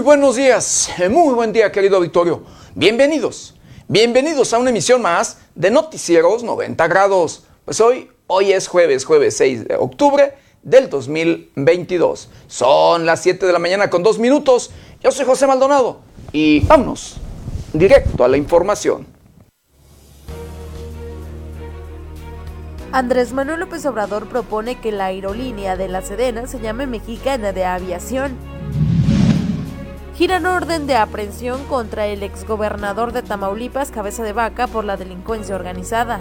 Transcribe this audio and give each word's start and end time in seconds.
Muy 0.00 0.06
buenos 0.06 0.36
días, 0.36 0.88
muy 1.10 1.34
buen 1.34 1.52
día 1.52 1.70
querido 1.70 1.98
auditorio. 1.98 2.42
Bienvenidos, 2.74 3.54
bienvenidos 3.86 4.54
a 4.54 4.58
una 4.58 4.70
emisión 4.70 5.02
más 5.02 5.36
de 5.54 5.70
Noticieros 5.70 6.42
90 6.42 6.88
grados. 6.88 7.44
Pues 7.66 7.82
hoy, 7.82 8.10
hoy 8.26 8.50
es 8.50 8.66
jueves, 8.66 9.04
jueves 9.04 9.36
6 9.36 9.68
de 9.68 9.74
octubre 9.76 10.32
del 10.62 10.88
2022. 10.88 12.30
Son 12.46 13.04
las 13.04 13.20
7 13.20 13.44
de 13.44 13.52
la 13.52 13.58
mañana 13.58 13.90
con 13.90 14.02
dos 14.02 14.18
minutos. 14.18 14.70
Yo 15.02 15.12
soy 15.12 15.26
José 15.26 15.46
Maldonado 15.46 16.00
y 16.32 16.60
vámonos 16.60 17.16
directo 17.74 18.24
a 18.24 18.28
la 18.28 18.38
información. 18.38 19.06
Andrés 22.90 23.34
Manuel 23.34 23.60
López 23.60 23.84
Obrador 23.84 24.30
propone 24.30 24.80
que 24.80 24.92
la 24.92 25.04
aerolínea 25.04 25.76
de 25.76 25.88
la 25.88 26.00
Sedena 26.00 26.46
se 26.46 26.58
llame 26.58 26.86
Mexicana 26.86 27.52
de 27.52 27.66
Aviación 27.66 28.59
giran 30.20 30.44
orden 30.44 30.86
de 30.86 30.96
aprehensión 30.96 31.64
contra 31.64 32.04
el 32.04 32.22
exgobernador 32.22 33.12
de 33.12 33.22
Tamaulipas, 33.22 33.90
Cabeza 33.90 34.22
de 34.22 34.34
Vaca, 34.34 34.66
por 34.66 34.84
la 34.84 34.98
delincuencia 34.98 35.54
organizada. 35.54 36.20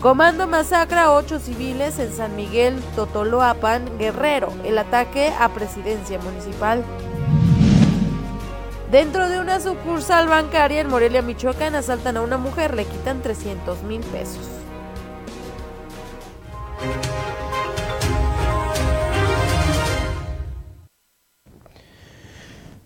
Comando 0.00 0.46
masacra 0.46 1.02
a 1.02 1.12
ocho 1.12 1.38
civiles 1.40 1.98
en 1.98 2.10
San 2.14 2.34
Miguel, 2.34 2.80
Totoloapan, 2.96 3.98
Guerrero, 3.98 4.54
el 4.64 4.78
ataque 4.78 5.34
a 5.38 5.50
presidencia 5.50 6.18
municipal. 6.18 6.82
Dentro 8.90 9.28
de 9.28 9.38
una 9.38 9.60
sucursal 9.60 10.28
bancaria 10.28 10.80
en 10.80 10.88
Morelia, 10.88 11.20
Michoacán, 11.20 11.74
asaltan 11.74 12.16
a 12.16 12.22
una 12.22 12.38
mujer, 12.38 12.72
le 12.74 12.86
quitan 12.86 13.20
300 13.20 13.82
mil 13.82 14.00
pesos. 14.00 14.48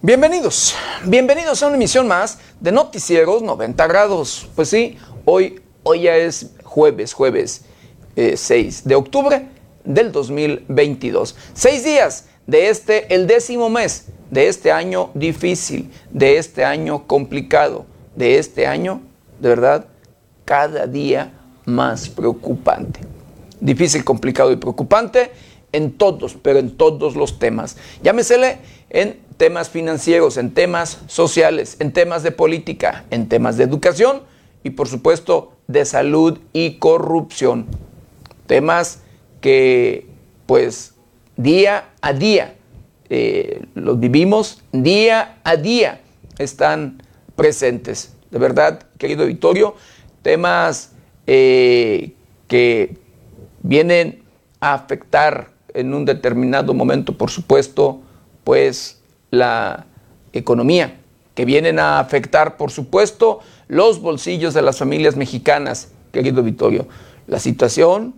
Bienvenidos, 0.01 0.77
bienvenidos 1.07 1.61
a 1.61 1.67
una 1.67 1.75
emisión 1.75 2.07
más 2.07 2.39
de 2.61 2.71
Noticieros 2.71 3.43
90 3.43 3.85
grados. 3.89 4.49
Pues 4.55 4.69
sí, 4.69 4.97
hoy, 5.25 5.61
hoy 5.83 6.03
ya 6.03 6.17
es 6.17 6.53
jueves, 6.63 7.13
jueves 7.13 7.65
6 8.15 8.47
eh, 8.47 8.83
de 8.85 8.95
octubre 8.95 9.49
del 9.83 10.13
2022. 10.13 11.35
Seis 11.53 11.83
días 11.83 12.27
de 12.47 12.69
este, 12.69 13.13
el 13.13 13.27
décimo 13.27 13.71
mes 13.71 14.05
de 14.31 14.47
este 14.47 14.71
año 14.71 15.11
difícil, 15.15 15.91
de 16.13 16.39
este 16.39 16.65
año 16.65 17.09
complicado, 17.09 17.85
de 18.15 18.39
este 18.39 18.69
año, 18.69 19.03
de 19.41 19.49
verdad, 19.49 19.87
cada 20.45 20.87
día 20.87 21.33
más 21.65 22.09
preocupante. 22.09 23.01
Difícil, 23.59 24.05
complicado 24.05 24.53
y 24.53 24.57
preocupante 24.57 25.33
en 25.73 25.91
todos, 25.91 26.37
pero 26.41 26.61
en 26.61 26.77
todos 26.77 27.17
los 27.17 27.41
temas. 27.41 27.77
Llámesele 28.01 28.59
en 28.91 29.27
temas 29.39 29.71
financieros, 29.71 30.37
en 30.37 30.53
temas 30.53 31.01
sociales, 31.07 31.77
en 31.79 31.93
temas 31.93 32.23
de 32.23 32.33
política, 32.33 33.05
en 33.11 33.29
temas 33.29 33.57
de 33.57 33.65
educación 33.65 34.23
y 34.63 34.71
por 34.71 34.89
supuesto 34.89 35.53
de 35.69 35.85
salud 35.85 36.39
y 36.53 36.79
corrupción. 36.79 37.67
Temas 38.47 39.01
que 39.41 40.07
pues 40.47 40.95
día 41.37 41.91
a 42.03 42.13
día 42.13 42.57
eh, 43.09 43.63
los 43.75 43.99
vivimos, 44.01 44.63
día 44.73 45.39
a 45.45 45.57
día 45.57 46.01
están 46.39 47.03
presentes. 47.37 48.15
De 48.31 48.39
verdad, 48.39 48.83
querido 48.99 49.25
Vittorio, 49.25 49.77
temas 50.23 50.93
eh, 51.27 52.13
que 52.49 52.97
vienen 53.63 54.25
a 54.61 54.75
afectar 54.75 55.51
en 55.75 55.95
un 55.95 56.05
determinado 56.05 56.75
momento, 56.75 57.17
por 57.17 57.31
supuesto, 57.31 58.01
pues 58.43 58.98
la 59.31 59.87
economía, 60.33 60.99
que 61.35 61.45
vienen 61.45 61.79
a 61.79 62.01
afectar, 62.01 62.57
por 62.57 62.71
supuesto, 62.71 63.41
los 63.69 64.01
bolsillos 64.01 64.55
de 64.55 64.63
las 64.63 64.79
familias 64.79 65.17
mexicanas, 65.17 65.89
querido 66.13 66.43
Vittorio. 66.43 66.89
La 67.27 67.39
situación 67.39 68.15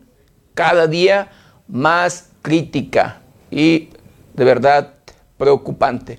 cada 0.54 0.87
día 0.87 1.31
más 1.69 2.31
crítica 2.43 3.20
y 3.50 3.91
de 4.34 4.44
verdad 4.44 4.94
preocupante. 5.37 6.19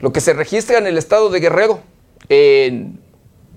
Lo 0.00 0.12
que 0.12 0.20
se 0.20 0.32
registra 0.32 0.78
en 0.78 0.86
el 0.86 0.98
estado 0.98 1.30
de 1.30 1.40
Guerrero, 1.40 1.80
en 2.28 3.00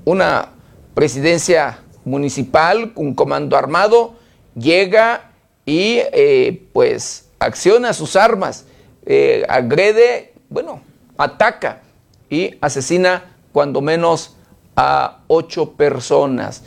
una 0.06 0.50
presidencia 0.94 1.80
municipal, 2.06 2.92
un 2.96 3.14
comando 3.14 3.58
armado, 3.58 4.16
llega 4.56 5.32
y 5.66 6.00
eh, 6.14 6.64
pues 6.74 7.30
acciona 7.40 7.94
sus 7.94 8.16
armas, 8.16 8.66
eh, 9.06 9.46
agrede 9.50 10.34
bueno, 10.50 10.82
ataca 11.18 11.82
y 12.30 12.56
asesina 12.62 13.36
cuando 13.52 13.82
menos 13.82 14.36
a 14.76 15.20
ocho 15.28 15.74
personas. 15.74 16.64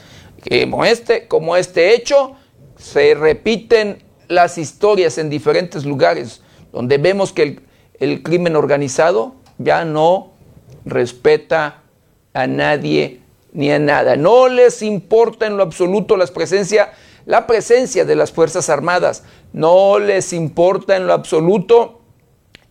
Como 0.48 0.84
este, 0.84 1.28
como 1.28 1.56
este 1.56 1.94
hecho, 1.94 2.34
se 2.76 3.14
repiten 3.14 4.02
las 4.28 4.58
historias 4.58 5.18
en 5.18 5.28
diferentes 5.28 5.84
lugares, 5.84 6.40
donde 6.72 6.98
vemos 6.98 7.32
que 7.32 7.60
el, 7.98 8.22
crimen 8.22 8.56
organizado 8.56 9.34
ya 9.58 9.84
no 9.84 10.32
respeta 10.84 11.82
a 12.32 12.46
nadie 12.46 13.20
ni 13.52 13.70
a 13.70 13.78
nada. 13.78 14.16
No 14.16 14.48
les 14.48 14.82
importa 14.82 15.46
en 15.46 15.56
lo 15.56 15.62
absoluto 15.62 16.16
la 16.16 16.26
presencia, 16.26 16.92
la 17.26 17.46
presencia 17.46 18.04
de 18.04 18.16
las 18.16 18.32
Fuerzas 18.32 18.70
Armadas. 18.70 19.24
No 19.52 19.98
les 19.98 20.32
importa 20.32 20.96
en 20.96 21.06
lo 21.06 21.12
absoluto 21.12 22.00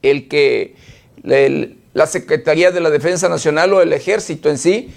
el 0.01 0.27
que 0.27 0.75
la 1.23 2.07
Secretaría 2.07 2.71
de 2.71 2.79
la 2.79 2.89
Defensa 2.89 3.29
Nacional 3.29 3.73
o 3.73 3.81
el 3.81 3.93
Ejército 3.93 4.49
en 4.49 4.57
sí 4.57 4.93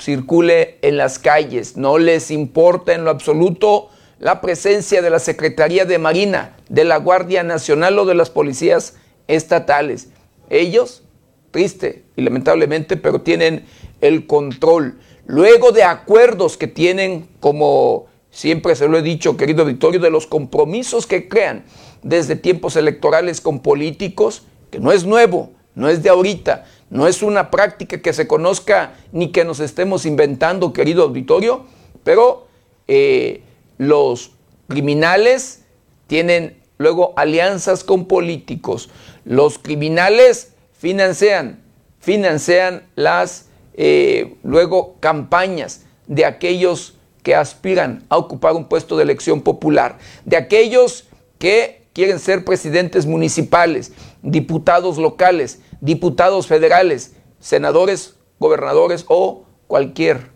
circule 0.00 0.78
en 0.82 0.96
las 0.96 1.18
calles. 1.18 1.76
No 1.76 1.98
les 1.98 2.30
importa 2.30 2.94
en 2.94 3.04
lo 3.04 3.10
absoluto 3.10 3.88
la 4.18 4.40
presencia 4.40 5.02
de 5.02 5.10
la 5.10 5.18
Secretaría 5.18 5.84
de 5.84 5.98
Marina, 5.98 6.56
de 6.68 6.84
la 6.84 6.96
Guardia 6.98 7.42
Nacional 7.42 7.98
o 7.98 8.06
de 8.06 8.14
las 8.14 8.30
policías 8.30 8.94
estatales. 9.28 10.08
Ellos, 10.48 11.02
triste 11.50 12.04
y 12.16 12.22
lamentablemente, 12.22 12.96
pero 12.96 13.20
tienen 13.20 13.64
el 14.00 14.26
control. 14.26 14.98
Luego 15.26 15.72
de 15.72 15.82
acuerdos 15.82 16.56
que 16.56 16.66
tienen, 16.66 17.28
como 17.40 18.06
siempre 18.30 18.76
se 18.76 18.88
lo 18.88 18.98
he 18.98 19.02
dicho, 19.02 19.36
querido 19.36 19.64
Victorio, 19.64 20.00
de 20.00 20.10
los 20.10 20.26
compromisos 20.26 21.06
que 21.06 21.28
crean 21.28 21.64
desde 22.02 22.36
tiempos 22.36 22.76
electorales 22.76 23.40
con 23.40 23.60
políticos, 23.60 24.44
que 24.70 24.78
no 24.78 24.92
es 24.92 25.04
nuevo, 25.04 25.52
no 25.76 25.88
es 25.88 26.02
de 26.02 26.08
ahorita, 26.08 26.64
no 26.90 27.06
es 27.06 27.22
una 27.22 27.50
práctica 27.50 28.02
que 28.02 28.12
se 28.12 28.26
conozca 28.26 28.94
ni 29.12 29.30
que 29.30 29.44
nos 29.44 29.60
estemos 29.60 30.06
inventando, 30.06 30.72
querido 30.72 31.04
auditorio, 31.04 31.66
pero 32.02 32.48
eh, 32.88 33.42
los 33.78 34.32
criminales 34.68 35.64
tienen 36.06 36.56
luego 36.78 37.12
alianzas 37.16 37.84
con 37.84 38.06
políticos. 38.06 38.90
Los 39.24 39.58
criminales 39.58 40.54
financian, 40.72 41.62
financian 42.00 42.84
las 42.94 43.46
eh, 43.74 44.36
luego 44.42 44.96
campañas 45.00 45.84
de 46.06 46.24
aquellos 46.24 46.94
que 47.22 47.34
aspiran 47.34 48.04
a 48.08 48.16
ocupar 48.16 48.54
un 48.54 48.66
puesto 48.66 48.96
de 48.96 49.02
elección 49.02 49.42
popular, 49.42 49.98
de 50.24 50.36
aquellos 50.36 51.08
que 51.38 51.86
quieren 51.92 52.18
ser 52.18 52.44
presidentes 52.44 53.06
municipales, 53.06 53.90
diputados 54.22 54.98
locales, 54.98 55.60
diputados 55.80 56.46
federales, 56.46 57.14
senadores, 57.40 58.16
gobernadores 58.38 59.04
o 59.08 59.44
cualquier, 59.66 60.30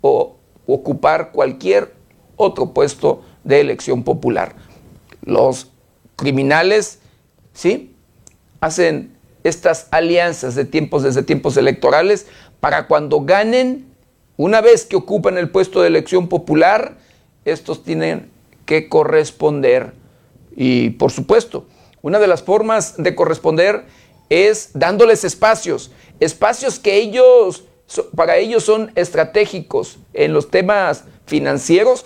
o 0.00 0.36
ocupar 0.66 1.32
cualquier 1.32 1.94
otro 2.36 2.72
puesto 2.72 3.22
de 3.44 3.60
elección 3.60 4.02
popular. 4.02 4.54
Los 5.22 5.70
criminales, 6.16 7.00
¿sí? 7.52 7.94
Hacen 8.60 9.14
estas 9.42 9.88
alianzas 9.90 10.54
de 10.54 10.64
tiempos 10.64 11.02
desde 11.02 11.22
tiempos 11.22 11.56
electorales 11.56 12.26
para 12.60 12.86
cuando 12.86 13.20
ganen, 13.20 13.86
una 14.36 14.60
vez 14.60 14.86
que 14.86 14.96
ocupan 14.96 15.38
el 15.38 15.50
puesto 15.50 15.82
de 15.82 15.88
elección 15.88 16.28
popular, 16.28 16.96
estos 17.44 17.84
tienen 17.84 18.30
que 18.64 18.88
corresponder. 18.88 19.92
Y 20.56 20.90
por 20.90 21.10
supuesto, 21.10 21.66
una 22.00 22.18
de 22.18 22.26
las 22.26 22.42
formas 22.42 22.94
de 22.96 23.14
corresponder 23.14 23.84
es 24.34 24.70
dándoles 24.74 25.24
espacios, 25.24 25.92
espacios 26.20 26.78
que 26.78 26.96
ellos, 26.96 27.64
para 28.16 28.36
ellos 28.36 28.64
son 28.64 28.90
estratégicos 28.94 29.98
en 30.12 30.32
los 30.32 30.50
temas 30.50 31.04
financieros, 31.26 32.04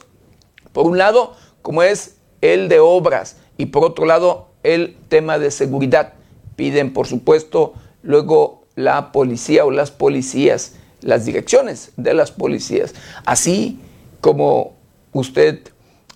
por 0.72 0.86
un 0.86 0.98
lado, 0.98 1.34
como 1.62 1.82
es 1.82 2.16
el 2.40 2.68
de 2.68 2.80
obras, 2.80 3.36
y 3.56 3.66
por 3.66 3.84
otro 3.84 4.06
lado, 4.06 4.48
el 4.62 4.96
tema 5.08 5.38
de 5.38 5.50
seguridad. 5.50 6.12
Piden, 6.56 6.92
por 6.92 7.06
supuesto, 7.06 7.74
luego 8.02 8.64
la 8.74 9.10
policía 9.10 9.64
o 9.64 9.70
las 9.70 9.90
policías, 9.90 10.74
las 11.00 11.24
direcciones 11.24 11.92
de 11.96 12.14
las 12.14 12.30
policías, 12.30 12.94
así 13.24 13.80
como 14.20 14.76
usted 15.12 15.60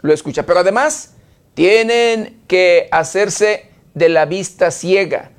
lo 0.02 0.12
escucha. 0.12 0.44
Pero 0.44 0.60
además, 0.60 1.14
tienen 1.54 2.42
que 2.46 2.88
hacerse 2.90 3.70
de 3.94 4.08
la 4.08 4.26
vista 4.26 4.70
ciega. 4.70 5.31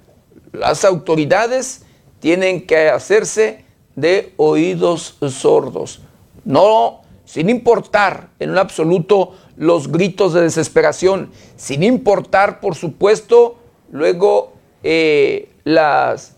Las 0.54 0.86
autoridades 0.86 1.84
tienen 2.20 2.66
que 2.66 2.90
hacerse 2.90 3.66
de 3.96 4.34
oídos 4.38 5.18
sordos. 5.30 6.02
No, 6.46 7.02
sin 7.26 7.50
importar 7.50 8.30
en 8.40 8.54
lo 8.54 8.62
absoluto 8.62 9.36
los 9.58 9.92
gritos 9.92 10.34
de 10.34 10.42
desesperación, 10.42 11.32
sin 11.58 11.84
importar, 11.84 12.60
por 12.60 12.76
supuesto, 12.76 13.58
luego 13.92 14.54
eh, 14.84 15.50
las 15.64 16.36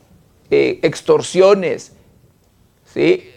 eh, 0.50 0.80
extorsiones, 0.84 1.94
¿sí? 2.94 3.30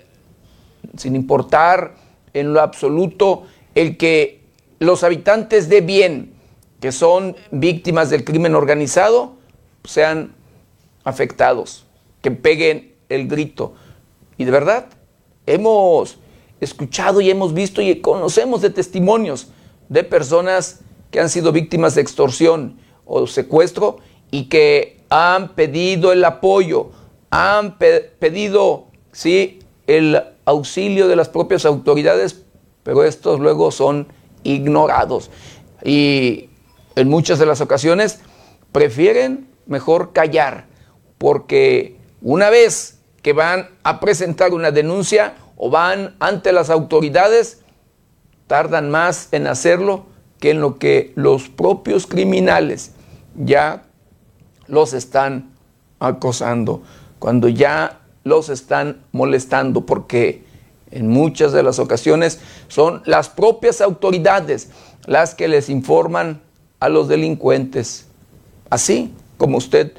sin 0.97 1.17
importar 1.17 1.95
en 2.33 2.53
lo 2.53 2.61
absoluto 2.61 3.45
el 3.75 3.97
que 3.97 4.41
los 4.79 5.03
habitantes 5.05 5.69
de 5.69 5.81
bien, 5.81 6.33
que 6.81 6.93
son 6.93 7.37
víctimas 7.51 8.11
del 8.11 8.25
crimen 8.25 8.55
organizado, 8.55 9.37
sean 9.85 10.35
afectados, 11.09 11.87
que 12.23 12.31
peguen 12.31 12.95
el 13.09 13.27
grito. 13.29 13.75
Y 14.37 14.45
de 14.45 14.51
verdad, 14.51 14.87
hemos 15.47 16.19
escuchado 16.61 17.21
y 17.21 17.31
hemos 17.31 17.55
visto 17.55 17.83
y 17.83 18.01
conocemos 18.01 18.63
de 18.63 18.71
testimonios 18.71 19.49
de 19.89 20.05
personas 20.05 20.81
que 21.11 21.21
han 21.21 21.31
sido 21.31 21.53
víctimas 21.53 21.95
de 21.95 22.03
extorsión 22.03 22.79
o 23.07 23.27
secuestro 23.27 23.99
y 24.31 24.45
que 24.45 25.01
han 25.09 25.55
pedido 25.55 26.13
el 26.13 26.25
apoyo, 26.25 26.91
han 27.31 27.79
pedido 27.79 28.89
sí, 29.13 29.61
el 29.87 30.23
auxilio 30.45 31.09
de 31.09 31.17
las 31.17 31.29
propias 31.29 31.65
autoridades, 31.65 32.43
pero 32.83 33.05
estos 33.05 33.41
luego 33.41 33.71
son 33.71 34.09
ignorados. 34.43 35.31
Y 35.83 36.51
en 36.95 37.09
muchas 37.09 37.39
de 37.39 37.47
las 37.47 37.61
ocasiones 37.61 38.21
prefieren 38.73 39.49
mejor 39.67 40.13
callar, 40.13 40.67
porque 41.19 41.97
una 42.23 42.50
vez 42.50 42.99
que 43.23 43.32
van 43.32 43.69
a 43.82 44.00
presentar 44.00 44.53
una 44.53 44.70
denuncia 44.70 45.35
o 45.56 45.70
van 45.70 46.17
ante 46.20 46.53
las 46.53 46.70
autoridades, 46.70 47.61
tardan 48.47 48.91
más 48.91 49.29
en 49.32 49.47
hacerlo 49.47 50.06
que 50.41 50.50
en 50.50 50.61
lo 50.61 50.79
que 50.79 51.12
los 51.17 51.49
propios 51.49 52.06
criminales 52.06 52.93
ya 53.35 53.85
los 54.67 54.93
están 54.93 55.50
acosando, 55.99 56.82
cuando 57.19 57.49
ya 57.49 58.00
los 58.25 58.49
están 58.49 59.03
molestando, 59.12 59.85
porque 59.85 60.44
en 60.91 61.09
muchas 61.09 61.53
de 61.53 61.62
las 61.62 61.79
ocasiones 61.79 62.41
son 62.69 63.03
las 63.05 63.29
propias 63.29 63.81
autoridades 63.81 64.71
las 65.06 65.35
que 65.35 65.49
les 65.49 65.69
informan 65.69 66.41
a 66.81 66.88
los 66.88 67.09
delincuentes. 67.09 68.06
Así 68.71 69.12
como 69.37 69.59
usted 69.59 69.93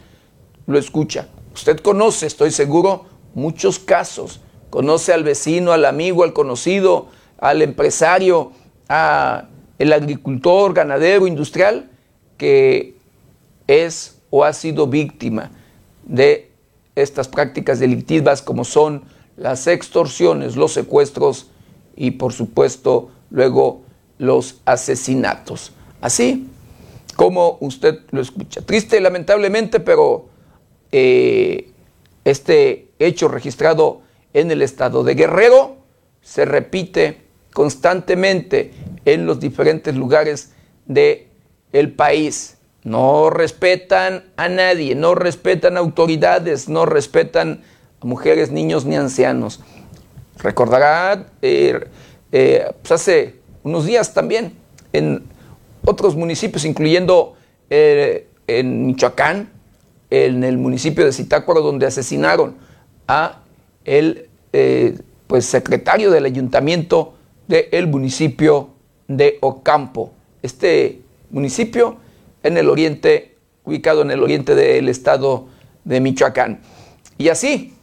lo 0.70 0.78
escucha. 0.78 1.28
Usted 1.54 1.80
conoce, 1.80 2.28
estoy 2.28 2.52
seguro, 2.52 3.06
muchos 3.34 3.80
casos. 3.80 4.40
Conoce 4.70 5.12
al 5.12 5.24
vecino, 5.24 5.72
al 5.72 5.84
amigo, 5.84 6.24
al 6.24 6.32
conocido, 6.32 7.08
al 7.40 7.64
empresario, 7.64 8.52
al 8.88 9.48
agricultor, 9.80 10.76
ganadero, 10.76 11.26
industrial, 11.26 11.90
que 12.38 12.96
es 13.66 14.20
o 14.30 14.44
ha 14.44 14.54
sido 14.54 14.86
víctima 14.86 15.50
de 16.04 16.52
estas 16.96 17.28
prácticas 17.28 17.80
delictivas 17.80 18.44
como 18.44 18.64
son 18.64 19.04
las 19.38 19.66
extorsiones, 19.66 20.56
los 20.56 20.74
secuestros 20.74 21.48
y 21.96 22.12
por 22.12 22.32
supuesto 22.32 23.10
luego 23.32 23.82
los 24.20 24.62
asesinatos. 24.66 25.72
Así 26.00 26.48
como 27.16 27.58
usted 27.60 28.02
lo 28.12 28.22
escucha. 28.22 28.62
Triste, 28.62 29.02
lamentablemente, 29.02 29.80
pero 29.80 30.30
eh, 30.92 31.72
este 32.26 32.90
hecho 33.00 33.28
registrado 33.28 34.02
en 34.34 34.52
el 34.52 34.62
estado 34.62 35.04
de 35.04 35.16
Guerrero 35.16 35.78
se 36.22 36.46
repite 36.46 37.22
constantemente 37.54 38.72
en 39.06 39.26
los 39.26 39.40
diferentes 39.40 39.96
lugares 39.96 40.54
del 40.86 41.28
el 41.72 41.94
país. 41.94 42.58
No 42.84 43.30
respetan 43.30 44.26
a 44.38 44.50
nadie, 44.50 44.96
no 44.96 45.14
respetan 45.16 45.78
autoridades, 45.78 46.70
no 46.70 46.86
respetan 46.86 47.62
a 48.02 48.06
mujeres, 48.06 48.52
niños 48.52 48.86
ni 48.86 48.96
ancianos. 48.96 49.60
Recordará, 50.38 51.28
eh, 51.42 51.88
eh, 52.32 52.72
pues 52.82 52.92
hace 52.92 53.36
unos 53.64 53.86
días 53.86 54.14
también, 54.14 54.54
en 54.94 55.24
otros 55.86 56.16
municipios, 56.16 56.66
incluyendo 56.66 57.36
en 57.70 58.88
Michoacán, 58.88 59.59
en 60.10 60.44
el 60.44 60.58
municipio 60.58 61.06
de 61.06 61.12
Zitácuaro, 61.12 61.62
donde 61.62 61.86
asesinaron 61.86 62.56
a 63.08 63.42
el 63.86 64.30
pues, 65.28 65.46
secretario 65.46 66.12
del 66.12 66.26
ayuntamiento 66.26 67.14
del 67.48 67.88
municipio 67.88 68.70
de 69.08 69.38
Ocampo. 69.42 70.12
Este 70.42 71.02
municipio 71.30 71.98
en 72.44 72.58
el 72.58 72.70
oriente, 72.70 73.36
ubicado 73.64 74.02
en 74.02 74.12
el 74.12 74.24
oriente 74.24 74.56
del 74.56 74.90
estado 74.90 75.48
de 75.84 76.00
Michoacán. 76.00 76.62
Y 77.18 77.30
así, 77.30 77.74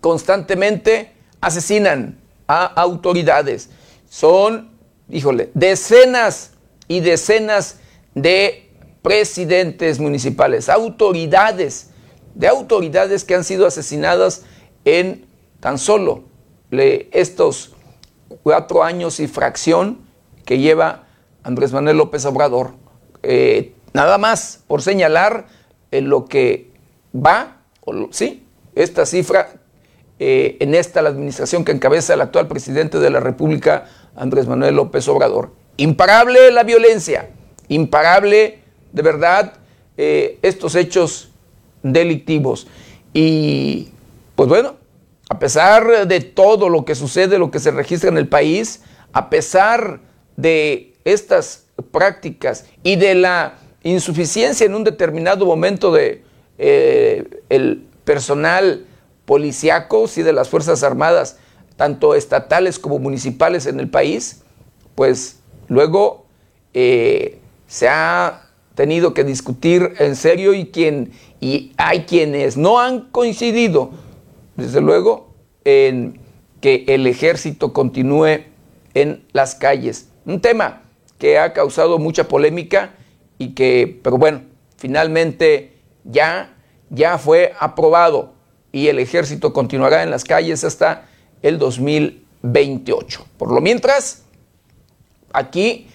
constantemente 0.00 1.12
asesinan 1.40 2.18
a 2.46 2.64
autoridades. 2.64 3.70
Son, 4.08 4.70
híjole, 5.10 5.50
decenas 5.54 6.52
y 6.88 7.00
decenas 7.00 7.78
de 8.14 8.63
presidentes 9.04 10.00
municipales, 10.00 10.70
autoridades, 10.70 11.90
de 12.34 12.48
autoridades 12.48 13.22
que 13.22 13.34
han 13.34 13.44
sido 13.44 13.66
asesinadas 13.66 14.46
en 14.86 15.26
tan 15.60 15.76
solo 15.76 16.24
estos 16.70 17.74
cuatro 18.42 18.82
años 18.82 19.20
y 19.20 19.28
fracción 19.28 19.98
que 20.46 20.58
lleva 20.58 21.04
Andrés 21.42 21.70
Manuel 21.74 21.98
López 21.98 22.24
Obrador. 22.24 22.72
Eh, 23.22 23.74
nada 23.92 24.16
más 24.16 24.64
por 24.66 24.80
señalar 24.80 25.48
en 25.90 26.08
lo 26.08 26.24
que 26.24 26.72
va, 27.14 27.58
sí, 28.10 28.48
esta 28.74 29.04
cifra 29.04 29.50
eh, 30.18 30.56
en 30.60 30.74
esta 30.74 31.02
la 31.02 31.10
administración 31.10 31.62
que 31.62 31.72
encabeza 31.72 32.14
el 32.14 32.22
actual 32.22 32.48
presidente 32.48 32.98
de 32.98 33.10
la 33.10 33.20
República, 33.20 33.84
Andrés 34.16 34.46
Manuel 34.46 34.76
López 34.76 35.06
Obrador. 35.08 35.52
Imparable 35.76 36.50
la 36.52 36.62
violencia, 36.62 37.28
imparable 37.68 38.63
de 38.94 39.02
verdad 39.02 39.54
eh, 39.98 40.38
estos 40.40 40.74
hechos 40.76 41.28
delictivos. 41.82 42.66
Y 43.12 43.90
pues 44.36 44.48
bueno, 44.48 44.76
a 45.28 45.38
pesar 45.38 46.06
de 46.06 46.20
todo 46.20 46.68
lo 46.68 46.84
que 46.84 46.94
sucede, 46.94 47.38
lo 47.38 47.50
que 47.50 47.58
se 47.58 47.72
registra 47.72 48.08
en 48.08 48.16
el 48.16 48.28
país, 48.28 48.82
a 49.12 49.28
pesar 49.28 50.00
de 50.36 50.94
estas 51.04 51.66
prácticas 51.90 52.66
y 52.82 52.96
de 52.96 53.16
la 53.16 53.56
insuficiencia 53.82 54.64
en 54.64 54.74
un 54.74 54.84
determinado 54.84 55.44
momento 55.44 55.92
de 55.92 56.22
eh, 56.58 57.42
el 57.48 57.84
personal 58.04 58.86
policíaco 59.24 60.08
y 60.14 60.22
de 60.22 60.32
las 60.32 60.48
Fuerzas 60.48 60.84
Armadas, 60.84 61.38
tanto 61.76 62.14
estatales 62.14 62.78
como 62.78 63.00
municipales 63.00 63.66
en 63.66 63.80
el 63.80 63.88
país, 63.88 64.42
pues 64.94 65.40
luego 65.68 66.26
eh, 66.74 67.40
se 67.66 67.88
ha 67.88 68.43
tenido 68.74 69.14
que 69.14 69.24
discutir 69.24 69.94
en 69.98 70.16
serio 70.16 70.54
y, 70.54 70.66
quien, 70.66 71.12
y 71.40 71.72
hay 71.76 72.04
quienes 72.04 72.56
no 72.56 72.80
han 72.80 73.02
coincidido 73.10 73.90
desde 74.56 74.80
luego, 74.80 75.34
en 75.64 76.20
que 76.60 76.84
el 76.88 77.06
ejército 77.06 77.72
continúe 77.72 78.44
en 78.94 79.24
las 79.32 79.54
calles. 79.54 80.08
Un 80.24 80.40
tema 80.40 80.82
que 81.18 81.38
ha 81.38 81.52
causado 81.52 81.98
mucha 81.98 82.28
polémica 82.28 82.94
y 83.38 83.54
que, 83.54 84.00
pero 84.02 84.18
bueno, 84.18 84.42
finalmente 84.76 85.74
ya, 86.04 86.54
ya 86.90 87.18
fue 87.18 87.52
aprobado 87.58 88.34
y 88.72 88.88
el 88.88 88.98
ejército 88.98 89.52
continuará 89.52 90.02
en 90.02 90.10
las 90.10 90.24
calles 90.24 90.64
hasta 90.64 91.06
el 91.42 91.58
2028. 91.58 93.26
Por 93.36 93.52
lo 93.52 93.60
mientras, 93.60 94.24
aquí 95.32 95.88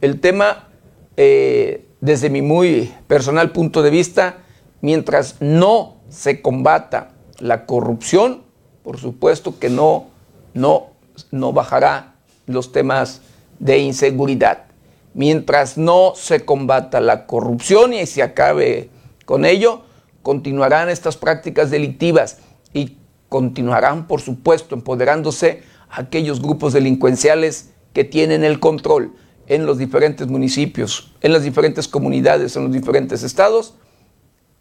el 0.00 0.20
tema, 0.20 0.68
eh, 1.16 1.85
desde 2.06 2.30
mi 2.30 2.40
muy 2.40 2.94
personal 3.08 3.50
punto 3.50 3.82
de 3.82 3.90
vista, 3.90 4.36
mientras 4.80 5.34
no 5.40 5.96
se 6.08 6.40
combata 6.40 7.10
la 7.40 7.66
corrupción, 7.66 8.44
por 8.84 8.98
supuesto 8.98 9.58
que 9.58 9.70
no, 9.70 10.06
no, 10.54 10.90
no 11.32 11.52
bajará 11.52 12.14
los 12.46 12.70
temas 12.70 13.22
de 13.58 13.78
inseguridad. 13.78 14.66
Mientras 15.14 15.78
no 15.78 16.12
se 16.14 16.44
combata 16.44 17.00
la 17.00 17.26
corrupción 17.26 17.92
y 17.92 18.06
se 18.06 18.22
acabe 18.22 18.88
con 19.24 19.44
ello, 19.44 19.82
continuarán 20.22 20.88
estas 20.88 21.16
prácticas 21.16 21.72
delictivas 21.72 22.38
y 22.72 22.98
continuarán, 23.28 24.06
por 24.06 24.20
supuesto, 24.20 24.76
empoderándose 24.76 25.64
aquellos 25.90 26.40
grupos 26.40 26.72
delincuenciales 26.72 27.70
que 27.92 28.04
tienen 28.04 28.44
el 28.44 28.60
control 28.60 29.12
en 29.46 29.66
los 29.66 29.78
diferentes 29.78 30.26
municipios, 30.26 31.12
en 31.20 31.32
las 31.32 31.42
diferentes 31.42 31.86
comunidades, 31.88 32.56
en 32.56 32.64
los 32.64 32.72
diferentes 32.72 33.22
estados 33.22 33.74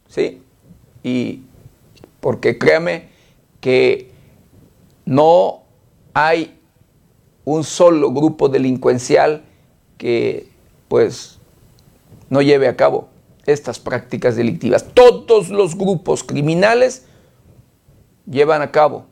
¿sí? 0.08 0.42
Y 1.04 1.44
porque 2.20 2.58
créame 2.58 3.10
que 3.60 4.12
no 5.06 5.64
hay 6.14 6.60
un 7.44 7.64
solo 7.64 8.12
grupo 8.12 8.50
delincuencial 8.50 9.44
que 9.98 10.50
pues 10.88 11.38
no 12.30 12.42
lleve 12.42 12.68
a 12.68 12.76
cabo 12.76 13.10
estas 13.46 13.80
prácticas 13.80 14.36
delictivas. 14.36 14.86
Todos 14.94 15.50
los 15.50 15.78
grupos 15.78 16.24
criminales 16.24 17.06
llevan 18.26 18.62
a 18.64 18.72
cabo 18.72 19.06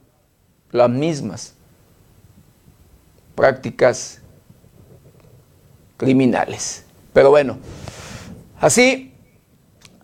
las 0.71 0.89
mismas 0.89 1.53
prácticas 3.35 4.21
criminales. 5.97 6.85
Pero 7.13 7.29
bueno, 7.29 7.57
así 8.59 9.13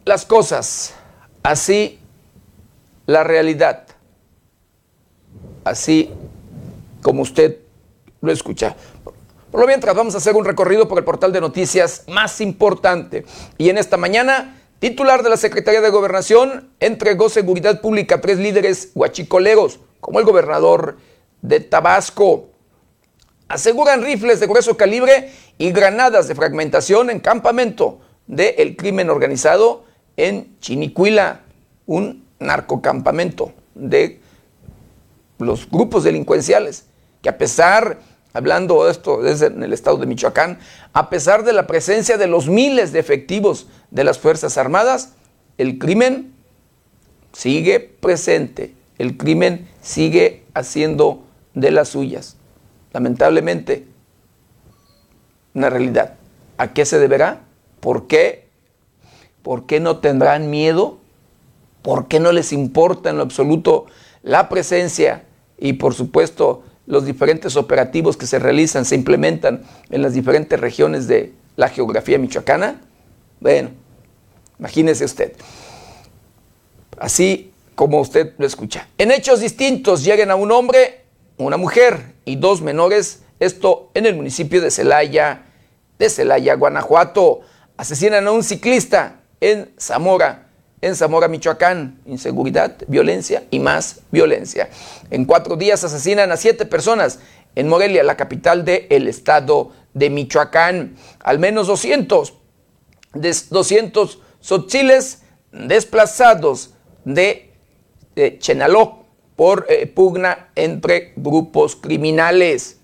las 0.05 0.25
cosas, 0.25 0.93
así 1.43 1.99
la 3.05 3.23
realidad, 3.23 3.85
así 5.63 6.11
como 7.01 7.21
usted 7.21 7.57
lo 8.21 8.31
escucha. 8.31 8.75
Por 9.51 9.61
lo 9.61 9.67
mientras 9.67 9.95
vamos 9.95 10.13
a 10.13 10.19
hacer 10.19 10.35
un 10.35 10.45
recorrido 10.45 10.87
por 10.87 10.99
el 10.99 11.03
portal 11.03 11.31
de 11.31 11.41
noticias 11.41 12.03
más 12.07 12.39
importante. 12.39 13.25
Y 13.57 13.69
en 13.69 13.79
esta 13.79 13.97
mañana, 13.97 14.61
titular 14.79 15.23
de 15.23 15.29
la 15.29 15.37
Secretaría 15.37 15.81
de 15.81 15.89
Gobernación 15.89 16.69
entregó 16.79 17.29
seguridad 17.29 17.81
pública 17.81 18.15
a 18.15 18.21
tres 18.21 18.37
líderes 18.37 18.91
huachicoleros, 18.93 19.79
como 19.99 20.19
el 20.19 20.25
gobernador 20.25 20.97
de 21.41 21.59
Tabasco. 21.59 22.49
Aseguran 23.47 24.03
rifles 24.03 24.39
de 24.39 24.45
grueso 24.45 24.77
calibre 24.77 25.31
y 25.59 25.71
granadas 25.71 26.27
de 26.27 26.35
fragmentación 26.35 27.11
en 27.11 27.19
campamento 27.19 27.99
del 28.25 28.75
crimen 28.75 29.09
organizado 29.09 29.83
en 30.17 30.57
Chinicuila, 30.59 31.41
un 31.85 32.25
narcocampamento 32.39 33.51
de 33.75 34.21
los 35.37 35.69
grupos 35.69 36.03
delincuenciales, 36.05 36.85
que 37.21 37.29
a 37.29 37.37
pesar 37.37 37.99
hablando 38.31 38.85
de 38.85 38.91
esto 38.91 39.21
desde 39.21 39.47
en 39.47 39.61
el 39.61 39.73
estado 39.73 39.97
de 39.97 40.05
Michoacán, 40.05 40.59
a 40.93 41.09
pesar 41.09 41.43
de 41.43 41.51
la 41.51 41.67
presencia 41.67 42.17
de 42.17 42.27
los 42.27 42.47
miles 42.47 42.93
de 42.93 42.99
efectivos 42.99 43.67
de 43.91 44.05
las 44.05 44.17
Fuerzas 44.17 44.57
Armadas, 44.57 45.13
el 45.57 45.77
crimen 45.77 46.33
sigue 47.33 47.81
presente, 47.81 48.75
el 48.97 49.17
crimen 49.17 49.67
sigue 49.81 50.45
haciendo 50.53 51.25
de 51.53 51.71
las 51.71 51.89
suyas. 51.89 52.37
Lamentablemente, 52.93 53.88
una 55.53 55.69
realidad. 55.69 56.15
¿A 56.57 56.73
qué 56.73 56.85
se 56.85 56.99
deberá? 56.99 57.41
¿Por 57.79 58.07
qué? 58.07 58.47
¿Por 59.41 59.65
qué 59.65 59.79
no 59.79 59.97
tendrán 59.97 60.49
miedo? 60.49 60.99
¿Por 61.81 62.07
qué 62.07 62.19
no 62.19 62.31
les 62.31 62.51
importa 62.51 63.09
en 63.09 63.17
lo 63.17 63.23
absoluto 63.23 63.85
la 64.21 64.49
presencia 64.49 65.23
y 65.57 65.73
por 65.73 65.93
supuesto 65.93 66.63
los 66.85 67.05
diferentes 67.05 67.55
operativos 67.55 68.17
que 68.17 68.25
se 68.25 68.39
realizan, 68.39 68.83
se 68.83 68.95
implementan 68.95 69.63
en 69.89 70.01
las 70.01 70.13
diferentes 70.13 70.59
regiones 70.59 71.07
de 71.07 71.33
la 71.55 71.69
geografía 71.69 72.17
michoacana? 72.17 72.81
Bueno, 73.39 73.69
imagínese 74.57 75.05
usted. 75.05 75.33
Así 76.97 77.53
como 77.75 78.01
usted 78.01 78.33
lo 78.37 78.45
escucha. 78.45 78.89
En 78.97 79.11
hechos 79.11 79.39
distintos 79.39 80.03
lleguen 80.03 80.31
a 80.31 80.35
un 80.35 80.51
hombre, 80.51 81.05
una 81.37 81.55
mujer 81.55 82.13
y 82.25 82.35
dos 82.35 82.61
menores, 82.61 83.21
esto 83.39 83.91
en 83.93 84.05
el 84.05 84.15
municipio 84.15 84.61
de 84.61 84.71
Celaya, 84.71 85.45
de 85.97 86.09
Celaya, 86.09 86.55
Guanajuato. 86.55 87.41
Asesinan 87.77 88.27
a 88.27 88.31
un 88.31 88.43
ciclista 88.43 89.21
en 89.39 89.71
Zamora 89.79 90.49
en 90.81 90.95
Zamora, 90.95 91.27
Michoacán. 91.27 91.99
Inseguridad, 92.05 92.77
violencia 92.87 93.43
y 93.51 93.59
más 93.59 94.01
violencia. 94.11 94.69
En 95.09 95.25
cuatro 95.25 95.55
días 95.55 95.83
asesinan 95.83 96.31
a 96.31 96.37
siete 96.37 96.65
personas 96.65 97.19
en 97.55 97.67
Morelia, 97.67 98.03
la 98.03 98.15
capital 98.17 98.63
del 98.63 99.07
estado 99.07 99.71
de 99.93 100.09
Michoacán. 100.09 100.95
Al 101.19 101.39
menos 101.39 101.67
200, 101.67 102.33
de 103.13 103.35
200 103.49 104.19
sochiles 104.39 105.23
desplazados 105.51 106.73
de, 107.03 107.45
Chenaló 108.39 109.05
por 109.37 109.65
eh, 109.69 109.87
pugna 109.87 110.49
entre 110.55 111.13
grupos 111.15 111.77
criminales. 111.77 112.78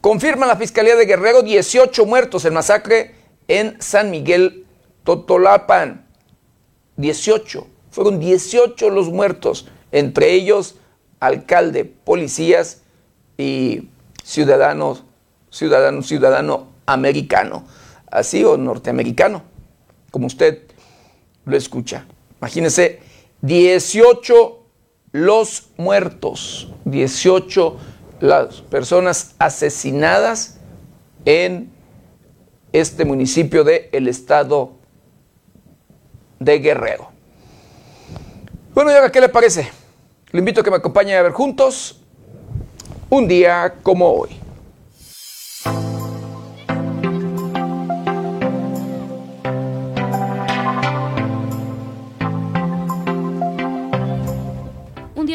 Confirma 0.00 0.46
la 0.46 0.56
Fiscalía 0.56 0.94
de 0.94 1.06
Guerrero 1.06 1.42
18 1.42 2.06
muertos 2.06 2.44
en 2.44 2.54
masacre 2.54 3.14
en 3.48 3.80
San 3.80 4.10
Miguel 4.10 4.64
Totolapan. 5.02 6.06
18, 6.96 7.66
fueron 7.90 8.20
18 8.20 8.90
los 8.90 9.08
muertos, 9.08 9.66
entre 9.92 10.32
ellos 10.32 10.76
alcalde, 11.20 11.84
policías 11.84 12.82
y 13.36 13.88
ciudadanos, 14.22 15.04
ciudadano, 15.50 16.02
ciudadano 16.02 16.68
americano, 16.86 17.64
así 18.10 18.44
o 18.44 18.56
norteamericano, 18.56 19.42
como 20.10 20.26
usted 20.26 20.62
lo 21.44 21.56
escucha. 21.56 22.06
Imagínese, 22.40 23.00
18 23.42 24.58
los 25.12 25.70
muertos, 25.76 26.68
18 26.84 27.76
las 28.20 28.60
personas 28.62 29.34
asesinadas 29.38 30.58
en 31.24 31.70
este 32.72 33.04
municipio 33.04 33.64
del 33.64 33.88
el 33.92 34.08
estado 34.08 34.72
de 36.38 36.58
Guerrero. 36.58 37.10
Bueno, 38.74 38.90
y 38.92 38.94
ahora, 38.94 39.10
¿qué 39.10 39.20
le 39.20 39.28
parece? 39.28 39.68
Le 40.30 40.38
invito 40.38 40.60
a 40.60 40.64
que 40.64 40.70
me 40.70 40.76
acompañe 40.76 41.16
a 41.16 41.22
ver 41.22 41.32
juntos 41.32 42.00
un 43.10 43.26
día 43.26 43.74
como 43.82 44.10
hoy. 44.10 44.30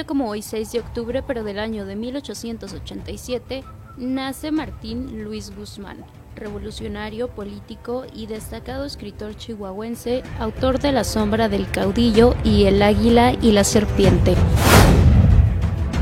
Como 0.06 0.30
hoy, 0.30 0.42
6 0.42 0.72
de 0.72 0.80
octubre, 0.80 1.24
pero 1.24 1.44
del 1.44 1.60
año 1.60 1.86
de 1.86 1.96
1887, 1.96 3.64
nace 3.98 4.52
Martín 4.52 5.24
Luis 5.24 5.56
Guzmán, 5.56 6.04
revolucionario 6.36 7.28
político 7.28 8.06
y 8.14 8.28
destacado 8.28 8.86
escritor 8.86 9.36
chihuahuense, 9.36 10.24
autor 10.40 10.80
de 10.80 10.92
La 10.92 11.04
sombra 11.04 11.50
del 11.50 11.70
caudillo 11.70 12.36
y 12.44 12.66
El 12.66 12.82
águila 12.82 13.34
y 13.34 13.52
la 13.52 13.64
serpiente. 13.64 14.36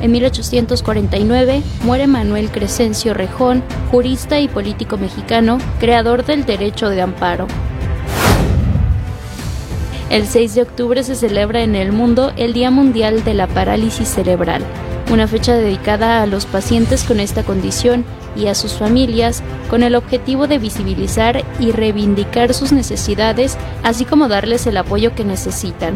En 0.02 0.12
1849 0.12 1.62
muere 1.84 2.08
Manuel 2.08 2.50
Crescencio 2.50 3.14
Rejón, 3.14 3.64
jurista 3.92 4.40
y 4.40 4.48
político 4.48 4.98
mexicano, 4.98 5.60
creador 5.80 6.26
del 6.26 6.46
derecho 6.46 6.90
de 6.90 7.02
amparo. 7.02 7.48
El 10.12 10.28
6 10.28 10.56
de 10.56 10.62
octubre 10.64 11.04
se 11.06 11.16
celebra 11.16 11.62
en 11.62 11.74
el 11.74 11.94
mundo 11.94 12.34
el 12.36 12.52
Día 12.52 12.70
Mundial 12.70 13.24
de 13.24 13.34
la 13.34 13.48
Parálisis 13.48 14.10
Cerebral, 14.10 14.62
una 15.10 15.26
fecha 15.26 15.56
dedicada 15.56 16.22
a 16.22 16.26
los 16.26 16.46
pacientes 16.46 17.06
con 17.06 17.22
esta 17.22 17.44
condición 17.44 18.04
y 18.36 18.48
a 18.48 18.56
sus 18.56 18.74
familias 18.74 19.42
con 19.70 19.84
el 19.84 19.96
objetivo 19.96 20.48
de 20.48 20.58
visibilizar 20.58 21.46
y 21.62 21.72
reivindicar 21.72 22.54
sus 22.54 22.74
necesidades, 22.74 23.58
así 23.84 24.04
como 24.04 24.28
darles 24.28 24.68
el 24.68 24.76
apoyo 24.76 25.16
que 25.16 25.24
necesitan. 25.24 25.96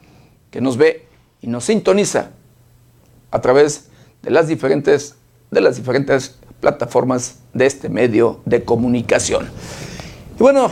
que 0.51 0.61
nos 0.61 0.77
ve 0.77 1.07
y 1.41 1.47
nos 1.47 1.65
sintoniza 1.65 2.29
a 3.31 3.41
través 3.41 3.89
de 4.21 4.29
las 4.29 4.47
diferentes, 4.47 5.15
de 5.49 5.61
las 5.61 5.77
diferentes 5.77 6.37
plataformas 6.59 7.39
de 7.53 7.65
este 7.65 7.89
medio 7.89 8.41
de 8.45 8.63
comunicación. 8.63 9.49
Y 10.39 10.43
bueno, 10.43 10.71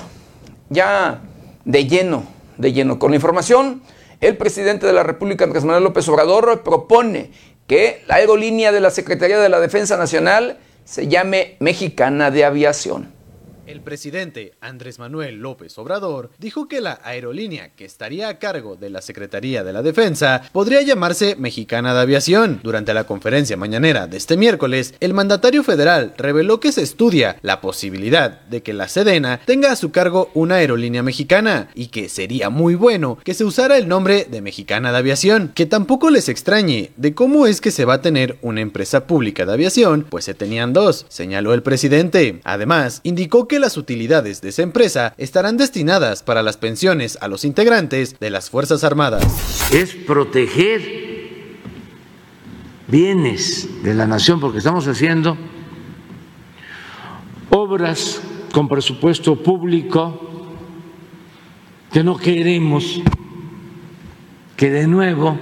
ya 0.69 1.21
de 1.65 1.87
lleno, 1.87 2.23
de 2.57 2.73
lleno 2.73 2.99
con 2.99 3.11
la 3.11 3.15
información, 3.15 3.81
el 4.21 4.37
presidente 4.37 4.85
de 4.85 4.93
la 4.93 5.03
República, 5.03 5.45
Andrés 5.45 5.63
Manuel 5.63 5.85
López 5.85 6.07
Obrador, 6.09 6.61
propone 6.61 7.31
que 7.67 8.03
la 8.07 8.15
aerolínea 8.15 8.71
de 8.71 8.81
la 8.81 8.91
Secretaría 8.91 9.39
de 9.39 9.49
la 9.49 9.59
Defensa 9.59 9.95
Nacional 9.95 10.59
se 10.83 11.07
llame 11.07 11.55
Mexicana 11.59 12.31
de 12.31 12.43
Aviación. 12.43 13.18
El 13.69 13.81
presidente 13.81 14.55
Andrés 14.61 14.97
Manuel 14.97 15.35
López 15.35 15.77
Obrador 15.77 16.31
dijo 16.39 16.67
que 16.67 16.81
la 16.81 16.99
aerolínea 17.03 17.69
que 17.75 17.85
estaría 17.85 18.27
a 18.27 18.39
cargo 18.39 18.75
de 18.75 18.89
la 18.89 18.99
Secretaría 18.99 19.63
de 19.63 19.71
la 19.71 19.83
Defensa 19.83 20.41
podría 20.51 20.81
llamarse 20.81 21.35
Mexicana 21.35 21.93
de 21.93 21.99
Aviación. 21.99 22.61
Durante 22.63 22.95
la 22.95 23.03
conferencia 23.03 23.57
mañanera 23.57 24.07
de 24.07 24.17
este 24.17 24.37
miércoles, 24.37 24.95
el 24.99 25.13
mandatario 25.13 25.63
federal 25.63 26.15
reveló 26.17 26.59
que 26.59 26.71
se 26.71 26.81
estudia 26.81 27.37
la 27.43 27.61
posibilidad 27.61 28.41
de 28.41 28.63
que 28.63 28.73
la 28.73 28.87
Sedena 28.87 29.39
tenga 29.45 29.71
a 29.71 29.75
su 29.75 29.91
cargo 29.91 30.31
una 30.33 30.55
aerolínea 30.55 31.03
mexicana 31.03 31.69
y 31.75 31.89
que 31.89 32.09
sería 32.09 32.49
muy 32.49 32.73
bueno 32.73 33.19
que 33.23 33.35
se 33.35 33.45
usara 33.45 33.77
el 33.77 33.87
nombre 33.87 34.25
de 34.27 34.41
Mexicana 34.41 34.91
de 34.91 34.97
Aviación, 34.97 35.51
que 35.53 35.67
tampoco 35.67 36.09
les 36.09 36.27
extrañe 36.27 36.89
de 36.97 37.13
cómo 37.13 37.45
es 37.45 37.61
que 37.61 37.69
se 37.69 37.85
va 37.85 37.93
a 37.95 38.01
tener 38.01 38.39
una 38.41 38.61
empresa 38.61 39.05
pública 39.05 39.45
de 39.45 39.53
aviación, 39.53 40.07
pues 40.09 40.25
se 40.25 40.33
tenían 40.33 40.73
dos, 40.73 41.05
señaló 41.07 41.53
el 41.53 41.61
presidente. 41.61 42.41
Además, 42.43 43.01
indicó 43.03 43.47
que 43.47 43.58
las 43.59 43.77
utilidades 43.77 44.41
de 44.41 44.49
esa 44.49 44.63
empresa 44.63 45.13
estarán 45.17 45.57
destinadas 45.57 46.23
para 46.23 46.43
las 46.43 46.57
pensiones 46.57 47.17
a 47.21 47.27
los 47.27 47.45
integrantes 47.45 48.19
de 48.19 48.29
las 48.29 48.49
Fuerzas 48.49 48.83
Armadas. 48.83 49.71
Es 49.71 49.93
proteger 49.93 50.81
bienes 52.87 53.67
de 53.83 53.93
la 53.93 54.07
nación 54.07 54.39
porque 54.39 54.57
estamos 54.57 54.87
haciendo 54.87 55.37
obras 57.49 58.21
con 58.51 58.67
presupuesto 58.67 59.35
público 59.41 60.19
que 61.91 62.03
no 62.03 62.17
queremos 62.17 63.01
que 64.55 64.69
de 64.69 64.87
nuevo 64.87 65.39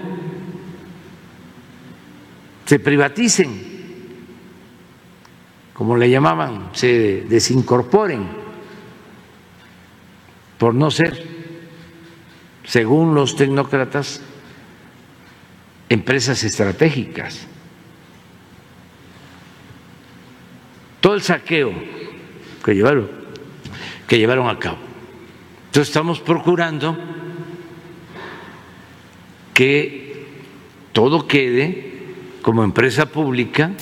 se 2.65 2.79
privaticen 2.79 3.66
como 5.77 5.95
le 5.95 6.09
llamaban, 6.09 6.71
se 6.73 7.21
desincorporen 7.29 8.27
por 10.57 10.73
no 10.73 10.89
ser, 10.89 11.23
según 12.63 13.13
los 13.13 13.35
tecnócratas, 13.35 14.21
empresas 15.87 16.43
estratégicas. 16.43 17.45
Todo 20.99 21.13
el 21.13 21.21
saqueo 21.21 21.71
que 22.65 22.73
llevaron, 22.73 23.11
que 24.07 24.17
llevaron 24.17 24.49
a 24.49 24.57
cabo. 24.57 24.79
Entonces 25.67 25.89
estamos 25.89 26.19
procurando 26.19 26.97
que 29.53 30.25
todo 30.91 31.27
quede 31.27 32.15
como 32.41 32.63
empresa 32.63 33.05
pública 33.05 33.73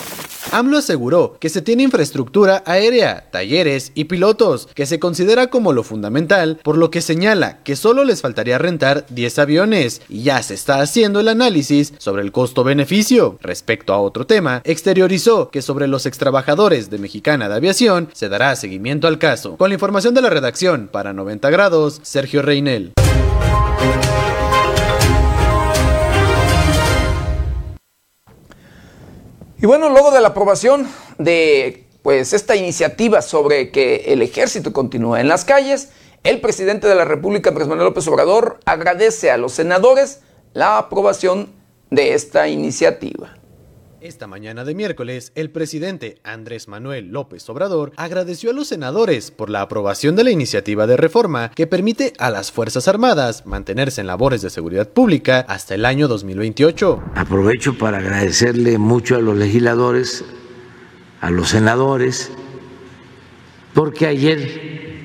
AMLO 0.56 0.78
aseguró 0.78 1.36
que 1.38 1.50
se 1.50 1.62
tiene 1.62 1.84
infraestructura 1.84 2.64
aérea, 2.66 3.28
talleres 3.30 3.92
y 3.94 4.06
pilotos, 4.06 4.70
que 4.74 4.86
se 4.86 5.00
considera 5.00 5.48
como 5.48 5.74
lo 5.74 5.84
fundamental, 5.84 6.62
por 6.64 6.78
lo 6.78 6.90
que 6.90 7.02
señala 7.02 7.62
que 7.64 7.76
solo 7.76 8.06
les 8.06 8.22
faltaría 8.22 8.58
rentar 8.58 9.06
10 9.10 9.40
aviones 9.40 10.02
y 10.08 10.24
ya 10.24 10.42
se 10.42 10.54
está 10.54 10.80
haciendo 10.80 11.20
el 11.20 11.28
análisis 11.28 11.94
sobre 11.98 12.22
el 12.22 12.32
costo-beneficio. 12.32 13.38
Respecto 13.42 13.94
a 13.94 14.00
otro 14.00 14.26
tema, 14.26 14.62
exteriorizó 14.64 15.50
que 15.50 15.62
sobre 15.62 15.88
los 15.88 16.06
extrabajadores 16.06 16.90
de 16.90 17.00
Mexicana 17.00 17.50
de 17.50 17.56
Aviación 17.56 18.10
se 18.14 18.30
dará 18.30 18.56
seguimiento 18.56 19.08
al 19.10 19.20
caso. 19.20 19.58
Con 19.58 19.72
la 19.72 19.76
información 19.76 20.14
de 20.14 20.22
la 20.22 20.30
redacción 20.30 20.88
para 20.90 21.12
90 21.12 21.50
grados, 21.50 22.00
Sergio 22.02 22.42
Reinel. 22.42 22.94
Y 29.66 29.68
bueno, 29.68 29.90
luego 29.90 30.12
de 30.12 30.22
la 30.22 30.28
aprobación 30.28 30.88
de 31.18 31.88
pues 32.04 32.34
esta 32.34 32.56
iniciativa 32.56 33.24
sobre 33.24 33.72
que 33.72 34.14
el 34.14 34.22
ejército 34.22 34.72
continúe 34.72 35.16
en 35.16 35.28
las 35.28 35.44
calles, 35.44 35.90
el 36.24 36.40
presidente 36.40 36.88
de 36.88 36.94
la 36.94 37.04
República, 37.04 37.50
Andrés 37.50 37.68
Manuel 37.68 37.88
López 37.88 38.08
Obrador, 38.08 38.60
agradece 38.66 39.32
a 39.32 39.38
los 39.38 39.54
senadores 39.54 40.20
la 40.54 40.78
aprobación 40.78 41.50
de 41.90 42.14
esta 42.14 42.48
iniciativa. 42.48 43.40
Esta 44.06 44.28
mañana 44.28 44.64
de 44.66 44.76
miércoles, 44.76 45.32
el 45.34 45.50
presidente 45.50 46.20
Andrés 46.24 46.68
Manuel 46.68 47.08
López 47.08 47.50
Obrador 47.50 47.92
agradeció 47.98 48.52
a 48.52 48.54
los 48.54 48.68
senadores 48.68 49.32
por 49.32 49.50
la 49.50 49.62
aprobación 49.62 50.16
de 50.16 50.24
la 50.24 50.30
iniciativa 50.30 50.86
de 50.86 50.96
reforma 50.96 51.50
que 51.50 51.66
permite 51.66 52.14
a 52.20 52.30
las 52.30 52.52
Fuerzas 52.52 52.88
Armadas 52.88 53.48
mantenerse 53.48 54.02
en 54.02 54.08
labores 54.08 54.44
de 54.44 54.52
seguridad 54.52 54.90
pública 54.90 55.44
hasta 55.50 55.74
el 55.74 55.86
año 55.86 56.08
2028. 56.08 57.04
Aprovecho 57.16 57.80
para 57.80 57.98
agradecerle 57.98 58.78
mucho 58.78 59.16
a 59.16 59.22
los 59.22 59.36
legisladores, 59.36 60.24
a 61.20 61.32
los 61.32 61.50
senadores, 61.50 62.30
porque 63.74 64.06
ayer 64.06 65.00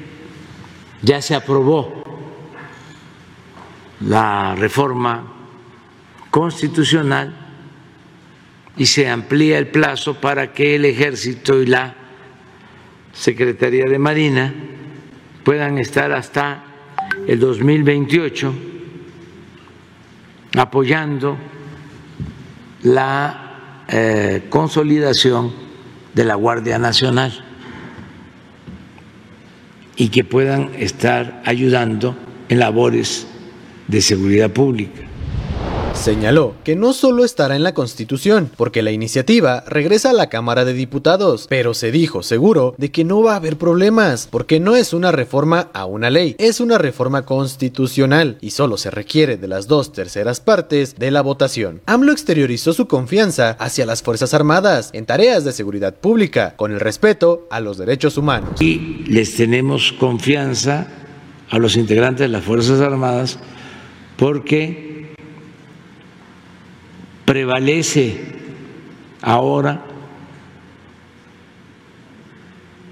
ya 1.01 1.23
se 1.23 1.35
aprobó 1.35 2.05
la 4.01 4.55
reforma 4.57 5.33
constitucional 6.31 7.40
y 8.77 8.87
se 8.87 9.09
amplía 9.09 9.59
el 9.59 9.69
plazo 9.69 10.21
para 10.21 10.53
que 10.53 10.77
el 10.77 10.85
ejército 10.85 11.61
y 11.61 11.67
la 11.67 11.95
Secretaría 13.13 13.87
de 13.87 13.99
Marina 13.99 14.55
puedan 15.45 15.79
estar 15.79 16.13
hasta 16.13 16.65
el 17.27 17.41
2028 17.41 18.55
apoyando 20.57 21.37
la 22.83 23.85
eh, 23.89 24.47
consolidación 24.49 25.53
de 26.15 26.25
la 26.25 26.35
Guardia 26.35 26.79
Nacional 26.79 27.45
y 29.97 30.09
que 30.09 30.25
puedan 30.25 30.71
estar 30.79 31.43
ayudando 31.45 32.17
en 32.49 32.59
labores 32.59 33.27
de 33.87 34.01
seguridad 34.01 34.51
pública. 34.51 35.10
Señaló 36.01 36.55
que 36.65 36.77
no 36.77 36.95
solo 36.95 37.27
estará 37.27 37.57
en 37.57 37.63
la 37.63 37.75
Constitución, 37.75 38.51
porque 38.57 38.81
la 38.81 38.91
iniciativa 38.91 39.63
regresa 39.67 40.11
a 40.11 40.15
la 40.15 40.31
Cámara 40.31 40.65
de 40.65 40.73
Diputados, 40.73 41.45
pero 41.47 41.75
se 41.75 41.93
dijo 41.93 42.23
seguro 42.23 42.75
de 42.79 42.91
que 42.91 43.05
no 43.05 43.23
va 43.23 43.35
a 43.35 43.37
haber 43.37 43.59
problemas, 43.59 44.27
porque 44.31 44.61
no 44.61 44.77
es 44.77 44.95
una 44.95 45.13
reforma 45.13 45.69
a 45.75 45.85
una 45.85 46.09
ley, 46.09 46.37
es 46.39 46.59
una 46.61 46.79
reforma 46.79 47.27
constitucional 47.27 48.39
y 48.41 48.53
solo 48.53 48.79
se 48.79 48.91
requiere 48.91 49.37
de 49.37 49.47
las 49.47 49.69
dos 49.69 49.93
terceras 49.93 50.41
partes 50.41 50.97
de 50.97 51.11
la 51.11 51.21
votación. 51.21 51.83
AMLO 51.85 52.13
exteriorizó 52.13 52.73
su 52.73 52.89
confianza 52.89 53.51
hacia 53.59 53.85
las 53.85 54.03
Fuerzas 54.03 54.33
Armadas 54.33 54.89
en 54.95 55.05
tareas 55.05 55.45
de 55.45 55.53
seguridad 55.53 55.97
pública, 55.97 56.55
con 56.57 56.73
el 56.73 56.81
respeto 56.81 57.47
a 57.51 57.61
los 57.61 57.77
derechos 57.77 58.17
humanos. 58.17 58.59
Y 58.63 59.05
les 59.07 59.37
tenemos 59.37 59.93
confianza 59.93 60.87
a 61.51 61.59
los 61.59 61.77
integrantes 61.77 62.21
de 62.21 62.29
las 62.29 62.43
Fuerzas 62.43 62.81
Armadas 62.81 63.39
porque 64.17 64.90
prevalece 67.31 68.19
ahora 69.23 69.81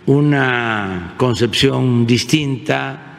una 0.06 1.14
concepción 1.16 2.06
distinta 2.06 3.18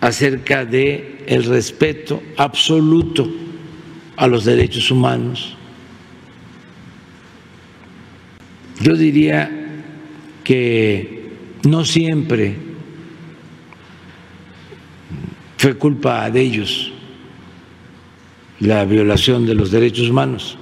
acerca 0.00 0.64
de 0.64 1.24
el 1.26 1.42
respeto 1.42 2.22
absoluto 2.36 3.28
a 4.14 4.28
los 4.28 4.44
derechos 4.44 4.88
humanos. 4.92 5.56
Yo 8.80 8.94
diría 8.94 9.50
que 10.44 11.32
no 11.64 11.84
siempre 11.84 12.63
fue 15.64 15.78
culpa 15.78 16.30
de 16.30 16.42
ellos 16.42 16.92
la 18.60 18.84
violación 18.84 19.46
de 19.46 19.54
los 19.54 19.70
derechos 19.70 20.10
humanos. 20.10 20.58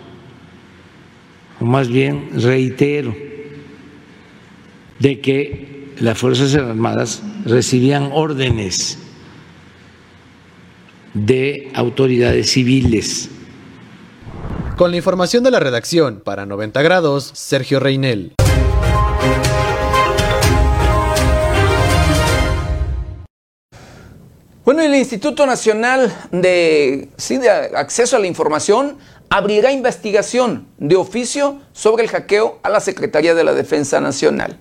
O 1.58 1.64
más 1.64 1.88
bien 1.88 2.28
reitero 2.40 3.12
de 5.00 5.20
que 5.20 5.92
las 5.98 6.16
Fuerzas 6.16 6.54
Armadas 6.54 7.20
recibían 7.44 8.10
órdenes 8.12 8.96
de 11.14 11.72
autoridades 11.74 12.52
civiles. 12.52 13.28
Con 14.76 14.92
la 14.92 14.98
información 14.98 15.42
de 15.42 15.50
la 15.50 15.58
redacción 15.58 16.22
para 16.24 16.46
90 16.46 16.80
grados, 16.80 17.28
Sergio 17.34 17.80
Reinel. 17.80 18.34
Bueno, 24.64 24.82
el 24.82 24.94
Instituto 24.94 25.44
Nacional 25.44 26.12
de, 26.30 27.08
de 27.28 27.50
Acceso 27.74 28.16
a 28.16 28.20
la 28.20 28.28
Información 28.28 28.96
abrirá 29.28 29.72
investigación 29.72 30.68
de 30.78 30.94
oficio 30.94 31.60
sobre 31.72 32.04
el 32.04 32.10
hackeo 32.10 32.60
a 32.62 32.68
la 32.68 32.78
Secretaría 32.78 33.34
de 33.34 33.42
la 33.42 33.54
Defensa 33.54 34.00
Nacional. 34.00 34.60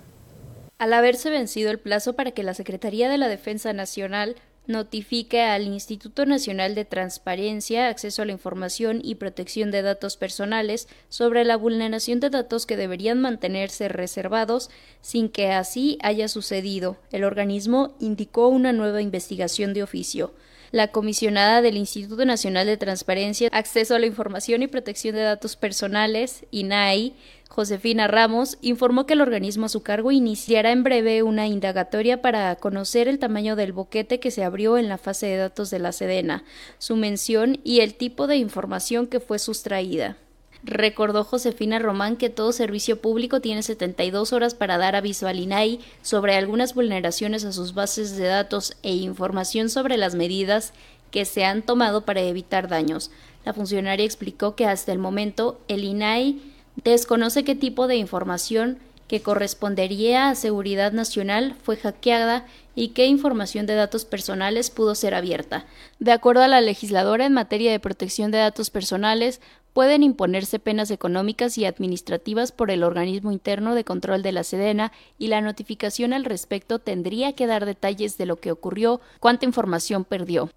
Al 0.80 0.94
haberse 0.94 1.30
vencido 1.30 1.70
el 1.70 1.78
plazo 1.78 2.14
para 2.14 2.32
que 2.32 2.42
la 2.42 2.56
Secretaría 2.56 3.10
de 3.10 3.20
la 3.20 3.28
Defensa 3.28 3.74
Nacional 3.74 4.38
notifique 4.68 5.42
al 5.42 5.64
Instituto 5.68 6.26
Nacional 6.26 6.76
de 6.76 6.86
Transparencia, 6.86 7.88
Acceso 7.88 8.22
a 8.22 8.26
la 8.26 8.32
Información 8.32 9.02
y 9.04 9.16
Protección 9.16 9.72
de 9.72 9.82
Datos 9.82 10.18
Personales 10.18 10.88
sobre 11.10 11.44
la 11.44 11.58
vulneración 11.58 12.20
de 12.20 12.30
datos 12.30 12.66
que 12.66 12.78
deberían 12.78 13.20
mantenerse 13.20 13.88
reservados 13.88 14.70
sin 15.02 15.30
que 15.30 15.52
así 15.52 15.98
haya 16.02 16.28
sucedido. 16.28 16.98
El 17.12 17.24
organismo 17.24 17.96
indicó 18.00 18.48
una 18.48 18.74
nueva 18.74 19.02
investigación 19.02 19.74
de 19.74 19.84
oficio. 19.84 20.34
La 20.72 20.88
comisionada 20.88 21.62
del 21.62 21.76
Instituto 21.76 22.24
Nacional 22.24 22.66
de 22.66 22.78
Transparencia, 22.78 23.50
Acceso 23.52 23.94
a 23.94 24.00
la 24.00 24.06
Información 24.06 24.64
y 24.64 24.68
Protección 24.68 25.16
de 25.16 25.22
Datos 25.22 25.58
Personales, 25.58 26.46
INAI, 26.50 27.14
Josefina 27.52 28.08
Ramos, 28.08 28.58
informó 28.62 29.06
que 29.06 29.12
el 29.12 29.20
organismo 29.20 29.66
a 29.66 29.70
su 29.70 29.84
cargo 29.84 30.14
iniciará 30.14 30.72
en 30.72 30.84
breve 30.84 31.22
una 31.22 31.48
indagatoria 31.48 32.22
para 32.22 32.56
conocer 32.56 33.10
el 33.10 33.20
tamaño 33.20 33.58
del 33.58 33.74
boquete 33.74 34.22
que 34.22 34.32
se 34.32 34.46
abrió 34.46 34.78
en 34.78 34.88
la 34.88 34.98
fase 34.98 35.26
de 35.26 35.36
datos 35.36 35.70
de 35.70 35.80
la 35.80 35.92
Sedena, 35.92 36.46
su 36.78 36.96
mención 36.96 37.60
y 37.66 37.82
el 37.82 37.96
tipo 37.96 38.28
de 38.28 38.38
información 38.38 39.06
que 39.06 39.20
fue 39.20 39.38
sustraída. 39.38 40.16
Recordó 40.64 41.26
Josefina 41.26 41.78
Román 41.78 42.16
que 42.16 42.30
todo 42.30 42.54
servicio 42.54 43.02
público 43.02 43.42
tiene 43.42 43.64
72 43.64 44.32
horas 44.32 44.56
para 44.56 44.78
dar 44.78 44.96
aviso 44.96 45.28
al 45.28 45.38
INAI 45.38 45.82
sobre 46.02 46.36
algunas 46.36 46.74
vulneraciones 46.74 47.44
a 47.44 47.52
sus 47.52 47.74
bases 47.74 48.16
de 48.16 48.28
datos 48.28 48.78
e 48.82 48.94
información 48.94 49.70
sobre 49.70 49.98
las 49.98 50.16
medidas 50.16 50.72
que 51.12 51.26
se 51.26 51.44
han 51.44 51.64
tomado 51.64 52.06
para 52.06 52.22
evitar 52.22 52.70
daños. 52.70 53.12
La 53.44 53.54
funcionaria 53.54 54.06
explicó 54.06 54.56
que 54.56 54.68
hasta 54.68 54.94
el 54.94 55.00
momento 55.00 55.60
el 55.68 55.84
INAI 55.84 56.40
desconoce 56.84 57.44
qué 57.44 57.56
tipo 57.56 57.88
de 57.88 57.96
información 57.96 58.80
que 59.12 59.22
correspondería 59.22 60.30
a 60.30 60.36
seguridad 60.36 60.94
nacional 60.94 61.56
fue 61.64 61.76
hackeada 61.76 62.46
y 62.76 62.90
qué 62.90 63.08
información 63.08 63.66
de 63.66 63.76
datos 63.76 64.06
personales 64.06 64.70
pudo 64.70 64.96
ser 64.96 65.14
abierta. 65.16 65.66
De 66.00 66.14
acuerdo 66.14 66.44
a 66.44 66.48
la 66.48 66.62
legisladora 66.62 67.26
en 67.26 67.34
materia 67.34 67.72
de 67.74 67.80
protección 67.82 68.32
de 68.32 68.38
datos 68.38 68.70
personales, 68.70 69.42
pueden 69.74 70.04
imponerse 70.04 70.60
penas 70.60 70.92
económicas 70.92 71.58
y 71.58 71.66
administrativas 71.66 72.54
por 72.54 72.72
el 72.72 72.84
organismo 72.84 73.34
interno 73.34 73.76
de 73.76 73.84
control 73.84 74.22
de 74.22 74.32
la 74.32 74.46
Sedena 74.46 74.94
y 75.18 75.28
la 75.28 75.42
notificación 75.42 76.14
al 76.14 76.26
respecto 76.26 76.80
tendría 76.80 77.34
que 77.34 77.48
dar 77.48 77.66
detalles 77.66 78.18
de 78.18 78.26
lo 78.26 78.38
que 78.38 78.52
ocurrió, 78.52 79.02
cuánta 79.20 79.46
información 79.46 80.06
perdió. 80.06 80.50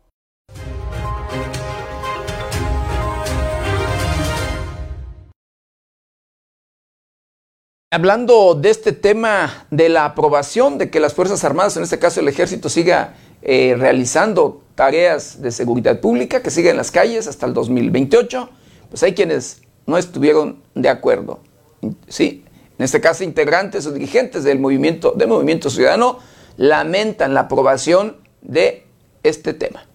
Hablando 7.94 8.57
de 8.57 8.70
este 8.70 8.90
tema 8.90 9.66
de 9.70 9.88
la 9.88 10.04
aprobación 10.04 10.78
de 10.78 10.90
que 10.90 10.98
las 10.98 11.14
Fuerzas 11.14 11.44
Armadas, 11.44 11.76
en 11.76 11.85
este 11.85 12.00
caso 12.00 12.18
el 12.18 12.26
Ejército, 12.26 12.68
siga 12.68 13.14
eh, 13.40 13.76
realizando 13.78 14.64
tareas 14.74 15.40
de 15.40 15.52
seguridad 15.52 16.00
pública, 16.00 16.42
que 16.42 16.50
siga 16.50 16.72
en 16.72 16.76
las 16.76 16.90
calles 16.90 17.28
hasta 17.28 17.46
el 17.46 17.54
2028, 17.54 18.50
pues 18.90 19.00
hay 19.04 19.14
quienes 19.14 19.62
no 19.87 19.96
estuvieron 19.96 20.61
de 20.74 20.88
acuerdo. 20.88 21.38
Sí, 22.09 22.44
en 22.76 22.85
este 22.85 23.00
caso 23.00 23.22
integrantes 23.22 23.87
o 23.87 23.92
dirigentes 23.92 24.42
del 24.42 24.59
movimiento, 24.59 25.12
del 25.12 25.28
movimiento 25.28 25.70
ciudadano 25.70 26.18
lamentan 26.57 27.33
la 27.33 27.42
aprobación 27.42 28.16
de 28.42 28.88
este 29.22 29.54
tema. 29.54 29.87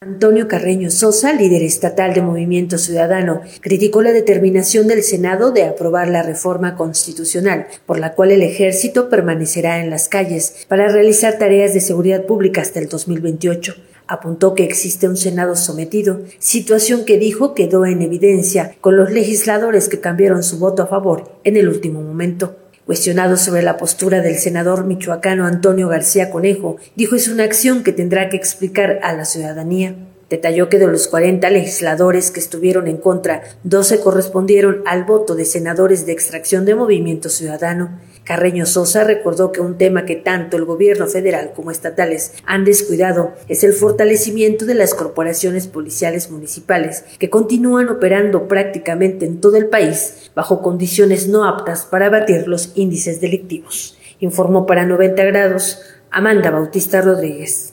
Antonio 0.00 0.46
Carreño 0.46 0.92
Sosa, 0.92 1.32
líder 1.32 1.64
estatal 1.64 2.14
de 2.14 2.22
Movimiento 2.22 2.78
Ciudadano, 2.78 3.42
criticó 3.60 4.00
la 4.00 4.12
determinación 4.12 4.86
del 4.86 5.02
Senado 5.02 5.50
de 5.50 5.64
aprobar 5.64 6.06
la 6.06 6.22
reforma 6.22 6.76
constitucional, 6.76 7.66
por 7.84 7.98
la 7.98 8.14
cual 8.14 8.30
el 8.30 8.42
ejército 8.42 9.08
permanecerá 9.08 9.80
en 9.80 9.90
las 9.90 10.08
calles 10.08 10.64
para 10.68 10.86
realizar 10.86 11.36
tareas 11.36 11.74
de 11.74 11.80
seguridad 11.80 12.26
pública 12.26 12.60
hasta 12.60 12.78
el 12.78 12.88
2028. 12.88 13.74
Apuntó 14.06 14.54
que 14.54 14.62
existe 14.62 15.08
un 15.08 15.16
Senado 15.16 15.56
sometido, 15.56 16.20
situación 16.38 17.04
que 17.04 17.18
dijo 17.18 17.54
quedó 17.54 17.84
en 17.84 18.00
evidencia 18.00 18.76
con 18.80 18.96
los 18.96 19.10
legisladores 19.10 19.88
que 19.88 19.98
cambiaron 19.98 20.44
su 20.44 20.60
voto 20.60 20.84
a 20.84 20.86
favor 20.86 21.40
en 21.42 21.56
el 21.56 21.68
último 21.68 22.02
momento. 22.02 22.56
Cuestionado 22.88 23.36
sobre 23.36 23.60
la 23.60 23.76
postura 23.76 24.22
del 24.22 24.38
senador 24.38 24.86
michoacano 24.86 25.44
Antonio 25.44 25.88
García 25.88 26.30
Conejo, 26.30 26.78
dijo 26.96 27.16
es 27.16 27.28
una 27.28 27.44
acción 27.44 27.82
que 27.82 27.92
tendrá 27.92 28.30
que 28.30 28.38
explicar 28.38 29.00
a 29.02 29.12
la 29.12 29.26
ciudadanía. 29.26 29.94
Detalló 30.30 30.68
que 30.68 30.78
de 30.78 30.86
los 30.86 31.08
40 31.08 31.48
legisladores 31.50 32.30
que 32.30 32.40
estuvieron 32.40 32.86
en 32.86 32.98
contra, 32.98 33.42
12 33.64 34.00
correspondieron 34.00 34.82
al 34.86 35.04
voto 35.04 35.34
de 35.34 35.44
senadores 35.44 36.06
de 36.06 36.12
extracción 36.12 36.64
de 36.64 36.74
Movimiento 36.74 37.28
Ciudadano 37.28 37.98
Carreño 38.28 38.66
Sosa 38.66 39.04
recordó 39.04 39.52
que 39.52 39.62
un 39.62 39.78
tema 39.78 40.04
que 40.04 40.14
tanto 40.14 40.58
el 40.58 40.66
gobierno 40.66 41.06
federal 41.06 41.52
como 41.56 41.70
estatales 41.70 42.34
han 42.44 42.66
descuidado 42.66 43.32
es 43.48 43.64
el 43.64 43.72
fortalecimiento 43.72 44.66
de 44.66 44.74
las 44.74 44.92
corporaciones 44.92 45.66
policiales 45.66 46.30
municipales, 46.30 47.06
que 47.18 47.30
continúan 47.30 47.88
operando 47.88 48.46
prácticamente 48.46 49.24
en 49.24 49.40
todo 49.40 49.56
el 49.56 49.68
país 49.68 50.30
bajo 50.34 50.60
condiciones 50.60 51.26
no 51.26 51.46
aptas 51.46 51.86
para 51.86 52.08
abatir 52.08 52.46
los 52.48 52.72
índices 52.74 53.22
delictivos. 53.22 53.96
Informó 54.20 54.66
para 54.66 54.84
90 54.84 55.24
grados 55.24 55.80
Amanda 56.10 56.50
Bautista 56.50 57.00
Rodríguez. 57.00 57.72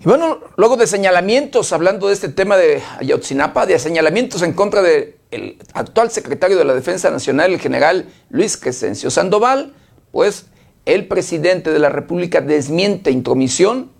Y 0.00 0.04
bueno, 0.04 0.38
luego 0.56 0.76
de 0.76 0.86
señalamientos, 0.86 1.72
hablando 1.72 2.06
de 2.06 2.14
este 2.14 2.28
tema 2.28 2.56
de 2.56 2.80
Ayotzinapa, 3.00 3.66
de 3.66 3.78
señalamientos 3.80 4.42
en 4.42 4.52
contra 4.52 4.80
del 4.80 5.58
actual 5.72 6.12
secretario 6.12 6.56
de 6.56 6.64
la 6.64 6.74
Defensa 6.74 7.10
Nacional, 7.10 7.52
el 7.52 7.58
general 7.58 8.06
Luis 8.30 8.56
Crescencio 8.56 9.10
Sandoval, 9.10 9.72
pues 10.12 10.46
el 10.86 11.08
presidente 11.08 11.72
de 11.72 11.80
la 11.80 11.88
República 11.88 12.40
desmiente 12.40 13.10
intromisión 13.10 13.90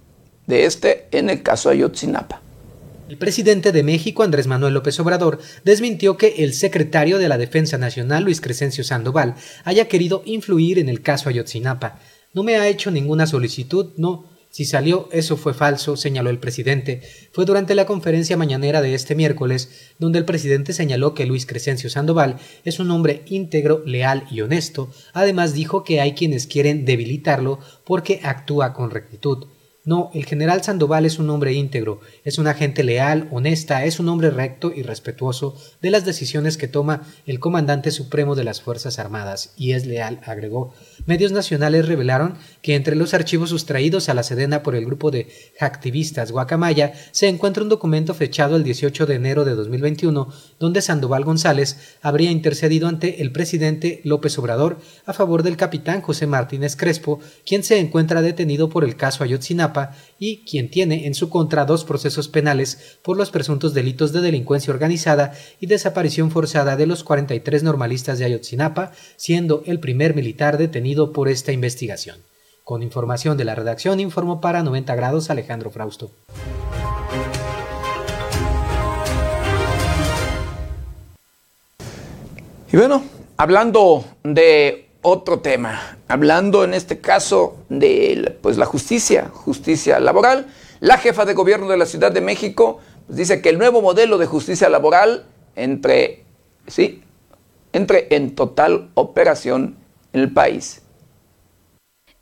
de 0.46 0.66
este 0.66 1.08
en 1.10 1.30
el 1.30 1.42
caso 1.42 1.68
Ayotzinapa. 1.68 2.42
El 3.08 3.18
presidente 3.18 3.72
de 3.72 3.82
México, 3.82 4.22
Andrés 4.22 4.46
Manuel 4.46 4.74
López 4.74 5.00
Obrador, 5.00 5.40
desmintió 5.64 6.16
que 6.16 6.44
el 6.44 6.54
secretario 6.54 7.18
de 7.18 7.28
la 7.28 7.38
Defensa 7.38 7.76
Nacional, 7.76 8.22
Luis 8.22 8.40
Crescencio 8.40 8.84
Sandoval, 8.84 9.34
haya 9.64 9.88
querido 9.88 10.22
influir 10.26 10.78
en 10.78 10.88
el 10.88 11.02
caso 11.02 11.28
Ayotzinapa. 11.28 11.98
No 12.34 12.44
me 12.44 12.56
ha 12.56 12.68
hecho 12.68 12.90
ninguna 12.92 13.26
solicitud, 13.26 13.94
no, 13.96 14.37
si 14.50 14.64
salió, 14.64 15.08
eso 15.12 15.36
fue 15.36 15.54
falso, 15.54 15.96
señaló 15.96 16.30
el 16.30 16.38
presidente. 16.38 17.02
Fue 17.32 17.44
durante 17.44 17.74
la 17.74 17.86
conferencia 17.86 18.36
mañanera 18.36 18.80
de 18.80 18.94
este 18.94 19.14
miércoles, 19.14 19.92
donde 19.98 20.18
el 20.18 20.24
presidente 20.24 20.72
señaló 20.72 21.14
que 21.14 21.26
Luis 21.26 21.46
Crescencio 21.46 21.90
Sandoval 21.90 22.38
es 22.64 22.80
un 22.80 22.90
hombre 22.90 23.22
íntegro, 23.26 23.82
leal 23.84 24.26
y 24.30 24.40
honesto. 24.40 24.90
Además 25.12 25.52
dijo 25.52 25.84
que 25.84 26.00
hay 26.00 26.14
quienes 26.14 26.46
quieren 26.46 26.84
debilitarlo 26.84 27.60
porque 27.84 28.20
actúa 28.24 28.72
con 28.72 28.90
rectitud. 28.90 29.46
No, 29.88 30.10
el 30.12 30.26
general 30.26 30.62
Sandoval 30.62 31.06
es 31.06 31.18
un 31.18 31.30
hombre 31.30 31.54
íntegro, 31.54 32.02
es 32.22 32.36
una 32.36 32.52
gente 32.52 32.84
leal, 32.84 33.26
honesta, 33.32 33.86
es 33.86 33.98
un 33.98 34.10
hombre 34.10 34.28
recto 34.28 34.70
y 34.70 34.82
respetuoso 34.82 35.56
de 35.80 35.90
las 35.90 36.04
decisiones 36.04 36.58
que 36.58 36.68
toma 36.68 37.04
el 37.24 37.40
comandante 37.40 37.90
supremo 37.90 38.34
de 38.34 38.44
las 38.44 38.60
Fuerzas 38.60 38.98
Armadas, 38.98 39.54
y 39.56 39.72
es 39.72 39.86
leal, 39.86 40.20
agregó. 40.26 40.74
Medios 41.06 41.32
nacionales 41.32 41.88
revelaron 41.88 42.34
que 42.60 42.74
entre 42.74 42.96
los 42.96 43.14
archivos 43.14 43.48
sustraídos 43.48 44.10
a 44.10 44.14
la 44.14 44.24
Sedena 44.24 44.62
por 44.62 44.74
el 44.74 44.84
grupo 44.84 45.10
de 45.10 45.28
activistas 45.58 46.32
Guacamaya 46.32 46.92
se 47.12 47.28
encuentra 47.28 47.62
un 47.62 47.70
documento 47.70 48.12
fechado 48.12 48.56
el 48.56 48.64
18 48.64 49.06
de 49.06 49.14
enero 49.14 49.46
de 49.46 49.54
2021 49.54 50.30
donde 50.58 50.82
Sandoval 50.82 51.24
González 51.24 51.96
habría 52.02 52.30
intercedido 52.30 52.88
ante 52.88 53.22
el 53.22 53.32
presidente 53.32 54.02
López 54.04 54.38
Obrador 54.38 54.80
a 55.06 55.14
favor 55.14 55.42
del 55.42 55.56
capitán 55.56 56.02
José 56.02 56.26
Martínez 56.26 56.76
Crespo, 56.76 57.20
quien 57.46 57.64
se 57.64 57.78
encuentra 57.78 58.20
detenido 58.20 58.68
por 58.68 58.84
el 58.84 58.94
caso 58.94 59.24
Ayotzinapa 59.24 59.77
y 60.18 60.44
quien 60.44 60.70
tiene 60.70 61.06
en 61.06 61.14
su 61.14 61.28
contra 61.28 61.64
dos 61.64 61.84
procesos 61.84 62.28
penales 62.28 62.98
por 63.02 63.16
los 63.16 63.30
presuntos 63.30 63.74
delitos 63.74 64.12
de 64.12 64.20
delincuencia 64.20 64.72
organizada 64.72 65.32
y 65.60 65.66
desaparición 65.66 66.30
forzada 66.30 66.76
de 66.76 66.86
los 66.86 67.04
43 67.04 67.62
normalistas 67.62 68.18
de 68.18 68.24
Ayotzinapa, 68.26 68.92
siendo 69.16 69.62
el 69.66 69.80
primer 69.80 70.14
militar 70.14 70.58
detenido 70.58 71.12
por 71.12 71.28
esta 71.28 71.52
investigación. 71.52 72.18
Con 72.64 72.82
información 72.82 73.36
de 73.38 73.44
la 73.44 73.54
redacción 73.54 74.00
informó 74.00 74.40
para 74.40 74.62
90 74.62 74.94
grados 74.94 75.30
Alejandro 75.30 75.70
Frausto. 75.70 76.10
Y 82.70 82.76
bueno, 82.76 83.02
hablando 83.38 84.04
de 84.22 84.87
otro 85.08 85.40
tema, 85.40 85.98
hablando 86.08 86.64
en 86.64 86.74
este 86.74 87.00
caso 87.00 87.56
de 87.68 88.36
pues, 88.42 88.56
la 88.56 88.66
justicia, 88.66 89.30
justicia 89.32 90.00
laboral, 90.00 90.46
la 90.80 90.98
jefa 90.98 91.24
de 91.24 91.34
gobierno 91.34 91.68
de 91.68 91.76
la 91.76 91.86
Ciudad 91.86 92.12
de 92.12 92.20
México 92.20 92.80
pues, 93.06 93.16
dice 93.16 93.42
que 93.42 93.48
el 93.48 93.58
nuevo 93.58 93.82
modelo 93.82 94.18
de 94.18 94.26
justicia 94.26 94.68
laboral 94.68 95.24
entre, 95.56 96.24
sí, 96.66 97.02
entre 97.72 98.14
en 98.14 98.34
total 98.34 98.90
operación 98.94 99.76
en 100.12 100.20
el 100.20 100.32
país. 100.32 100.82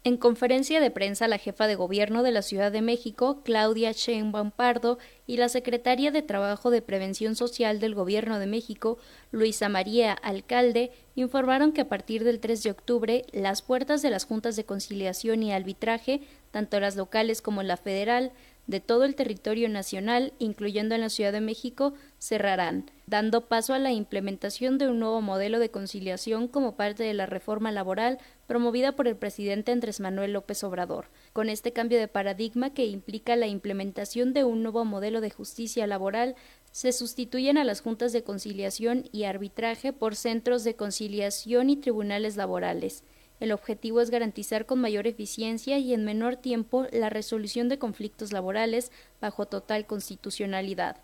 En 0.06 0.18
conferencia 0.18 0.78
de 0.78 0.92
prensa, 0.92 1.26
la 1.26 1.36
jefa 1.36 1.66
de 1.66 1.74
gobierno 1.74 2.22
de 2.22 2.30
la 2.30 2.42
Ciudad 2.42 2.70
de 2.70 2.80
México, 2.80 3.42
Claudia 3.42 3.90
Sheinbaum 3.90 4.52
Pardo, 4.52 5.00
y 5.26 5.36
la 5.36 5.48
secretaria 5.48 6.12
de 6.12 6.22
Trabajo 6.22 6.70
de 6.70 6.80
Prevención 6.80 7.34
Social 7.34 7.80
del 7.80 7.96
Gobierno 7.96 8.38
de 8.38 8.46
México, 8.46 8.98
Luisa 9.32 9.68
María 9.68 10.12
Alcalde, 10.12 10.92
informaron 11.16 11.72
que 11.72 11.80
a 11.80 11.88
partir 11.88 12.22
del 12.22 12.38
3 12.38 12.62
de 12.62 12.70
octubre 12.70 13.24
las 13.32 13.62
puertas 13.62 14.00
de 14.00 14.10
las 14.10 14.26
juntas 14.26 14.54
de 14.54 14.64
conciliación 14.64 15.42
y 15.42 15.52
arbitraje, 15.52 16.20
tanto 16.52 16.78
las 16.78 16.94
locales 16.94 17.42
como 17.42 17.64
la 17.64 17.76
federal, 17.76 18.30
de 18.66 18.80
todo 18.80 19.04
el 19.04 19.14
territorio 19.14 19.68
nacional, 19.68 20.32
incluyendo 20.38 20.94
en 20.94 21.00
la 21.00 21.08
Ciudad 21.08 21.32
de 21.32 21.40
México, 21.40 21.94
cerrarán, 22.18 22.90
dando 23.06 23.42
paso 23.48 23.74
a 23.74 23.78
la 23.78 23.92
implementación 23.92 24.78
de 24.78 24.88
un 24.88 24.98
nuevo 24.98 25.20
modelo 25.20 25.58
de 25.58 25.70
conciliación 25.70 26.48
como 26.48 26.76
parte 26.76 27.04
de 27.04 27.14
la 27.14 27.26
reforma 27.26 27.70
laboral 27.70 28.18
promovida 28.46 28.92
por 28.92 29.08
el 29.08 29.16
presidente 29.16 29.72
Andrés 29.72 30.00
Manuel 30.00 30.32
López 30.32 30.62
Obrador. 30.64 31.08
Con 31.32 31.48
este 31.48 31.72
cambio 31.72 31.98
de 31.98 32.08
paradigma 32.08 32.72
que 32.72 32.86
implica 32.86 33.36
la 33.36 33.46
implementación 33.46 34.32
de 34.32 34.44
un 34.44 34.62
nuevo 34.62 34.84
modelo 34.84 35.20
de 35.20 35.30
justicia 35.30 35.86
laboral, 35.86 36.36
se 36.72 36.92
sustituyen 36.92 37.58
a 37.58 37.64
las 37.64 37.80
juntas 37.80 38.12
de 38.12 38.22
conciliación 38.22 39.04
y 39.12 39.24
arbitraje 39.24 39.92
por 39.92 40.14
centros 40.14 40.64
de 40.64 40.76
conciliación 40.76 41.70
y 41.70 41.76
tribunales 41.76 42.36
laborales. 42.36 43.02
El 43.38 43.52
objetivo 43.52 44.00
es 44.00 44.10
garantizar 44.10 44.64
con 44.64 44.80
mayor 44.80 45.06
eficiencia 45.06 45.78
y 45.78 45.92
en 45.92 46.04
menor 46.04 46.36
tiempo 46.36 46.86
la 46.90 47.10
resolución 47.10 47.68
de 47.68 47.78
conflictos 47.78 48.32
laborales 48.32 48.90
bajo 49.20 49.46
total 49.46 49.86
constitucionalidad. 49.86 50.96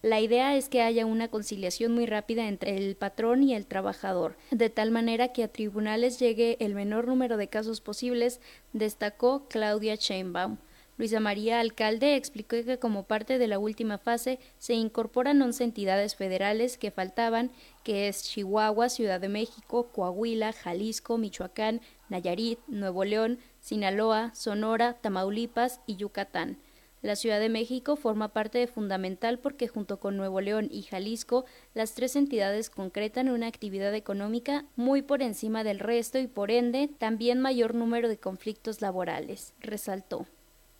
La 0.00 0.20
idea 0.20 0.56
es 0.56 0.68
que 0.68 0.82
haya 0.82 1.06
una 1.06 1.26
conciliación 1.26 1.92
muy 1.92 2.06
rápida 2.06 2.46
entre 2.46 2.76
el 2.76 2.94
patrón 2.94 3.42
y 3.42 3.56
el 3.56 3.66
trabajador, 3.66 4.36
de 4.52 4.70
tal 4.70 4.92
manera 4.92 5.32
que 5.32 5.42
a 5.42 5.48
tribunales 5.48 6.20
llegue 6.20 6.56
el 6.60 6.76
menor 6.76 7.08
número 7.08 7.36
de 7.36 7.48
casos 7.48 7.80
posibles, 7.80 8.40
destacó 8.72 9.48
Claudia 9.48 9.96
Sheinbaum. 9.96 10.58
Luisa 10.98 11.18
María 11.18 11.58
Alcalde 11.58 12.14
explicó 12.14 12.56
que 12.64 12.78
como 12.78 13.04
parte 13.04 13.38
de 13.38 13.48
la 13.48 13.58
última 13.58 13.98
fase 13.98 14.38
se 14.58 14.74
incorporan 14.74 15.42
11 15.42 15.64
entidades 15.64 16.14
federales 16.14 16.78
que 16.78 16.92
faltaban, 16.92 17.50
que 17.82 18.06
es 18.06 18.22
Chihuahua, 18.22 18.88
Ciudad 18.88 19.20
de 19.20 19.28
México, 19.28 19.90
Coahuila, 19.92 20.52
Jalisco, 20.52 21.18
Michoacán, 21.18 21.80
Nayarit, 22.08 22.60
Nuevo 22.68 23.04
León, 23.04 23.38
Sinaloa, 23.60 24.32
Sonora, 24.34 24.94
Tamaulipas 24.94 25.80
y 25.86 25.96
Yucatán. 25.96 26.58
La 27.00 27.14
Ciudad 27.14 27.38
de 27.38 27.48
México 27.48 27.94
forma 27.94 28.32
parte 28.32 28.58
de 28.58 28.66
fundamental 28.66 29.38
porque 29.38 29.68
junto 29.68 30.00
con 30.00 30.16
Nuevo 30.16 30.40
León 30.40 30.68
y 30.70 30.82
Jalisco, 30.82 31.44
las 31.72 31.94
tres 31.94 32.16
entidades 32.16 32.70
concretan 32.70 33.28
una 33.28 33.46
actividad 33.46 33.94
económica 33.94 34.64
muy 34.74 35.02
por 35.02 35.22
encima 35.22 35.62
del 35.62 35.78
resto 35.78 36.18
y 36.18 36.26
por 36.26 36.50
ende 36.50 36.90
también 36.98 37.40
mayor 37.40 37.74
número 37.74 38.08
de 38.08 38.18
conflictos 38.18 38.80
laborales, 38.80 39.54
resaltó. 39.60 40.26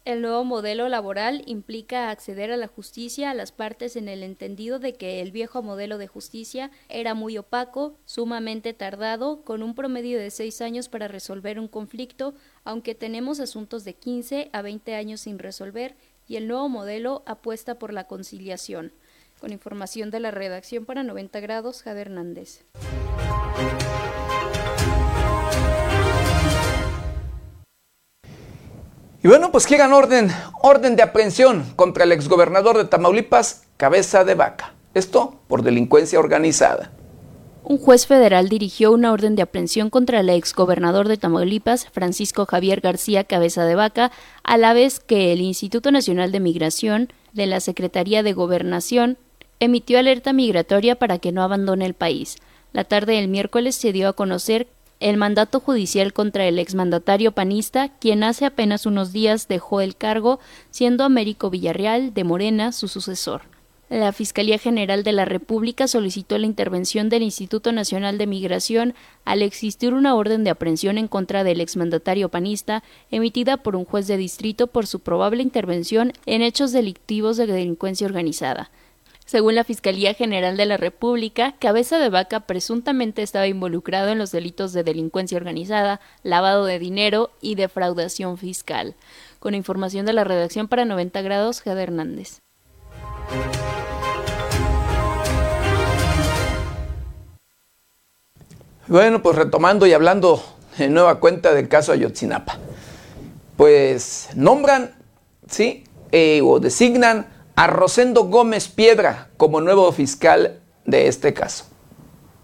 El 0.09 0.23
nuevo 0.23 0.43
modelo 0.43 0.89
laboral 0.89 1.43
implica 1.45 2.09
acceder 2.09 2.51
a 2.51 2.57
la 2.57 2.67
justicia 2.67 3.31
a 3.31 3.35
las 3.35 3.53
partes 3.53 3.95
en 3.95 4.09
el 4.09 4.23
entendido 4.23 4.79
de 4.79 4.95
que 4.95 5.21
el 5.21 5.33
viejo 5.33 5.63
modelo 5.63 5.99
de 5.99 6.07
justicia 6.07 6.71
era 6.89 7.13
muy 7.13 7.37
opaco, 7.37 7.95
sumamente 8.07 8.73
tardado, 8.73 9.43
con 9.43 9.63
un 9.63 9.75
promedio 9.75 10.19
de 10.19 10.31
seis 10.31 10.63
años 10.63 10.89
para 10.89 11.09
resolver 11.09 11.61
un 11.61 11.69
conflicto, 11.69 12.33
aunque 12.65 12.95
tenemos 12.95 13.39
asuntos 13.39 13.85
de 13.85 13.97
15 13.97 14.49
a 14.55 14.63
20 14.63 14.95
años 14.95 15.21
sin 15.21 15.39
resolver, 15.39 15.95
y 16.29 16.37
el 16.37 16.47
nuevo 16.47 16.69
modelo 16.69 17.23
apuesta 17.27 17.79
por 17.79 17.93
la 17.93 18.05
conciliación. 18.05 18.93
Con 19.41 19.53
información 19.53 20.11
de 20.11 20.21
la 20.21 20.31
redacción 20.31 20.85
para 20.85 21.03
90 21.03 21.41
grados, 21.41 21.83
Jade 21.83 22.03
Hernández. 22.03 22.65
Y 29.21 29.27
bueno, 29.27 29.51
pues 29.51 29.67
quieran 29.67 29.93
orden, 29.93 30.31
orden 30.63 30.95
de 30.95 31.03
aprehensión 31.03 31.65
contra 31.75 32.05
el 32.05 32.13
exgobernador 32.13 32.77
de 32.77 32.85
Tamaulipas, 32.85 33.65
Cabeza 33.77 34.25
de 34.25 34.35
Vaca. 34.35 34.75
Esto 34.95 35.41
por 35.49 35.63
delincuencia 35.63 36.21
organizada. 36.21 36.93
Un 37.71 37.77
juez 37.77 38.07
federal 38.07 38.49
dirigió 38.49 38.91
una 38.93 39.13
orden 39.13 39.37
de 39.37 39.43
aprehensión 39.43 39.91
contra 39.91 40.21
el 40.21 40.31
exgobernador 40.31 41.07
de 41.07 41.19
Tamaulipas, 41.19 41.87
Francisco 41.93 42.47
Javier 42.47 42.81
García 42.81 43.25
Cabeza 43.25 43.67
de 43.67 43.75
Vaca, 43.75 44.11
a 44.43 44.57
la 44.57 44.73
vez 44.73 45.01
que 45.01 45.35
el 45.35 45.43
Instituto 45.43 45.93
Nacional 45.93 46.33
de 46.33 46.41
Migración 46.41 47.13
de 47.35 47.47
la 47.47 47.61
Secretaría 47.61 48.23
de 48.23 48.33
Gobernación 48.33 49.19
emitió 49.61 49.99
alerta 49.99 50.33
migratoria 50.33 50.95
para 50.95 51.19
que 51.19 51.31
no 51.31 51.43
abandone 51.43 51.85
el 51.85 51.93
país. 51.93 52.39
La 52.73 52.85
tarde 52.85 53.17
del 53.17 53.29
miércoles 53.29 53.77
se 53.77 53.93
dio 53.93 54.09
a 54.09 54.15
conocer 54.15 54.69
el 54.99 55.19
mandato 55.19 55.61
judicial 55.61 56.15
contra 56.15 56.47
el 56.47 56.59
exmandatario 56.59 57.33
panista, 57.33 57.91
quien 57.99 58.25
hace 58.25 58.47
apenas 58.47 58.87
unos 58.87 59.13
días 59.13 59.47
dejó 59.47 59.83
el 59.83 59.95
cargo, 59.95 60.41
siendo 60.71 61.05
Américo 61.05 61.51
Villarreal 61.51 62.15
de 62.15 62.25
Morena 62.25 62.73
su 62.73 62.89
sucesor. 62.89 63.58
La 63.91 64.13
Fiscalía 64.13 64.59
General 64.59 65.03
de 65.03 65.13
la 65.13 65.25
República 65.25 65.89
solicitó 65.89 66.37
la 66.37 66.45
intervención 66.45 67.09
del 67.09 67.23
Instituto 67.23 67.73
Nacional 67.73 68.19
de 68.19 68.27
Migración 68.27 68.95
al 69.25 69.41
existir 69.41 69.95
una 69.95 70.15
orden 70.15 70.45
de 70.45 70.51
aprehensión 70.51 70.99
en 70.99 71.09
contra 71.09 71.43
del 71.43 71.63
exmandatario 71.63 72.29
panista 72.29 72.83
emitida 73.11 73.57
por 73.57 73.77
un 73.77 73.87
juez 73.87 74.07
de 74.07 74.19
distrito 74.19 74.67
por 74.67 74.87
su 74.87 75.01
probable 75.01 75.43
intervención 75.43 76.13
en 76.27 76.43
hechos 76.43 76.73
delictivos 76.73 77.39
de 77.39 77.47
delincuencia 77.47 78.07
organizada. 78.07 78.71
Según 79.25 79.55
la 79.55 79.65
Fiscalía 79.65 80.13
General 80.13 80.59
de 80.59 80.67
la 80.67 80.77
República, 80.77 81.55
Cabeza 81.59 81.99
de 81.99 82.11
Vaca 82.11 82.41
presuntamente 82.41 83.23
estaba 83.23 83.47
involucrado 83.47 84.11
en 84.11 84.19
los 84.19 84.33
delitos 84.33 84.75
de 84.75 84.85
delincuencia 84.85 85.39
organizada, 85.39 86.01
lavado 86.23 86.67
de 86.67 86.79
dinero 86.79 87.31
y 87.41 87.55
defraudación 87.55 88.37
fiscal. 88.37 88.97
Con 89.39 89.55
información 89.55 90.05
de 90.05 90.13
la 90.13 90.25
redacción 90.25 90.69
para 90.69 90.85
90 90.85 91.23
grados, 91.23 91.63
Gede 91.63 91.85
Hernández. 91.85 92.41
Bueno, 98.89 99.23
pues 99.23 99.37
retomando 99.37 99.87
y 99.87 99.93
hablando 99.93 100.43
en 100.79 100.95
nueva 100.95 101.21
cuenta 101.21 101.53
del 101.53 101.69
caso 101.69 101.93
Ayotzinapa. 101.93 102.59
Pues 103.57 104.31
nombran, 104.35 104.95
¿sí? 105.47 105.85
Eh, 106.11 106.41
o 106.43 106.59
designan 106.59 107.27
a 107.55 107.67
Rosendo 107.67 108.25
Gómez 108.25 108.69
Piedra 108.69 109.29
como 109.37 109.61
nuevo 109.61 109.93
fiscal 109.93 110.61
de 110.87 111.09
este 111.09 111.35
caso. 111.35 111.67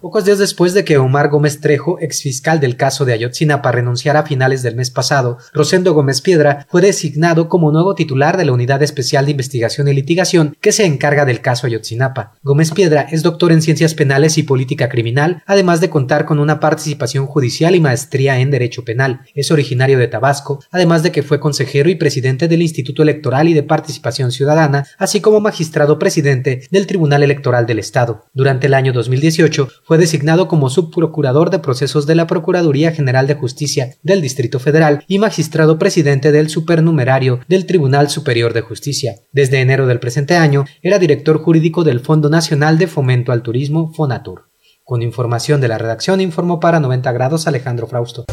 Pocos 0.05 0.27
días 0.27 0.39
después 0.39 0.75
de 0.75 0.85
que 0.85 0.99
Omar 0.99 1.31
Gómez 1.31 1.63
Trejo, 1.63 1.99
exfiscal 1.99 2.61
del 2.61 2.77
caso 2.77 3.07
de 3.07 3.15
Ayotzinapa, 3.15 3.73
renunciara 3.73 4.21
a 4.21 4.27
finales 4.27 4.63
del 4.63 4.77
mes 4.77 4.91
pasado, 4.91 5.39
Rosendo 5.55 5.95
Gómez 5.95 6.21
Piedra 6.21 6.67
fue 6.69 6.83
designado 6.83 7.49
como 7.49 7.73
nuevo 7.73 7.95
titular 7.95 8.37
de 8.37 8.45
la 8.45 8.53
Unidad 8.53 8.83
Especial 8.83 9.25
de 9.25 9.31
Investigación 9.31 9.89
y 9.89 9.95
Litigación 9.95 10.59
que 10.61 10.73
se 10.73 10.85
encarga 10.85 11.25
del 11.25 11.41
caso 11.41 11.67
Ayotzinapa. 11.67 12.35
Gómez 12.43 12.73
Piedra 12.73 13.07
es 13.11 13.23
doctor 13.23 13.51
en 13.51 13.63
Ciencias 13.63 13.95
Penales 13.95 14.37
y 14.37 14.43
Política 14.43 14.91
Criminal, 14.91 15.43
además 15.47 15.81
de 15.81 15.89
contar 15.89 16.27
con 16.27 16.39
una 16.39 16.61
participación 16.61 17.25
judicial 17.25 17.75
y 17.75 17.81
maestría 17.81 18.39
en 18.41 18.51
Derecho 18.51 18.85
Penal. 18.85 19.23
Es 19.35 19.51
originario 19.51 19.99
de 19.99 20.09
Tabasco, 20.09 20.63
además 20.71 21.03
de 21.03 21.13
que 21.13 21.23
fue 21.23 21.41
consejero 21.41 21.89
y 21.89 21.95
presidente 21.95 22.47
del 22.47 22.61
Instituto 22.61 23.03
Electoral 23.03 23.49
y 23.49 23.55
de 23.55 23.63
Participación 23.63 24.33
Ciudadana, 24.33 24.87
así 24.99 25.23
como 25.23 25.41
magistrado 25.41 25.99
presidente 25.99 26.69
del 26.71 26.87
Tribunal 26.87 27.23
Electoral 27.23 27.65
del 27.65 27.79
Estado. 27.79 28.27
Durante 28.35 28.67
el 28.67 28.75
año 28.75 28.93
2018 28.93 29.67
fue 29.83 29.94
fue 29.95 29.99
designado 30.01 30.49
como 30.49 30.71
subprocurador 30.71 31.51
de 31.51 31.61
procesos 31.61 32.05
de 32.05 32.17
la 32.17 32.27
Procuraduría 32.27 32.91
General 32.91 33.29
de 33.29 33.37
Justicia 33.37 33.95
del 34.03 34.23
Distrito 34.23 34.59
Federal 34.59 35.05
y 35.07 35.21
magistrado 35.21 35.79
presidente 35.79 36.33
del 36.33 36.49
supernumerario 36.49 37.39
del 37.47 37.65
Tribunal 37.65 38.11
Superior 38.11 38.55
de 38.55 38.63
Justicia. 38.63 39.15
Desde 39.31 39.61
enero 39.61 39.87
del 39.87 40.01
presente 40.01 40.35
año 40.35 40.65
era 40.83 40.99
director 40.99 41.39
jurídico 41.39 41.85
del 41.85 42.01
Fondo 42.01 42.29
Nacional 42.29 42.77
de 42.77 42.89
Fomento 42.89 43.31
al 43.31 43.43
Turismo, 43.43 43.93
FONATUR. 43.95 44.49
Con 44.83 45.01
información 45.01 45.61
de 45.61 45.69
la 45.69 45.79
redacción 45.79 46.21
informó 46.21 46.59
para 46.59 46.81
90 46.81 47.13
grados 47.13 47.47
Alejandro 47.47 47.87
Frausto. 47.87 48.25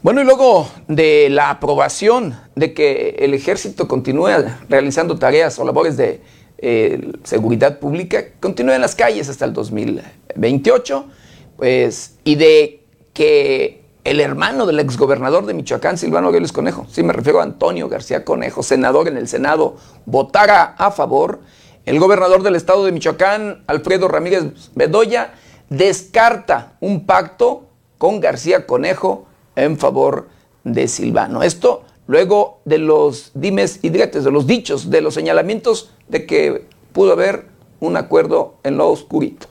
Bueno, 0.00 0.20
y 0.20 0.24
luego 0.24 0.70
de 0.86 1.28
la 1.28 1.50
aprobación 1.50 2.38
de 2.54 2.72
que 2.72 3.16
el 3.18 3.34
ejército 3.34 3.88
continúe 3.88 4.28
realizando 4.68 5.18
tareas 5.18 5.58
o 5.58 5.64
labores 5.64 5.96
de 5.96 6.20
eh, 6.58 7.10
seguridad 7.24 7.80
pública, 7.80 8.26
continúe 8.38 8.74
en 8.74 8.80
las 8.80 8.94
calles 8.94 9.28
hasta 9.28 9.44
el 9.44 9.52
2028, 9.52 11.04
pues, 11.56 12.14
y 12.22 12.36
de 12.36 12.84
que 13.12 13.82
el 14.04 14.20
hermano 14.20 14.66
del 14.66 14.78
exgobernador 14.78 15.46
de 15.46 15.54
Michoacán, 15.54 15.98
Silvano 15.98 16.28
Aureoles 16.28 16.52
Conejo, 16.52 16.86
sí 16.88 17.02
me 17.02 17.12
refiero 17.12 17.40
a 17.40 17.42
Antonio 17.42 17.88
García 17.88 18.24
Conejo, 18.24 18.62
senador 18.62 19.08
en 19.08 19.16
el 19.16 19.26
Senado, 19.26 19.78
votara 20.06 20.76
a 20.78 20.92
favor, 20.92 21.40
el 21.86 21.98
gobernador 21.98 22.44
del 22.44 22.54
estado 22.54 22.84
de 22.84 22.92
Michoacán, 22.92 23.64
Alfredo 23.66 24.06
Ramírez 24.06 24.44
Bedoya, 24.76 25.34
descarta 25.70 26.76
un 26.78 27.04
pacto 27.04 27.64
con 27.98 28.20
García 28.20 28.64
Conejo 28.64 29.27
en 29.58 29.76
favor 29.76 30.28
de 30.64 30.88
Silvano. 30.88 31.42
Esto 31.42 31.82
luego 32.06 32.60
de 32.64 32.78
los 32.78 33.32
dimes 33.34 33.80
y 33.82 33.90
diretes, 33.90 34.24
de 34.24 34.30
los 34.30 34.46
dichos, 34.46 34.90
de 34.90 35.00
los 35.00 35.14
señalamientos 35.14 35.90
de 36.08 36.26
que 36.26 36.64
pudo 36.92 37.12
haber 37.12 37.46
un 37.80 37.96
acuerdo 37.96 38.54
en 38.62 38.76
lo 38.76 38.88
oscurito. 38.88 39.47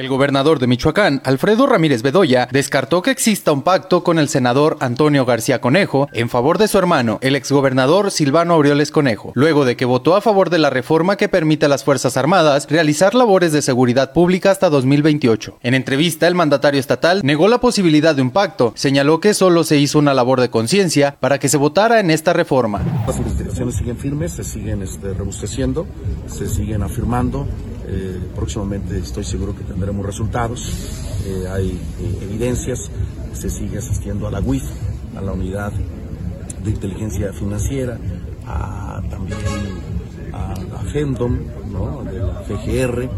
El 0.00 0.08
gobernador 0.08 0.60
de 0.60 0.66
Michoacán, 0.66 1.20
Alfredo 1.26 1.66
Ramírez 1.66 2.00
Bedoya, 2.00 2.48
descartó 2.50 3.02
que 3.02 3.10
exista 3.10 3.52
un 3.52 3.60
pacto 3.60 4.02
con 4.02 4.18
el 4.18 4.30
senador 4.30 4.78
Antonio 4.80 5.26
García 5.26 5.60
Conejo 5.60 6.08
en 6.14 6.30
favor 6.30 6.56
de 6.56 6.68
su 6.68 6.78
hermano, 6.78 7.18
el 7.20 7.36
exgobernador 7.36 8.10
Silvano 8.10 8.54
Aureoles 8.54 8.92
Conejo, 8.92 9.32
luego 9.34 9.66
de 9.66 9.76
que 9.76 9.84
votó 9.84 10.16
a 10.16 10.22
favor 10.22 10.48
de 10.48 10.56
la 10.56 10.70
reforma 10.70 11.16
que 11.16 11.28
permite 11.28 11.66
a 11.66 11.68
las 11.68 11.84
Fuerzas 11.84 12.16
Armadas 12.16 12.66
realizar 12.70 13.14
labores 13.14 13.52
de 13.52 13.60
seguridad 13.60 14.14
pública 14.14 14.50
hasta 14.50 14.70
2028. 14.70 15.58
En 15.62 15.74
entrevista, 15.74 16.26
el 16.26 16.34
mandatario 16.34 16.80
estatal 16.80 17.20
negó 17.22 17.48
la 17.48 17.60
posibilidad 17.60 18.14
de 18.14 18.22
un 18.22 18.30
pacto, 18.30 18.72
señaló 18.76 19.20
que 19.20 19.34
solo 19.34 19.64
se 19.64 19.76
hizo 19.76 19.98
una 19.98 20.14
labor 20.14 20.40
de 20.40 20.48
conciencia 20.48 21.18
para 21.20 21.38
que 21.38 21.50
se 21.50 21.58
votara 21.58 22.00
en 22.00 22.10
esta 22.10 22.32
reforma. 22.32 22.80
Las 23.06 23.18
investigaciones 23.18 23.74
siguen 23.74 23.98
firmes, 23.98 24.32
se 24.32 24.44
siguen 24.44 24.80
este, 24.80 25.14
se 26.26 26.48
siguen 26.48 26.82
afirmando 26.84 27.46
eh, 27.92 28.20
próximamente 28.36 28.98
estoy 28.98 29.24
seguro 29.24 29.56
que 29.56 29.64
tendremos 29.64 30.06
resultados. 30.06 30.72
Eh, 31.26 31.46
hay 31.50 31.70
eh, 31.70 32.18
evidencias. 32.22 32.90
Se 33.32 33.50
sigue 33.50 33.78
asistiendo 33.78 34.28
a 34.28 34.30
la 34.30 34.40
UIF, 34.40 34.64
a 35.16 35.20
la 35.20 35.32
unidad 35.32 35.72
de 36.64 36.70
inteligencia 36.70 37.32
financiera, 37.32 37.98
a, 38.46 39.02
también 39.10 39.38
a, 40.32 40.52
a 40.52 40.84
FENDOM, 40.92 41.38
¿no? 41.72 42.04
de 42.04 42.18
la 42.18 42.42
FGR 42.42 43.08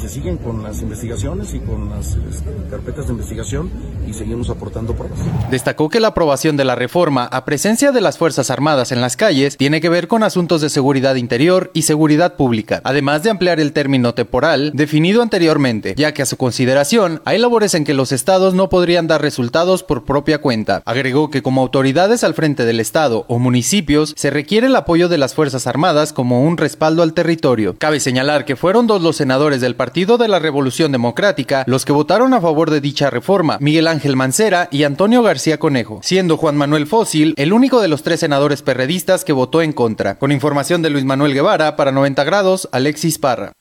se 0.00 0.08
siguen 0.08 0.36
con 0.36 0.62
las 0.62 0.80
investigaciones 0.80 1.54
y 1.54 1.60
con 1.60 1.90
las 1.90 2.16
este, 2.16 2.50
carpetas 2.70 3.06
de 3.06 3.12
investigación 3.12 3.70
y 4.06 4.12
seguimos 4.12 4.48
aportando 4.48 4.94
pruebas. 4.94 5.18
Destacó 5.50 5.88
que 5.88 6.00
la 6.00 6.08
aprobación 6.08 6.56
de 6.56 6.64
la 6.64 6.76
reforma 6.76 7.24
a 7.24 7.44
presencia 7.44 7.90
de 7.90 8.00
las 8.00 8.16
Fuerzas 8.16 8.50
Armadas 8.50 8.92
en 8.92 9.00
las 9.00 9.16
calles 9.16 9.56
tiene 9.56 9.80
que 9.80 9.88
ver 9.88 10.06
con 10.06 10.22
asuntos 10.22 10.60
de 10.60 10.70
seguridad 10.70 11.16
interior 11.16 11.70
y 11.74 11.82
seguridad 11.82 12.36
pública, 12.36 12.80
además 12.84 13.22
de 13.22 13.30
ampliar 13.30 13.58
el 13.58 13.72
término 13.72 14.14
temporal 14.14 14.70
definido 14.72 15.20
anteriormente, 15.20 15.94
ya 15.96 16.12
que 16.14 16.22
a 16.22 16.26
su 16.26 16.36
consideración 16.36 17.20
hay 17.24 17.38
labores 17.38 17.74
en 17.74 17.84
que 17.84 17.94
los 17.94 18.12
estados 18.12 18.54
no 18.54 18.68
podrían 18.68 19.08
dar 19.08 19.20
resultados 19.20 19.82
por 19.82 20.04
propia 20.04 20.38
cuenta. 20.38 20.82
Agregó 20.84 21.30
que 21.30 21.42
como 21.42 21.60
autoridades 21.62 22.22
al 22.22 22.34
frente 22.34 22.64
del 22.64 22.80
estado 22.80 23.24
o 23.28 23.38
municipios 23.38 24.14
se 24.16 24.30
requiere 24.30 24.68
el 24.68 24.76
apoyo 24.76 25.08
de 25.08 25.18
las 25.18 25.34
Fuerzas 25.34 25.66
Armadas 25.66 26.12
como 26.12 26.42
un 26.42 26.56
respaldo 26.56 27.02
al 27.02 27.14
territorio. 27.14 27.74
Cabe 27.78 27.98
señalar 27.98 28.44
que 28.44 28.56
fueron 28.56 28.86
dos 28.86 29.02
los 29.02 29.16
senadores 29.16 29.60
del 29.60 29.74
partido 29.74 29.87
Partido 29.88 30.18
de 30.18 30.28
la 30.28 30.38
Revolución 30.38 30.92
Democrática 30.92 31.64
los 31.66 31.86
que 31.86 31.92
votaron 31.92 32.34
a 32.34 32.42
favor 32.42 32.70
de 32.70 32.82
dicha 32.82 33.08
reforma, 33.08 33.56
Miguel 33.58 33.88
Ángel 33.88 34.16
Mancera 34.16 34.68
y 34.70 34.84
Antonio 34.84 35.22
García 35.22 35.58
Conejo, 35.58 36.00
siendo 36.02 36.36
Juan 36.36 36.58
Manuel 36.58 36.86
Fósil 36.86 37.32
el 37.38 37.54
único 37.54 37.80
de 37.80 37.88
los 37.88 38.02
tres 38.02 38.20
senadores 38.20 38.60
perredistas 38.60 39.24
que 39.24 39.32
votó 39.32 39.62
en 39.62 39.72
contra. 39.72 40.18
Con 40.18 40.30
información 40.30 40.82
de 40.82 40.90
Luis 40.90 41.06
Manuel 41.06 41.32
Guevara, 41.32 41.74
para 41.74 41.90
90 41.90 42.22
grados, 42.24 42.68
Alexis 42.70 43.16
Parra. 43.16 43.52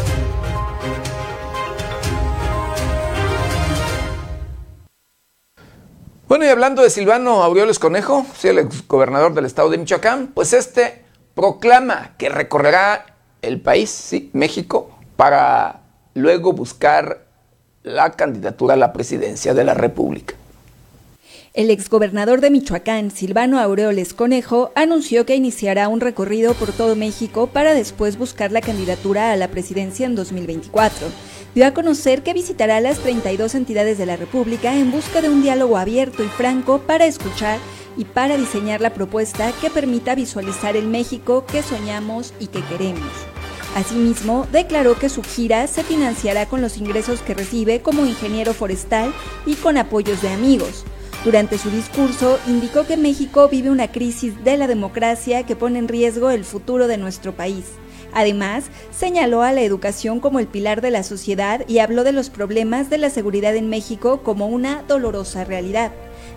Bueno, 6.28 6.44
y 6.44 6.50
hablando 6.50 6.82
de 6.82 6.90
Silvano 6.90 7.42
Aureoles 7.42 7.80
Conejo, 7.80 8.26
sí, 8.38 8.50
el 8.50 8.60
exgobernador 8.60 9.34
del 9.34 9.46
estado 9.46 9.70
de 9.70 9.78
Michoacán, 9.78 10.32
pues 10.34 10.52
este 10.52 11.06
proclama 11.36 12.16
que 12.18 12.28
recorrerá 12.28 13.16
el 13.42 13.62
país, 13.62 13.90
sí, 13.90 14.30
México, 14.34 14.92
para 15.16 15.87
luego 16.18 16.52
buscar 16.52 17.26
la 17.84 18.12
candidatura 18.12 18.74
a 18.74 18.78
la 18.78 18.92
presidencia 18.92 19.54
de 19.54 19.64
la 19.64 19.74
República. 19.74 20.36
El 21.54 21.72
exgobernador 21.72 22.42
de 22.42 22.52
Michoacán, 22.52 23.10
Silvano 23.10 23.60
Aureoles 23.60 24.14
Conejo, 24.14 24.72
anunció 24.76 25.26
que 25.26 25.36
iniciará 25.36 25.88
un 25.88 26.02
recorrido 26.02 26.54
por 26.54 26.72
todo 26.72 26.96
México 26.96 27.48
para 27.48 27.74
después 27.74 28.18
buscar 28.18 28.52
la 28.52 28.62
candidatura 28.62 29.32
a 29.32 29.36
la 29.38 29.48
presidencia 29.48 30.06
en 30.06 30.16
2024. 30.16 31.08
Dio 31.56 31.66
a 31.66 31.74
conocer 31.74 32.22
que 32.22 32.34
visitará 32.34 32.80
las 32.82 33.00
32 33.00 33.56
entidades 33.56 33.98
de 33.98 34.06
la 34.06 34.18
República 34.18 34.76
en 34.76 34.92
busca 34.92 35.22
de 35.22 35.30
un 35.30 35.42
diálogo 35.42 35.78
abierto 35.78 36.24
y 36.24 36.28
franco 36.28 36.80
para 36.80 37.06
escuchar 37.06 37.60
y 37.96 38.06
para 38.06 38.38
diseñar 38.38 38.82
la 38.82 38.94
propuesta 38.94 39.52
que 39.60 39.72
permita 39.72 40.14
visualizar 40.14 40.76
el 40.76 40.88
México 40.88 41.46
que 41.46 41.64
soñamos 41.64 42.34
y 42.40 42.48
que 42.48 42.62
queremos. 42.66 43.12
Asimismo, 43.76 44.48
declaró 44.52 44.98
que 44.98 45.10
su 45.10 45.22
gira 45.24 45.68
se 45.68 45.84
financiará 45.84 46.48
con 46.48 46.62
los 46.62 46.78
ingresos 46.78 47.22
que 47.22 47.34
recibe 47.34 47.82
como 47.82 48.06
ingeniero 48.06 48.54
forestal 48.54 49.14
y 49.46 49.56
con 49.56 49.78
apoyos 49.78 50.22
de 50.22 50.30
amigos. 50.30 50.86
Durante 51.24 51.58
su 51.58 51.70
discurso, 51.70 52.40
indicó 52.48 52.86
que 52.86 52.98
México 52.98 53.50
vive 53.50 53.70
una 53.70 53.92
crisis 53.92 54.44
de 54.44 54.58
la 54.58 54.68
democracia 54.68 55.44
que 55.44 55.56
pone 55.56 55.80
en 55.80 55.88
riesgo 55.88 56.30
el 56.30 56.46
futuro 56.46 56.88
de 56.88 56.98
nuestro 56.98 57.36
país. 57.36 57.66
Además, 58.14 58.66
señaló 58.92 59.42
a 59.44 59.52
la 59.52 59.62
educación 59.62 60.20
como 60.20 60.40
el 60.40 60.48
pilar 60.48 60.82
de 60.82 60.92
la 60.92 61.04
sociedad 61.04 61.64
y 61.68 61.80
habló 61.80 62.04
de 62.04 62.14
los 62.14 62.30
problemas 62.30 62.90
de 62.90 62.98
la 62.98 63.10
seguridad 63.10 63.56
en 63.56 63.70
México 63.70 64.22
como 64.24 64.48
una 64.48 64.84
dolorosa 64.88 65.44
realidad. 65.44 65.92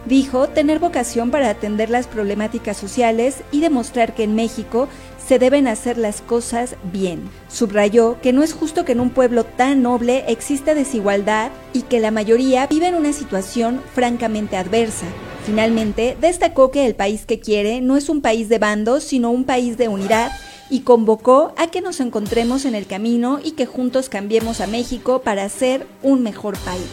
Dijo 0.07 0.49
tener 0.49 0.79
vocación 0.79 1.31
para 1.31 1.51
atender 1.51 1.91
las 1.91 2.07
problemáticas 2.07 2.77
sociales 2.77 3.43
y 3.53 3.61
demostrar 3.61 4.15
que 4.15 4.25
en 4.25 4.35
México 4.35 4.89
se 5.31 5.39
deben 5.39 5.69
hacer 5.69 5.97
las 5.97 6.23
cosas 6.23 6.75
bien. 6.93 7.23
Subrayó 7.49 8.21
que 8.21 8.33
no 8.33 8.43
es 8.43 8.53
justo 8.53 8.85
que 8.85 8.91
en 8.91 8.99
un 8.99 9.11
pueblo 9.11 9.45
tan 9.45 9.81
noble 9.81 10.25
exista 10.27 10.75
desigualdad 10.75 11.53
y 11.73 11.83
que 11.83 12.01
la 12.01 12.11
mayoría 12.11 12.67
vive 12.67 12.89
en 12.89 12.97
una 12.97 13.13
situación 13.13 13.81
francamente 13.95 14.57
adversa. 14.57 15.07
Finalmente, 15.47 16.17
destacó 16.21 16.73
que 16.73 16.85
el 16.85 16.97
país 16.97 17.27
que 17.27 17.39
quiere 17.39 17.81
no 17.81 17.97
es 17.97 18.09
un 18.09 18.23
país 18.23 18.49
de 18.49 18.59
bandos, 18.59 19.05
sino 19.05 19.31
un 19.31 19.45
país 19.45 19.79
de 19.79 19.87
unidad 19.87 20.33
y 20.69 20.81
convocó 20.81 21.55
a 21.57 21.69
que 21.69 21.81
nos 21.81 22.01
encontremos 22.01 22.65
en 22.65 22.75
el 22.75 22.89
camino 22.89 23.39
y 23.41 23.53
que 23.53 23.67
juntos 23.67 24.09
cambiemos 24.09 24.61
a 24.61 24.67
México 24.67 25.23
para 25.23 25.49
ser 25.49 25.87
un 26.03 26.25
mejor 26.25 26.59
país. 26.59 26.91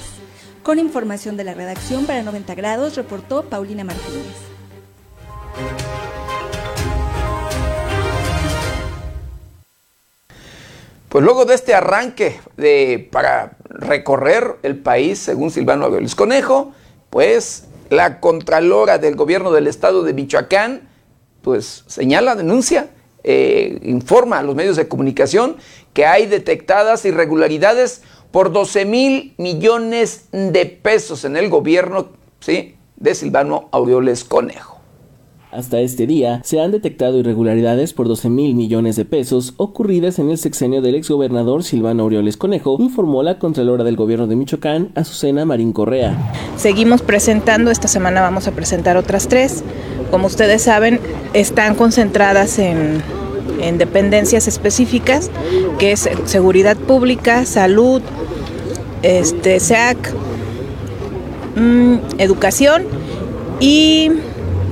Con 0.62 0.78
información 0.78 1.38
de 1.38 1.44
la 1.44 1.56
redacción 1.56 2.06
para 2.06 2.22
90 2.22 2.54
grados, 2.54 2.98
reportó 2.98 3.46
Paulina 3.46 3.84
Martínez. 3.84 4.36
Pues 11.18 11.26
luego 11.26 11.46
de 11.46 11.56
este 11.56 11.74
arranque 11.74 12.40
de, 12.58 13.10
para 13.12 13.58
recorrer 13.70 14.58
el 14.62 14.78
país, 14.78 15.18
según 15.18 15.50
Silvano 15.50 15.86
Aureoles 15.86 16.14
Conejo, 16.14 16.74
pues 17.10 17.66
la 17.90 18.20
Contralora 18.20 19.00
del 19.00 19.16
Gobierno 19.16 19.52
del 19.52 19.66
Estado 19.66 20.04
de 20.04 20.14
Michoacán, 20.14 20.88
pues 21.42 21.86
señala, 21.88 22.36
denuncia, 22.36 22.92
eh, 23.24 23.80
informa 23.82 24.38
a 24.38 24.44
los 24.44 24.54
medios 24.54 24.76
de 24.76 24.88
comunicación 24.88 25.58
que 25.94 26.06
hay 26.06 26.28
detectadas 26.28 27.04
irregularidades 27.04 28.04
por 28.30 28.52
12 28.52 28.86
mil 28.86 29.34
millones 29.40 30.26
de 30.32 30.68
pesos 30.68 31.26
en 31.26 31.36
el 31.36 31.50
gobierno 31.50 32.10
¿sí? 32.42 32.76
de 32.96 33.16
Silvano 33.16 33.70
Aureoles 33.72 34.24
Conejo. 34.24 34.77
Hasta 35.50 35.80
este 35.80 36.08
día 36.08 36.42
se 36.44 36.60
han 36.60 36.72
detectado 36.72 37.18
irregularidades 37.18 37.94
por 37.94 38.10
12 38.10 38.30
mil 38.30 38.54
millones 38.54 38.98
de 38.98 39.06
pesos 39.06 39.54
ocurridas 39.56 40.20
en 40.20 40.30
el 40.30 40.38
sexenio 40.38 40.82
del 40.82 40.96
exgobernador 40.96 41.64
Silvano 41.64 42.04
Aureoles 42.04 42.36
Conejo, 42.36 42.76
informó 42.80 43.24
la 43.24 43.40
Contralora 43.40 43.86
del 43.86 43.96
Gobierno 43.96 44.28
de 44.28 44.36
Michoacán, 44.36 44.90
Azucena 44.96 45.46
Marín 45.46 45.72
Correa. 45.72 46.34
Seguimos 46.58 47.02
presentando, 47.02 47.72
esta 47.72 47.88
semana 47.88 48.20
vamos 48.20 48.48
a 48.50 48.52
presentar 48.52 48.98
otras 48.98 49.30
tres. 49.30 49.64
Como 50.12 50.28
ustedes 50.28 50.64
saben, 50.64 51.00
están 51.34 51.76
concentradas 51.76 52.60
en, 52.60 53.02
dependencias 53.78 54.50
específicas, 54.50 55.32
que 55.80 55.94
es 55.94 56.10
seguridad 56.26 56.76
pública, 56.76 57.46
salud, 57.46 58.02
este, 59.02 59.62
SEAC, 59.62 60.14
mm, 61.56 61.96
educación 62.20 62.84
y 63.62 64.12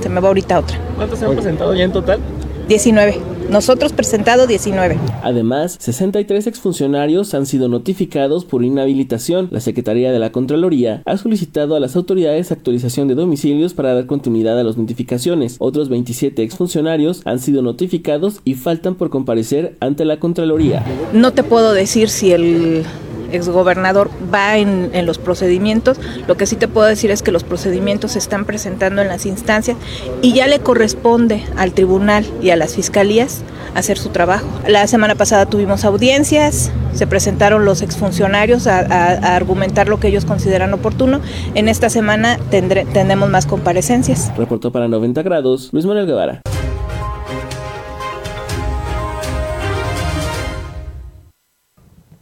se 0.05 0.09
me 0.09 0.21
va 0.21 0.27
ahorita 0.27 0.59
otra. 0.59 0.77
¿Cuántos 0.95 1.17
se 1.17 1.25
han 1.25 1.33
presentado 1.33 1.73
ya 1.73 1.83
en 1.83 1.91
total? 1.91 2.19
19. 2.67 3.17
Nosotros 3.49 3.91
presentado 3.91 4.45
19. 4.45 4.99
Además, 5.23 5.77
63 5.79 6.45
exfuncionarios 6.45 7.33
han 7.33 7.47
sido 7.47 7.69
notificados 7.69 8.45
por 8.45 8.63
inhabilitación. 8.63 9.47
La 9.49 9.61
Secretaría 9.61 10.11
de 10.11 10.19
la 10.19 10.31
Contraloría 10.31 11.01
ha 11.05 11.17
solicitado 11.17 11.75
a 11.75 11.79
las 11.79 11.95
autoridades 11.95 12.51
actualización 12.51 13.07
de 13.07 13.15
domicilios 13.15 13.73
para 13.73 13.95
dar 13.95 14.05
continuidad 14.05 14.59
a 14.59 14.63
las 14.63 14.77
notificaciones. 14.77 15.55
Otros 15.57 15.89
27 15.89 16.43
exfuncionarios 16.43 17.23
han 17.25 17.39
sido 17.39 17.63
notificados 17.63 18.41
y 18.43 18.53
faltan 18.53 18.93
por 18.93 19.09
comparecer 19.09 19.75
ante 19.79 20.05
la 20.05 20.19
Contraloría. 20.19 20.85
No 21.13 21.33
te 21.33 21.41
puedo 21.41 21.73
decir 21.73 22.09
si 22.09 22.31
el 22.31 22.83
exgobernador 23.31 24.09
va 24.33 24.57
en, 24.57 24.89
en, 24.93 25.05
los 25.05 25.17
procedimientos. 25.17 25.99
Lo 26.27 26.37
que 26.37 26.45
sí 26.45 26.55
te 26.55 26.67
puedo 26.67 26.87
decir 26.87 27.11
es 27.11 27.21
que 27.21 27.31
los 27.31 27.43
procedimientos 27.43 28.13
se 28.13 28.19
están 28.19 28.45
presentando 28.45 29.01
en 29.01 29.07
las 29.07 29.25
instancias 29.25 29.77
y 30.21 30.33
ya 30.33 30.47
le 30.47 30.59
corresponde 30.59 31.43
al 31.57 31.73
tribunal 31.73 32.25
y 32.41 32.49
a 32.49 32.55
las 32.55 32.75
fiscalías 32.75 33.43
hacer 33.75 33.97
su 33.97 34.09
trabajo. 34.09 34.47
La 34.67 34.87
semana 34.87 35.15
pasada 35.15 35.45
tuvimos 35.45 35.85
audiencias, 35.85 36.71
se 36.93 37.07
presentaron 37.07 37.65
los 37.65 37.81
exfuncionarios 37.81 38.67
a, 38.67 38.79
a, 38.79 39.35
argumentar 39.35 39.87
lo 39.87 39.99
que 39.99 40.07
ellos 40.07 40.25
consideran 40.25 40.73
oportuno. 40.73 41.19
En 41.53 41.67
esta 41.67 41.89
semana 41.89 42.39
tendré, 42.49 42.85
tendremos 42.85 43.29
más 43.29 43.45
comparecencias. 43.45 44.31
Reportó 44.37 44.71
para 44.71 44.87
90 44.87 45.21
grados 45.23 45.69
Luis 45.73 45.85
Manuel 45.85 46.07
Guevara. 46.07 46.41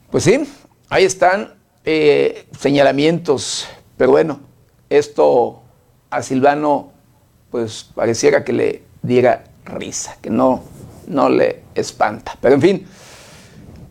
Pues 0.10 0.26
sí, 0.26 0.46
ahí 0.94 1.06
están 1.06 1.56
eh, 1.86 2.46
señalamientos, 2.60 3.68
pero 3.98 4.12
bueno, 4.12 4.42
esto 4.92 5.64
a 6.12 6.22
Silvano 6.22 6.92
pues 7.50 7.90
pareciera 7.96 8.44
que 8.44 8.54
le 8.54 8.84
diera 9.02 9.46
risa, 9.66 10.18
que 10.22 10.30
no, 10.30 10.64
no 11.08 11.30
le 11.30 11.64
espanta. 11.74 12.38
Pero 12.40 12.56
en 12.56 12.62
fin, 12.62 12.88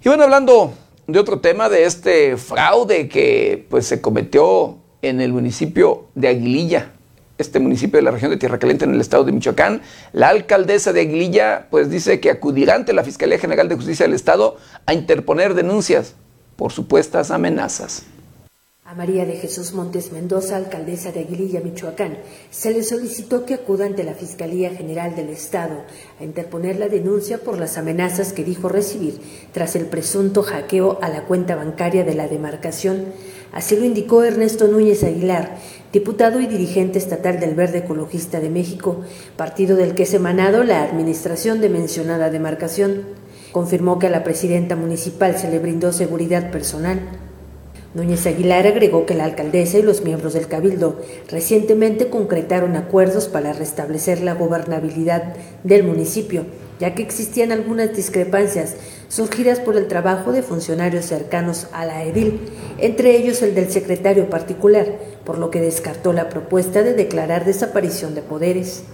bueno, 0.05 0.23
hablando 0.23 0.75
de 1.09 1.19
otro 1.19 1.41
tema, 1.41 1.69
de 1.69 1.87
este 1.87 2.37
fraude 2.37 3.09
que 3.09 3.67
pues 3.69 3.85
se 3.87 4.01
cometió 4.01 4.79
en 5.03 5.21
el 5.21 5.33
municipio 5.33 6.07
de 6.15 6.29
Aguililla, 6.29 6.93
este 7.37 7.59
municipio 7.59 7.99
de 7.99 8.03
la 8.03 8.13
región 8.13 8.31
de 8.31 8.37
Tierra 8.37 8.61
Caliente 8.61 8.85
en 8.85 8.95
el 8.95 9.01
estado 9.01 9.25
de 9.25 9.33
Michoacán. 9.33 9.83
La 10.13 10.29
alcaldesa 10.29 10.93
de 10.93 11.01
Aguililla 11.01 11.67
pues 11.69 11.91
dice 11.91 12.21
que 12.21 12.31
acudirá 12.31 12.77
ante 12.77 12.93
la 12.93 13.03
Fiscalía 13.03 13.41
General 13.41 13.69
de 13.69 13.75
Justicia 13.75 14.07
del 14.07 14.15
Estado 14.15 14.57
a 14.87 14.95
interponer 14.95 15.55
denuncias 15.55 16.15
por 16.57 16.73
supuestas 16.73 17.31
amenazas. 17.31 18.05
A 18.93 18.95
María 18.95 19.25
de 19.25 19.37
Jesús 19.37 19.73
Montes 19.73 20.13
Mendoza, 20.13 20.57
alcaldesa 20.57 21.13
de 21.13 21.21
Aguililla, 21.21 21.61
Michoacán, 21.61 22.19
se 22.51 22.73
le 22.73 22.83
solicitó 22.83 23.47
que 23.47 23.55
acuda 23.55 23.87
ante 23.87 24.05
la 24.05 24.13
Fiscalía 24.13 24.69
General 24.69 25.17
del 25.17 25.31
Estado 25.31 25.85
a 26.21 26.25
interponer 26.25 26.79
la 26.79 26.89
denuncia 26.89 27.39
por 27.39 27.59
las 27.59 27.79
amenazas 27.79 28.35
que 28.35 28.45
dijo 28.45 28.69
recibir 28.69 29.19
tras 29.53 29.77
el 29.77 29.87
presunto 29.87 30.43
hackeo 30.43 30.99
a 31.01 31.09
la 31.09 31.25
cuenta 31.25 31.57
bancaria 31.57 32.05
de 32.05 32.15
la 32.15 32.29
demarcación. 32.29 33.07
Así 33.51 33.77
lo 33.77 33.87
indicó 33.87 34.25
Ernesto 34.25 34.69
Núñez 34.69 35.03
Aguilar, 35.05 35.57
diputado 35.91 36.39
y 36.41 36.47
dirigente 36.47 36.99
estatal 36.99 37.41
del 37.41 37.55
Verde 37.55 37.79
Ecologista 37.79 38.41
de 38.41 38.51
México, 38.51 39.01
partido 39.39 39.75
del 39.77 39.95
que 39.95 40.03
es 40.03 40.13
emanado 40.13 40.65
la 40.65 40.83
administración 40.83 41.63
de 41.63 41.71
mencionada 41.71 42.29
demarcación. 42.29 43.22
Confirmó 43.53 43.99
que 43.99 44.09
a 44.09 44.11
la 44.11 44.25
presidenta 44.25 44.75
municipal 44.77 45.39
se 45.39 45.51
le 45.51 45.59
brindó 45.59 45.93
seguridad 45.93 46.51
personal 46.51 47.01
Núñez 47.95 48.27
Aguilar 48.27 48.67
agregó 48.67 49.05
que 49.05 49.15
la 49.15 49.25
alcaldesa 49.25 49.77
y 49.77 49.83
los 49.83 50.03
miembros 50.03 50.33
del 50.33 50.49
Cabildo 50.49 50.99
recientemente 51.29 52.09
concretaron 52.09 52.75
acuerdos 52.75 53.29
para 53.29 53.53
restablecer 53.53 54.23
la 54.23 54.33
gobernabilidad 54.33 55.35
del 55.63 55.85
municipio, 55.85 56.47
ya 56.81 56.95
que 56.95 57.03
existían 57.03 57.53
algunas 57.53 57.95
discrepancias 57.95 58.77
surgidas 59.09 59.61
por 59.61 59.77
el 59.77 59.89
trabajo 59.89 60.33
de 60.33 60.43
funcionarios 60.43 61.05
cercanos 61.05 61.67
a 61.73 61.85
la 61.85 62.03
edil, 62.05 62.41
entre 62.79 63.15
ellos 63.15 63.43
el 63.43 63.55
del 63.55 63.71
secretario 63.71 64.31
particular, 64.31 64.87
por 65.27 65.37
lo 65.37 65.51
que 65.51 65.61
descartó 65.61 66.15
la 66.15 66.31
propuesta 66.31 66.83
de 66.83 66.95
declarar 66.95 67.45
desaparición 67.45 68.15
de 68.15 68.23
poderes. 68.23 68.85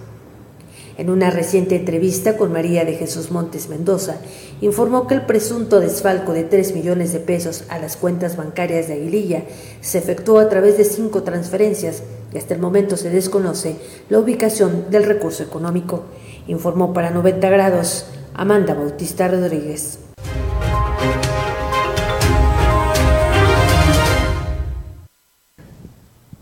En 0.99 1.09
una 1.09 1.31
reciente 1.31 1.77
entrevista 1.77 2.35
con 2.35 2.51
María 2.51 2.83
de 2.83 2.93
Jesús 2.93 3.31
Montes 3.31 3.69
Mendoza, 3.69 4.17
informó 4.59 5.07
que 5.07 5.13
el 5.13 5.21
presunto 5.21 5.79
desfalco 5.79 6.33
de 6.33 6.43
3 6.43 6.75
millones 6.75 7.13
de 7.13 7.21
pesos 7.21 7.63
a 7.69 7.79
las 7.79 7.95
cuentas 7.95 8.35
bancarias 8.35 8.89
de 8.89 8.95
Aguililla 8.95 9.43
se 9.79 9.99
efectuó 9.99 10.39
a 10.39 10.49
través 10.49 10.77
de 10.77 10.83
cinco 10.83 11.23
transferencias 11.23 12.03
y 12.33 12.37
hasta 12.37 12.53
el 12.53 12.59
momento 12.59 12.97
se 12.97 13.09
desconoce 13.09 13.77
la 14.09 14.19
ubicación 14.19 14.87
del 14.89 15.05
recurso 15.05 15.41
económico, 15.41 16.03
informó 16.47 16.91
para 16.91 17.11
90 17.11 17.49
grados 17.49 18.07
Amanda 18.33 18.73
Bautista 18.73 19.29
Rodríguez. 19.29 19.99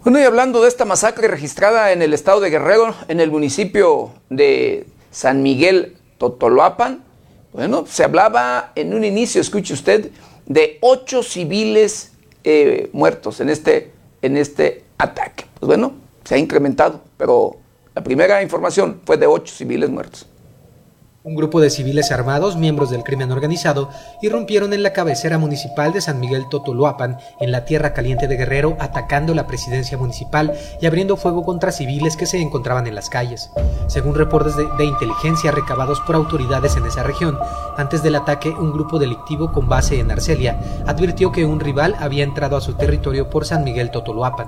Bueno, 0.07 0.21
y 0.21 0.23
hablando 0.23 0.61
de 0.61 0.69
esta 0.69 0.85
masacre 0.85 1.27
registrada 1.27 1.91
en 1.91 2.01
el 2.01 2.13
estado 2.13 2.39
de 2.39 2.49
Guerrero, 2.49 2.95
en 3.09 3.19
el 3.19 3.29
municipio 3.29 4.13
de 4.29 4.87
San 5.11 5.43
Miguel 5.43 5.97
Totoloapan, 6.17 7.03
bueno, 7.51 7.85
se 7.85 8.05
hablaba 8.05 8.71
en 8.75 8.93
un 8.93 9.03
inicio, 9.03 9.41
escuche 9.41 9.73
usted, 9.73 10.11
de 10.45 10.77
ocho 10.79 11.23
civiles 11.23 12.13
eh, 12.45 12.89
muertos 12.93 13.41
en 13.41 13.49
este, 13.49 13.91
en 14.21 14.37
este 14.37 14.85
ataque. 14.97 15.43
Pues 15.59 15.67
bueno, 15.67 15.91
se 16.23 16.35
ha 16.35 16.37
incrementado, 16.37 17.01
pero 17.17 17.57
la 17.93 18.01
primera 18.01 18.41
información 18.41 19.01
fue 19.05 19.17
de 19.17 19.27
ocho 19.27 19.53
civiles 19.53 19.89
muertos. 19.89 20.25
Un 21.27 21.35
grupo 21.35 21.59
de 21.59 21.69
civiles 21.69 22.13
armados, 22.13 22.55
miembros 22.55 22.89
del 22.89 23.03
crimen 23.03 23.33
organizado, 23.33 23.89
irrumpieron 24.21 24.71
en 24.71 24.81
la 24.81 24.93
cabecera 24.93 25.37
municipal 25.37 25.91
de 25.91 25.99
San 25.99 26.21
Miguel 26.21 26.47
Totoluapan, 26.47 27.17
en 27.41 27.51
la 27.51 27.65
Tierra 27.65 27.91
Caliente 27.91 28.29
de 28.29 28.37
Guerrero, 28.37 28.77
atacando 28.79 29.35
la 29.35 29.45
presidencia 29.45 29.97
municipal 29.97 30.53
y 30.79 30.85
abriendo 30.85 31.17
fuego 31.17 31.43
contra 31.43 31.73
civiles 31.73 32.15
que 32.15 32.27
se 32.27 32.39
encontraban 32.39 32.87
en 32.87 32.95
las 32.95 33.09
calles. 33.09 33.51
Según 33.87 34.15
reportes 34.15 34.55
de, 34.55 34.85
inteligencia 34.85 35.51
recabados 35.51 35.99
por 35.99 36.15
autoridades 36.15 36.77
en 36.77 36.85
esa 36.85 37.03
región, 37.03 37.37
antes 37.75 38.01
del 38.03 38.15
ataque, 38.15 38.47
un 38.47 38.71
grupo 38.71 38.97
delictivo 38.97 39.51
con 39.51 39.67
base 39.67 39.99
en 39.99 40.09
Arcelia 40.09 40.57
advirtió 40.85 41.33
que 41.33 41.43
un 41.43 41.59
rival 41.59 41.97
había 41.99 42.23
entrado 42.23 42.55
a 42.55 42.61
su 42.61 42.75
territorio 42.75 43.29
por 43.29 43.45
San 43.45 43.65
Miguel 43.65 43.91
Totoluapan. 43.91 44.47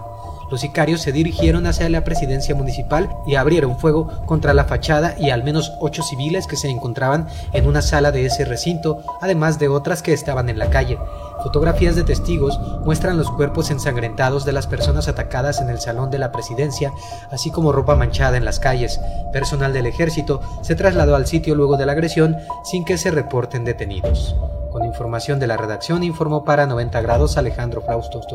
Los 0.50 0.62
sicarios 0.62 1.02
se 1.02 1.12
dirigieron 1.12 1.68
hacia 1.68 1.89
la 1.89 2.04
presidencia 2.04 2.56
municipal 2.56 3.10
y 3.28 3.36
abrieron 3.36 3.78
fuego 3.78 4.08
contra 4.26 4.54
la 4.54 4.66
fachada 4.66 5.16
y 5.20 5.30
al 5.30 5.43
menos 5.43 5.74
ocho 5.80 6.02
civiles 6.02 6.47
que 6.47 6.56
se 6.56 6.70
encontraban 6.70 7.28
en 7.54 7.68
una 7.68 7.82
sala 7.82 8.12
de 8.12 8.26
ese 8.26 8.45
recinto, 8.45 9.04
además 9.22 9.60
de 9.60 9.68
otras 9.68 10.02
que 10.02 10.14
estaban 10.14 10.50
en 10.50 10.58
la 10.58 10.70
calle. 10.70 10.97
Fotografías 11.43 11.95
de 11.95 12.04
testigos 12.04 12.60
muestran 12.84 13.18
los 13.18 13.32
cuerpos 13.32 13.72
ensangrentados 13.72 14.43
de 14.43 14.52
las 14.52 14.68
personas 14.68 15.08
atacadas 15.08 15.62
en 15.62 15.70
el 15.70 15.80
salón 15.80 16.10
de 16.10 16.20
la 16.20 16.32
presidencia, 16.32 16.91
así 17.32 17.52
como 17.52 17.72
ropa 17.72 17.95
manchada 17.95 18.38
en 18.38 18.45
las 18.45 18.60
calles. 18.60 19.00
Personal 19.32 19.72
del 19.72 19.86
ejército 19.86 20.41
se 20.62 20.76
trasladó 20.76 21.16
al 21.16 21.28
sitio 21.28 21.56
luego 21.56 21.78
de 21.78 21.86
la 21.86 21.93
agresión 21.93 22.38
sin 22.64 22.84
que 22.84 22.97
se 22.97 23.12
reporten 23.12 23.64
detenidos. 23.64 24.36
Con 24.72 24.86
información 24.86 25.39
de 25.39 25.47
la 25.47 25.58
redacción 25.58 26.04
informó 26.04 26.43
para 26.43 26.66
90 26.66 27.02
grados 27.02 27.38
Alejandro 27.38 27.82
Fraustos. 27.82 28.26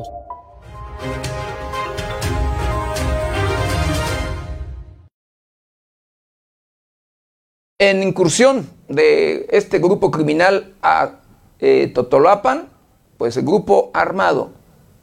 En 7.87 8.03
incursión 8.03 8.67
de 8.89 9.47
este 9.51 9.79
grupo 9.79 10.11
criminal 10.11 10.73
a 10.81 11.17
eh, 11.59 11.93
Totolapan, 11.95 12.71
pues 13.19 13.37
el 13.37 13.45
grupo 13.45 13.91
armado 13.93 14.53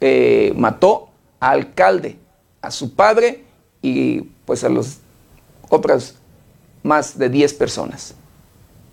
eh, 0.00 0.52
mató 0.56 1.10
al 1.38 1.60
alcalde, 1.60 2.18
a 2.60 2.72
su 2.72 2.96
padre 2.96 3.44
y 3.82 4.22
pues 4.44 4.64
a 4.64 4.68
las 4.68 4.98
otras 5.68 6.16
más 6.82 7.16
de 7.16 7.28
10 7.28 7.54
personas 7.54 8.16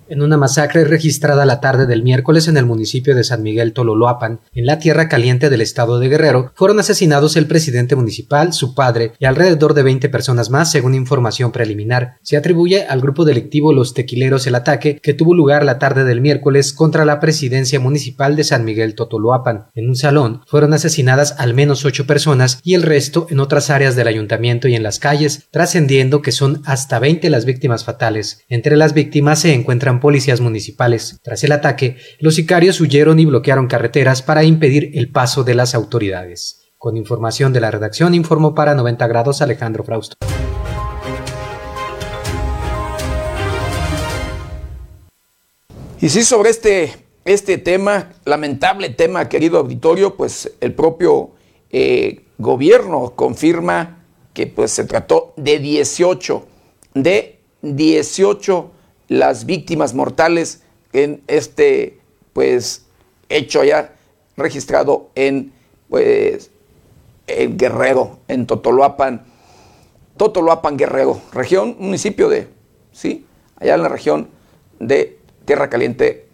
en 0.10 0.22
una 0.22 0.38
masacre 0.38 0.84
registrada 0.84 1.45
la 1.45 1.62
tarde 1.62 1.86
del 1.86 2.03
miércoles 2.03 2.47
en 2.47 2.57
el 2.57 2.66
municipio 2.66 3.16
de 3.16 3.24
San 3.24 3.43
Miguel 3.43 3.74
Tololoapan, 3.74 4.39
en 4.53 4.66
la 4.66 4.80
tierra 4.80 5.07
caliente 5.07 5.49
del 5.49 5.62
estado 5.62 5.99
de 5.99 6.10
Guerrero, 6.10 6.51
fueron 6.55 6.80
asesinados 6.80 7.36
el 7.38 7.47
presidente 7.47 7.95
municipal, 7.95 8.53
su 8.53 8.76
padre 8.76 9.14
y 9.20 9.26
alrededor 9.26 9.74
de 9.74 9.84
20 9.84 10.10
personas 10.10 10.49
más, 10.49 10.72
según 10.72 10.95
información 10.95 11.51
preliminar. 11.51 12.18
Se 12.22 12.38
atribuye 12.38 12.86
al 12.86 13.01
grupo 13.01 13.26
delictivo 13.26 13.74
Los 13.74 13.93
Tequileros 13.93 14.47
el 14.47 14.55
ataque 14.55 14.99
que 15.01 15.14
tuvo 15.14 15.34
lugar 15.34 15.64
la 15.64 15.80
tarde 15.80 16.03
del 16.03 16.22
miércoles 16.22 16.74
contra 16.74 17.05
la 17.05 17.20
presidencia 17.20 17.80
municipal 17.80 18.36
de 18.36 18.43
San 18.43 18.66
Miguel 18.66 18.95
Totoloapan. 18.95 19.68
En 19.76 19.89
un 19.89 19.95
salón 19.95 20.41
fueron 20.47 20.74
asesinadas 20.74 21.36
al 21.38 21.53
menos 21.53 21.86
ocho 21.86 22.05
personas 22.05 22.60
y 22.64 22.74
el 22.74 22.84
resto 22.84 23.28
en 23.30 23.39
otras 23.39 23.70
áreas 23.70 23.95
del 23.95 24.07
ayuntamiento 24.07 24.68
y 24.68 24.76
en 24.76 24.84
las 24.84 24.99
calles, 24.99 25.47
trascendiendo 25.51 26.22
que 26.22 26.32
son 26.32 26.62
hasta 26.66 26.99
20 26.99 27.30
las 27.30 27.45
víctimas 27.45 27.86
fatales. 27.86 28.43
Entre 28.49 28.76
las 28.76 28.93
víctimas 28.93 29.39
se 29.39 29.53
encuentran 29.53 29.99
policías 30.00 30.41
municipales. 30.41 31.20
Tras 31.24 31.43
el 31.43 31.52
ataque, 31.52 31.97
los 32.20 32.36
sicarios 32.36 32.80
huyeron 32.82 33.20
y 33.20 33.26
bloquearon 33.26 33.68
carreteras 33.68 34.22
para 34.22 34.43
impedir 34.43 34.91
el 34.93 35.12
paso 35.12 35.43
de 35.43 35.56
las 35.56 35.76
autoridades. 35.76 36.72
Con 36.78 36.97
información 36.97 37.52
de 37.52 37.62
la 37.62 37.72
redacción, 37.72 38.16
informó 38.16 38.56
para 38.56 38.76
90 38.76 39.08
grados 39.08 39.41
Alejandro 39.41 39.84
Frausto. 39.84 40.16
Y 46.02 46.08
sí, 46.08 46.24
sobre 46.24 46.50
este, 46.52 46.93
este 47.26 47.58
tema, 47.58 48.14
lamentable 48.24 48.89
tema, 48.89 49.28
querido 49.28 49.58
auditorio, 49.58 50.16
pues 50.16 50.54
el 50.62 50.74
propio 50.74 51.32
eh, 51.72 52.22
gobierno 52.38 53.14
confirma 53.16 54.06
que 54.34 54.47
pues 54.47 54.72
se 54.72 54.86
trató 54.86 55.34
de 55.36 55.60
18, 55.60 56.47
de 56.93 57.39
18 57.62 58.72
las 59.10 59.45
víctimas 59.45 59.93
mortales 59.93 60.64
en 60.93 61.22
este 61.28 61.99
pues 62.32 62.86
hecho 63.28 63.64
ya 63.64 63.93
registrado 64.38 65.10
en 65.16 65.51
pues 65.89 66.51
en 67.28 67.57
Guerrero, 67.57 68.20
en 68.28 68.47
Totoloapan, 68.47 69.26
Totoloapan 70.18 70.78
Guerrero, 70.78 71.22
región, 71.32 71.76
municipio 71.80 72.30
de, 72.30 72.47
sí, 72.91 73.26
allá 73.57 73.76
en 73.76 73.84
la 73.84 73.89
región 73.89 74.30
de 74.80 75.20
Tierra 75.45 75.70
Caliente 75.70 76.28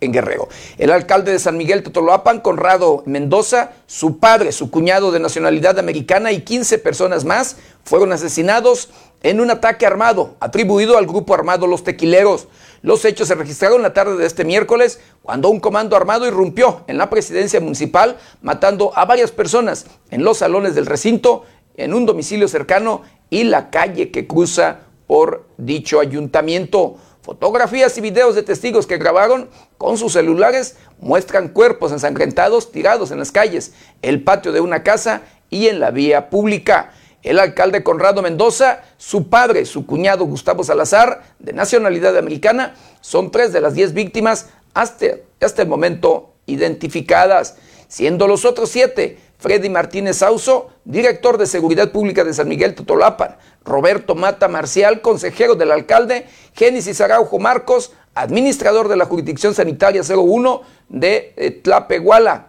en 0.00 0.12
Guerrero. 0.12 0.48
El 0.78 0.90
alcalde 0.90 1.32
de 1.32 1.38
San 1.38 1.56
Miguel 1.56 1.82
Totoloapan, 1.82 2.40
Conrado 2.40 3.02
Mendoza, 3.06 3.72
su 3.86 4.18
padre, 4.18 4.52
su 4.52 4.70
cuñado 4.70 5.12
de 5.12 5.20
nacionalidad 5.20 5.78
americana 5.78 6.32
y 6.32 6.42
15 6.42 6.78
personas 6.78 7.24
más 7.24 7.56
fueron 7.84 8.12
asesinados 8.12 8.90
en 9.22 9.40
un 9.40 9.50
ataque 9.50 9.86
armado 9.86 10.36
atribuido 10.40 10.96
al 10.96 11.06
grupo 11.06 11.34
armado 11.34 11.66
Los 11.66 11.84
Tequileros. 11.84 12.48
Los 12.82 13.04
hechos 13.04 13.28
se 13.28 13.34
registraron 13.34 13.82
la 13.82 13.92
tarde 13.92 14.16
de 14.16 14.26
este 14.26 14.44
miércoles 14.44 15.00
cuando 15.22 15.50
un 15.50 15.60
comando 15.60 15.96
armado 15.96 16.26
irrumpió 16.26 16.82
en 16.86 16.96
la 16.96 17.10
presidencia 17.10 17.60
municipal 17.60 18.16
matando 18.40 18.92
a 18.96 19.04
varias 19.04 19.30
personas 19.30 19.86
en 20.10 20.24
los 20.24 20.38
salones 20.38 20.74
del 20.74 20.86
recinto, 20.86 21.44
en 21.76 21.92
un 21.92 22.06
domicilio 22.06 22.48
cercano 22.48 23.02
y 23.28 23.44
la 23.44 23.70
calle 23.70 24.10
que 24.10 24.26
cruza 24.26 24.80
por 25.06 25.44
dicho 25.58 26.00
ayuntamiento. 26.00 26.96
Fotografías 27.30 27.96
y 27.96 28.00
videos 28.00 28.34
de 28.34 28.42
testigos 28.42 28.88
que 28.88 28.98
grabaron 28.98 29.48
con 29.78 29.96
sus 29.96 30.14
celulares 30.14 30.74
muestran 30.98 31.46
cuerpos 31.46 31.92
ensangrentados 31.92 32.72
tirados 32.72 33.12
en 33.12 33.20
las 33.20 33.30
calles, 33.30 33.72
el 34.02 34.24
patio 34.24 34.50
de 34.50 34.58
una 34.58 34.82
casa 34.82 35.22
y 35.48 35.68
en 35.68 35.78
la 35.78 35.92
vía 35.92 36.28
pública. 36.28 36.90
El 37.22 37.38
alcalde 37.38 37.84
Conrado 37.84 38.20
Mendoza, 38.20 38.82
su 38.96 39.28
padre, 39.28 39.64
su 39.64 39.86
cuñado 39.86 40.24
Gustavo 40.24 40.64
Salazar, 40.64 41.22
de 41.38 41.52
nacionalidad 41.52 42.18
americana, 42.18 42.74
son 43.00 43.30
tres 43.30 43.52
de 43.52 43.60
las 43.60 43.74
diez 43.74 43.94
víctimas 43.94 44.48
hasta, 44.74 45.06
hasta 45.40 45.62
el 45.62 45.68
momento 45.68 46.34
identificadas, 46.46 47.58
siendo 47.86 48.26
los 48.26 48.44
otros 48.44 48.70
siete 48.70 49.20
Freddy 49.40 49.68
Martínez 49.68 50.18
Sauso, 50.18 50.70
director 50.84 51.38
de 51.38 51.46
Seguridad 51.46 51.90
Pública 51.90 52.24
de 52.24 52.34
San 52.34 52.48
Miguel 52.48 52.74
Totolapan, 52.74 53.36
Roberto 53.64 54.14
Mata 54.14 54.48
Marcial, 54.48 55.00
consejero 55.00 55.54
del 55.54 55.72
alcalde, 55.72 56.26
Génesis 56.54 57.00
Araujo 57.00 57.38
Marcos, 57.38 57.92
administrador 58.14 58.88
de 58.88 58.96
la 58.96 59.06
Jurisdicción 59.06 59.54
Sanitaria 59.54 60.02
01 60.02 60.62
de 60.88 61.32
eh, 61.36 61.50
Tlapehuala, 61.50 62.48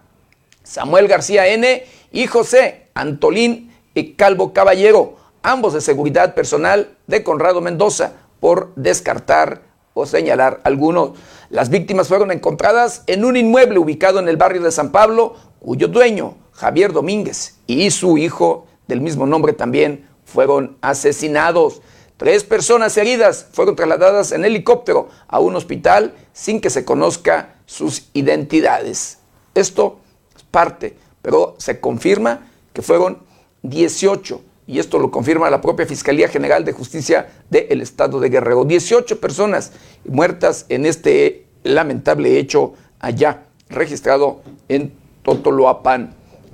Samuel 0.63 1.07
García 1.07 1.47
N. 1.47 1.83
y 2.11 2.27
José 2.27 2.87
Antolín 2.93 3.71
Calvo 4.15 4.53
Caballero, 4.53 5.15
ambos 5.43 5.73
de 5.73 5.81
seguridad 5.81 6.33
personal 6.33 6.95
de 7.07 7.23
Conrado 7.23 7.61
Mendoza, 7.61 8.13
por 8.39 8.73
descartar 8.75 9.61
o 9.93 10.05
señalar 10.05 10.61
algunos. 10.63 11.11
Las 11.49 11.69
víctimas 11.69 12.07
fueron 12.07 12.31
encontradas 12.31 13.03
en 13.07 13.25
un 13.25 13.35
inmueble 13.35 13.77
ubicado 13.79 14.19
en 14.19 14.29
el 14.29 14.37
barrio 14.37 14.61
de 14.61 14.71
San 14.71 14.91
Pablo, 14.91 15.35
cuyo 15.62 15.88
dueño, 15.88 16.36
Javier 16.53 16.91
Domínguez, 16.91 17.57
y 17.68 17.91
su 17.91 18.18
hijo 18.18 18.66
del 18.88 18.99
mismo 18.99 19.26
nombre 19.26 19.53
también 19.53 20.09
fueron 20.26 20.78
asesinados. 20.82 21.82
Tres 22.18 22.43
personas 22.43 22.97
heridas 22.97 23.47
fueron 23.51 23.76
trasladadas 23.76 24.32
en 24.32 24.43
helicóptero 24.43 25.09
a 25.28 25.39
un 25.39 25.55
hospital 25.55 26.14
sin 26.34 26.62
que 26.62 26.70
se 26.70 26.84
conozca 26.84 27.55
sus 27.66 28.09
identidades. 28.14 29.20
Esto 29.53 29.99
es 30.36 30.43
parte, 30.43 30.97
pero 31.22 31.55
se 31.57 31.80
confirma 31.80 32.47
que 32.74 32.82
fueron 32.82 33.20
18, 33.64 34.41
y 34.68 34.80
esto 34.80 34.99
lo 34.99 35.12
confirma 35.12 35.49
la 35.49 35.62
propia 35.62 35.86
Fiscalía 35.86 36.28
General 36.28 36.66
de 36.66 36.72
Justicia 36.72 37.30
del 37.49 37.82
Estado 37.82 38.20
de 38.20 38.30
Guerrero. 38.30 38.66
18 38.66 39.20
personas 39.20 39.74
muertas 40.05 40.66
en 40.70 40.86
este 40.86 41.45
lamentable 41.64 42.39
hecho 42.39 42.74
allá, 42.99 43.43
registrado 43.70 44.41
en 44.70 45.01
Totoloapan, 45.24 46.13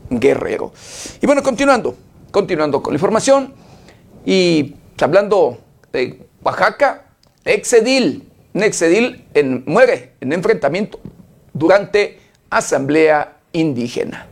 Guerrero. 0.10 0.72
Y 1.22 1.26
bueno, 1.26 1.44
continuando, 1.44 1.96
continuando 2.32 2.82
con 2.82 2.94
la 2.94 2.98
información, 2.98 3.54
y 4.26 4.76
hablando 5.00 5.58
de 5.92 6.28
Oaxaca, 6.44 7.06
Exedil, 7.46 8.28
Exedil 8.54 9.26
en, 9.34 9.64
muere 9.66 10.14
en 10.20 10.34
enfrentamiento 10.34 11.00
durante 11.54 12.20
asamblea 12.50 13.38
indígena. 13.54 14.28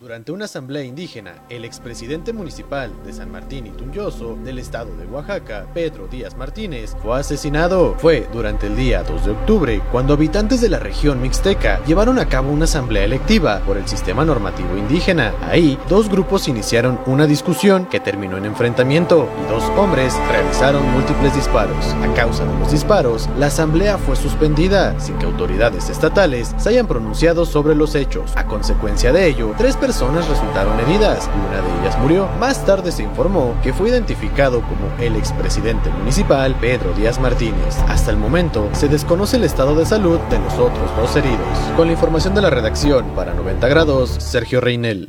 Durante 0.00 0.32
una 0.32 0.46
asamblea 0.46 0.82
indígena, 0.82 1.42
el 1.50 1.62
expresidente 1.66 2.32
municipal 2.32 2.90
de 3.04 3.12
San 3.12 3.30
Martín 3.30 3.66
y 3.66 3.70
Tunyoso 3.70 4.34
del 4.42 4.58
estado 4.58 4.96
de 4.96 5.04
Oaxaca, 5.04 5.66
Pedro 5.74 6.08
Díaz 6.08 6.38
Martínez, 6.38 6.96
fue 7.02 7.20
asesinado. 7.20 7.96
Fue 7.98 8.26
durante 8.32 8.68
el 8.68 8.76
día 8.76 9.02
2 9.02 9.26
de 9.26 9.32
octubre 9.32 9.82
cuando 9.92 10.14
habitantes 10.14 10.62
de 10.62 10.70
la 10.70 10.78
región 10.78 11.20
mixteca 11.20 11.84
llevaron 11.84 12.18
a 12.18 12.30
cabo 12.30 12.50
una 12.50 12.64
asamblea 12.64 13.04
electiva 13.04 13.60
por 13.66 13.76
el 13.76 13.86
sistema 13.86 14.24
normativo 14.24 14.74
indígena. 14.74 15.34
Ahí, 15.42 15.78
dos 15.90 16.08
grupos 16.08 16.48
iniciaron 16.48 16.98
una 17.04 17.26
discusión 17.26 17.84
que 17.84 18.00
terminó 18.00 18.38
en 18.38 18.46
enfrentamiento 18.46 19.28
y 19.44 19.50
dos 19.50 19.64
hombres 19.76 20.14
realizaron 20.30 20.82
múltiples 20.92 21.34
disparos. 21.34 21.84
A 22.02 22.14
causa 22.14 22.46
de 22.46 22.58
los 22.58 22.72
disparos, 22.72 23.28
la 23.38 23.48
asamblea 23.48 23.98
fue 23.98 24.16
suspendida 24.16 24.98
sin 24.98 25.18
que 25.18 25.26
autoridades 25.26 25.90
estatales 25.90 26.54
se 26.56 26.70
hayan 26.70 26.86
pronunciado 26.86 27.44
sobre 27.44 27.74
los 27.74 27.94
hechos. 27.94 28.32
A 28.34 28.46
consecuencia 28.46 29.12
de 29.12 29.26
ello, 29.26 29.52
tres 29.58 29.76
personas 29.76 29.89
personas 29.90 30.28
resultaron 30.28 30.78
heridas 30.78 31.28
y 31.34 31.48
una 31.48 31.60
de 31.60 31.80
ellas 31.80 31.98
murió. 31.98 32.28
Más 32.38 32.64
tarde 32.64 32.92
se 32.92 33.02
informó 33.02 33.56
que 33.60 33.72
fue 33.72 33.88
identificado 33.88 34.62
como 34.62 34.86
el 35.00 35.16
expresidente 35.16 35.90
municipal 35.90 36.54
Pedro 36.60 36.92
Díaz 36.92 37.18
Martínez. 37.18 37.76
Hasta 37.88 38.12
el 38.12 38.16
momento 38.16 38.70
se 38.72 38.86
desconoce 38.86 39.36
el 39.36 39.42
estado 39.42 39.74
de 39.74 39.84
salud 39.84 40.20
de 40.30 40.38
los 40.38 40.52
otros 40.52 40.96
dos 40.96 41.16
heridos. 41.16 41.40
Con 41.76 41.88
la 41.88 41.94
información 41.94 42.36
de 42.36 42.40
la 42.40 42.50
redacción 42.50 43.04
para 43.16 43.34
90 43.34 43.66
grados, 43.66 44.10
Sergio 44.10 44.60
Reinel. 44.60 45.08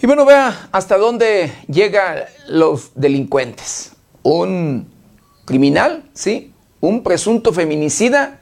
Y 0.00 0.06
bueno, 0.06 0.24
vea 0.24 0.70
hasta 0.72 0.96
dónde 0.96 1.52
llegan 1.68 2.20
los 2.48 2.92
delincuentes. 2.94 3.92
Un 4.22 4.90
criminal, 5.44 6.08
¿sí? 6.14 6.54
Un 6.80 7.02
presunto 7.02 7.52
feminicida 7.52 8.40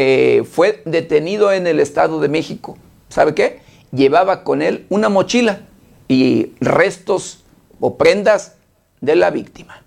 eh, 0.00 0.44
fue 0.44 0.80
detenido 0.84 1.50
en 1.50 1.66
el 1.66 1.80
Estado 1.80 2.20
de 2.20 2.28
México. 2.28 2.78
¿Sabe 3.08 3.34
qué? 3.34 3.58
Llevaba 3.90 4.44
con 4.44 4.62
él 4.62 4.86
una 4.90 5.08
mochila 5.08 5.62
y 6.06 6.52
restos 6.60 7.42
o 7.80 7.98
prendas 7.98 8.54
de 9.00 9.16
la 9.16 9.30
víctima. 9.30 9.82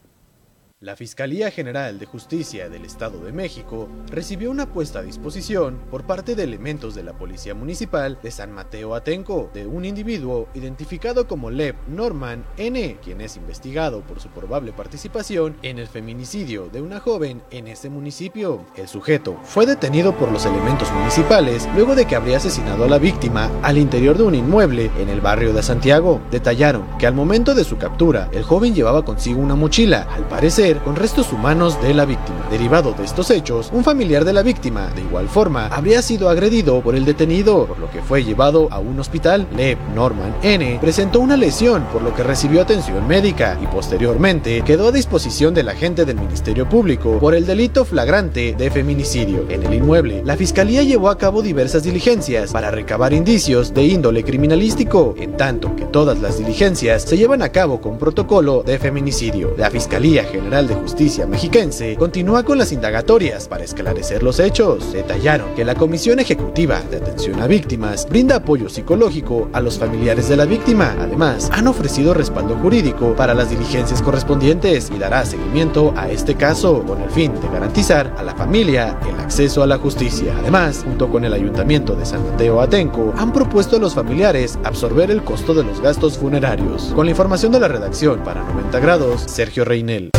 La 0.84 0.95
Fiscalía 0.95 1.51
General 1.51 1.99
de 1.99 2.07
Justicia 2.07 2.67
del 2.67 2.86
Estado 2.86 3.19
de 3.19 3.32
México 3.32 3.88
recibió 4.09 4.49
una 4.49 4.65
puesta 4.65 4.97
a 4.97 5.03
disposición 5.03 5.77
por 5.91 6.05
parte 6.05 6.34
de 6.34 6.41
elementos 6.41 6.95
de 6.95 7.03
la 7.03 7.13
Policía 7.13 7.53
Municipal 7.53 8.17
de 8.23 8.32
San 8.32 8.51
Mateo 8.51 8.95
Atenco 8.95 9.51
de 9.53 9.67
un 9.67 9.86
individuo 9.86 10.47
identificado 10.55 11.27
como 11.27 11.51
Lev 11.51 11.75
Norman 11.88 12.43
N., 12.57 12.97
quien 13.03 13.21
es 13.21 13.38
investigado 13.38 14.01
por 14.01 14.19
su 14.19 14.29
probable 14.29 14.73
participación 14.73 15.55
en 15.61 15.77
el 15.77 15.88
feminicidio 15.88 16.67
de 16.69 16.82
una 16.82 16.99
joven 16.99 17.43
en 17.51 17.67
ese 17.67 17.91
municipio. 17.91 18.65
El 18.75 18.88
sujeto 18.88 19.38
fue 19.43 19.67
detenido 19.67 20.17
por 20.17 20.32
los 20.32 20.47
elementos 20.47 20.91
municipales 20.93 21.69
luego 21.75 21.93
de 21.93 22.07
que 22.07 22.15
habría 22.15 22.38
asesinado 22.38 22.86
a 22.86 22.89
la 22.89 22.97
víctima 22.97 23.51
al 23.61 23.77
interior 23.77 24.17
de 24.17 24.23
un 24.23 24.34
inmueble 24.34 24.89
en 24.97 25.09
el 25.09 25.21
barrio 25.21 25.53
de 25.53 25.61
Santiago. 25.61 26.19
Detallaron 26.32 26.97
que 26.97 27.05
al 27.05 27.13
momento 27.13 27.53
de 27.53 27.65
su 27.65 27.77
captura, 27.77 28.32
el 28.34 28.41
joven 28.41 28.73
llevaba 28.73 29.05
consigo 29.05 29.39
una 29.39 29.53
mochila, 29.53 30.07
al 30.09 30.27
parecer 30.27 30.70
con 30.80 30.95
restos 30.95 31.32
humanos 31.34 31.82
de 31.82 31.93
la 31.93 32.05
víctima. 32.05 32.47
Derivado 32.49 32.93
de 32.93 33.03
estos 33.03 33.30
hechos, 33.30 33.69
un 33.74 33.84
familiar 33.84 34.26
de 34.26 34.34
la 34.34 34.41
víctima, 34.41 34.88
de 34.95 35.01
igual 35.01 35.28
forma, 35.28 35.67
habría 35.67 36.01
sido 36.01 36.30
agredido 36.30 36.82
por 36.82 36.95
el 36.95 37.05
detenido, 37.05 37.65
por 37.65 37.80
lo 37.80 37.89
que 37.91 38.01
fue 38.01 38.24
llevado 38.24 38.67
a 38.72 38.80
un 38.80 38.99
hospital. 38.99 39.47
Lev 39.55 39.78
Norman 39.95 40.36
N. 40.41 40.78
presentó 40.82 41.19
una 41.19 41.38
lesión, 41.38 41.84
por 41.91 42.01
lo 42.01 42.15
que 42.15 42.24
recibió 42.24 42.61
atención 42.61 43.07
médica 43.07 43.57
y 43.61 43.67
posteriormente 43.67 44.61
quedó 44.61 44.88
a 44.88 44.91
disposición 44.91 45.53
del 45.53 45.69
agente 45.69 46.05
del 46.05 46.17
Ministerio 46.17 46.67
Público 46.67 47.19
por 47.19 47.36
el 47.36 47.45
delito 47.45 47.86
flagrante 47.86 48.55
de 48.57 48.72
feminicidio. 48.72 49.45
En 49.49 49.63
el 49.63 49.74
inmueble, 49.74 50.22
la 50.26 50.38
fiscalía 50.38 50.84
llevó 50.84 51.09
a 51.09 51.17
cabo 51.17 51.41
diversas 51.41 51.84
diligencias 51.84 52.51
para 52.51 52.72
recabar 52.72 53.13
indicios 53.13 53.74
de 53.74 53.84
índole 53.84 54.24
criminalístico, 54.24 55.15
en 55.17 55.38
tanto 55.38 55.76
que 55.76 55.86
todas 55.86 56.19
las 56.19 56.38
diligencias 56.38 57.03
se 57.03 57.17
llevan 57.17 57.41
a 57.41 57.49
cabo 57.49 57.82
con 57.82 57.97
protocolo 57.97 58.63
de 58.63 58.80
feminicidio. 58.80 59.53
La 59.57 59.69
Fiscalía 59.69 60.24
General 60.24 60.61
de 60.68 60.76
Justicia 60.76 61.26
mexiquense 61.26 61.95
continúa 61.95 62.43
con 62.43 62.57
las 62.57 62.72
indagatorias 62.72 63.47
para 63.47 63.64
esclarecer 63.64 64.24
los 64.24 64.39
hechos. 64.39 64.93
Detallaron 64.93 65.53
que 65.55 65.66
la 65.66 65.76
Comisión 65.76 66.20
Ejecutiva 66.20 66.82
de 66.89 66.97
Atención 66.97 67.41
a 67.41 67.47
Víctimas 67.47 68.07
brinda 68.07 68.38
apoyo 68.38 68.70
psicológico 68.70 69.49
a 69.53 69.62
los 69.62 69.80
familiares 69.80 70.30
de 70.30 70.38
la 70.38 70.45
víctima. 70.45 70.95
Además, 70.99 71.49
han 71.53 71.68
ofrecido 71.68 72.14
respaldo 72.14 72.55
jurídico 72.55 73.16
para 73.16 73.34
las 73.34 73.49
diligencias 73.49 74.01
correspondientes 74.01 74.91
y 74.93 74.99
dará 74.99 75.26
seguimiento 75.26 75.93
a 75.95 76.09
este 76.09 76.36
caso 76.36 76.84
con 76.84 77.01
el 77.01 77.09
fin 77.09 77.34
de 77.41 77.47
garantizar 77.47 78.14
a 78.18 78.24
la 78.24 78.36
familia 78.36 78.97
el 79.07 79.20
acceso 79.20 79.64
a 79.64 79.68
la 79.68 79.78
justicia. 79.78 80.36
Además, 80.39 80.82
junto 80.84 81.09
con 81.09 81.26
el 81.26 81.34
Ayuntamiento 81.34 81.95
de 81.95 82.05
San 82.05 82.26
Mateo 82.30 82.62
Atenco, 82.62 83.14
han 83.18 83.34
propuesto 83.34 83.78
a 83.78 83.80
los 83.80 83.95
familiares 83.95 84.59
absorber 84.64 85.12
el 85.12 85.24
costo 85.24 85.53
de 85.53 85.64
los 85.64 85.82
gastos 85.82 86.18
funerarios. 86.18 86.91
Con 86.95 87.05
la 87.05 87.12
información 87.12 87.51
de 87.51 87.59
la 87.59 87.68
redacción 87.68 88.20
para 88.24 88.43
90 88.43 88.80
grados, 88.80 89.24
Sergio 89.28 89.66
Reinel. 89.66 90.12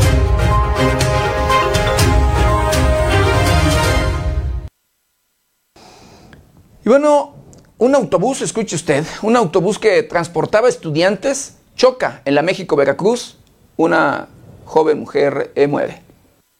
Y 6.85 6.89
bueno, 6.89 7.35
un 7.79 7.95
autobús, 7.95 8.43
escuche 8.43 8.75
usted, 8.75 9.05
un 9.23 9.37
autobús 9.37 9.79
que 9.79 10.03
transportaba 10.03 10.69
estudiantes 10.69 11.57
choca 11.77 12.23
en 12.25 12.35
la 12.35 12.43
México-Veracruz, 12.43 13.39
una 13.77 14.29
joven 14.65 14.99
mujer 14.99 15.53
muere. 15.69 16.12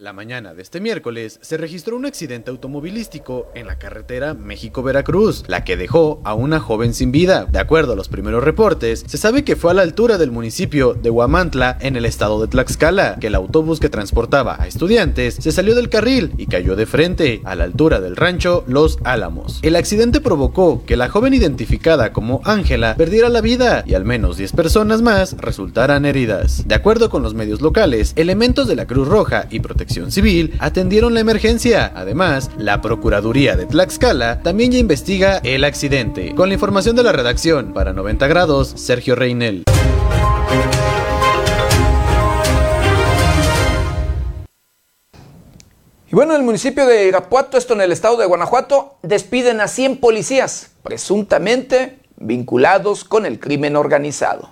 La 0.03 0.13
mañana 0.13 0.53
de 0.53 0.63
este 0.63 0.81
miércoles 0.81 1.39
se 1.43 1.57
registró 1.57 1.97
un 1.97 2.07
accidente 2.07 2.51
automovilístico 2.51 3.47
en 3.55 3.69
la 3.69 3.79
carretera 3.79 4.35
México-Veracruz, 4.35 5.45
la 5.47 5.63
que 5.63 5.77
dejó 5.77 6.21
a 6.25 6.35
una 6.35 6.59
joven 6.59 6.93
sin 6.93 7.13
vida. 7.13 7.47
De 7.49 7.61
acuerdo 7.61 7.93
a 7.93 7.95
los 7.95 8.09
primeros 8.09 8.43
reportes, 8.43 9.05
se 9.07 9.17
sabe 9.17 9.45
que 9.45 9.55
fue 9.55 9.71
a 9.71 9.75
la 9.75 9.83
altura 9.83 10.19
del 10.19 10.33
municipio 10.33 10.95
de 10.95 11.09
Huamantla, 11.09 11.79
en 11.81 11.95
el 11.95 12.05
estado 12.05 12.41
de 12.41 12.49
Tlaxcala, 12.49 13.19
que 13.21 13.29
el 13.29 13.37
autobús 13.37 13.79
que 13.79 13.91
transportaba 13.91 14.61
a 14.61 14.67
estudiantes 14.67 15.37
se 15.37 15.53
salió 15.53 15.77
del 15.77 15.89
carril 15.89 16.33
y 16.37 16.47
cayó 16.47 16.75
de 16.75 16.87
frente, 16.87 17.41
a 17.45 17.55
la 17.55 17.63
altura 17.63 18.01
del 18.01 18.17
rancho 18.17 18.65
Los 18.67 18.99
Álamos. 19.05 19.61
El 19.63 19.77
accidente 19.77 20.21
provocó 20.21 20.85
que 20.85 20.97
la 20.97 21.11
joven 21.11 21.33
identificada 21.33 22.13
como 22.13 22.41
Ángela 22.43 22.97
perdiera 22.97 23.29
la 23.29 23.41
vida 23.41 23.85
y 23.87 23.95
al 23.95 24.05
menos 24.05 24.37
10 24.37 24.51
personas 24.51 25.01
más 25.01 25.37
resultaran 25.39 26.07
heridas. 26.07 26.67
De 26.67 26.75
acuerdo 26.75 27.09
con 27.09 27.23
los 27.23 27.35
medios 27.35 27.61
locales, 27.61 28.15
elementos 28.17 28.67
de 28.67 28.75
la 28.75 28.89
Cruz 28.89 29.07
Roja 29.07 29.47
y 29.49 29.61
Protección 29.61 29.92
Civil 29.93 30.55
atendieron 30.59 31.13
la 31.13 31.21
emergencia. 31.21 31.93
Además, 31.95 32.51
la 32.57 32.81
Procuraduría 32.81 33.57
de 33.57 33.67
Tlaxcala 33.67 34.41
también 34.43 34.73
ya 34.73 34.79
investiga 34.79 35.39
el 35.45 35.65
accidente. 35.65 36.35
Con 36.35 36.49
la 36.49 36.55
información 36.55 36.97
de 36.97 37.03
la 37.03 37.13
redacción, 37.13 37.75
para 37.75 37.93
90 37.93 38.27
grados, 38.27 38.73
Sergio 38.77 39.15
Reinel. 39.15 39.65
Y 46.11 46.15
bueno, 46.15 46.35
en 46.35 46.41
el 46.41 46.47
municipio 46.47 46.87
de 46.87 47.09
Irapuato, 47.09 47.57
esto 47.57 47.75
en 47.75 47.83
el 47.83 47.93
estado 47.93 48.17
de 48.17 48.27
Guanajuato, 48.27 48.97
despiden 49.03 49.61
a 49.61 49.69
100 49.69 49.99
policías, 49.99 50.71
presuntamente 50.83 51.99
vinculados 52.17 53.05
con 53.05 53.27
el 53.27 53.41
crimen 53.41 53.77
organizado. 53.77 54.51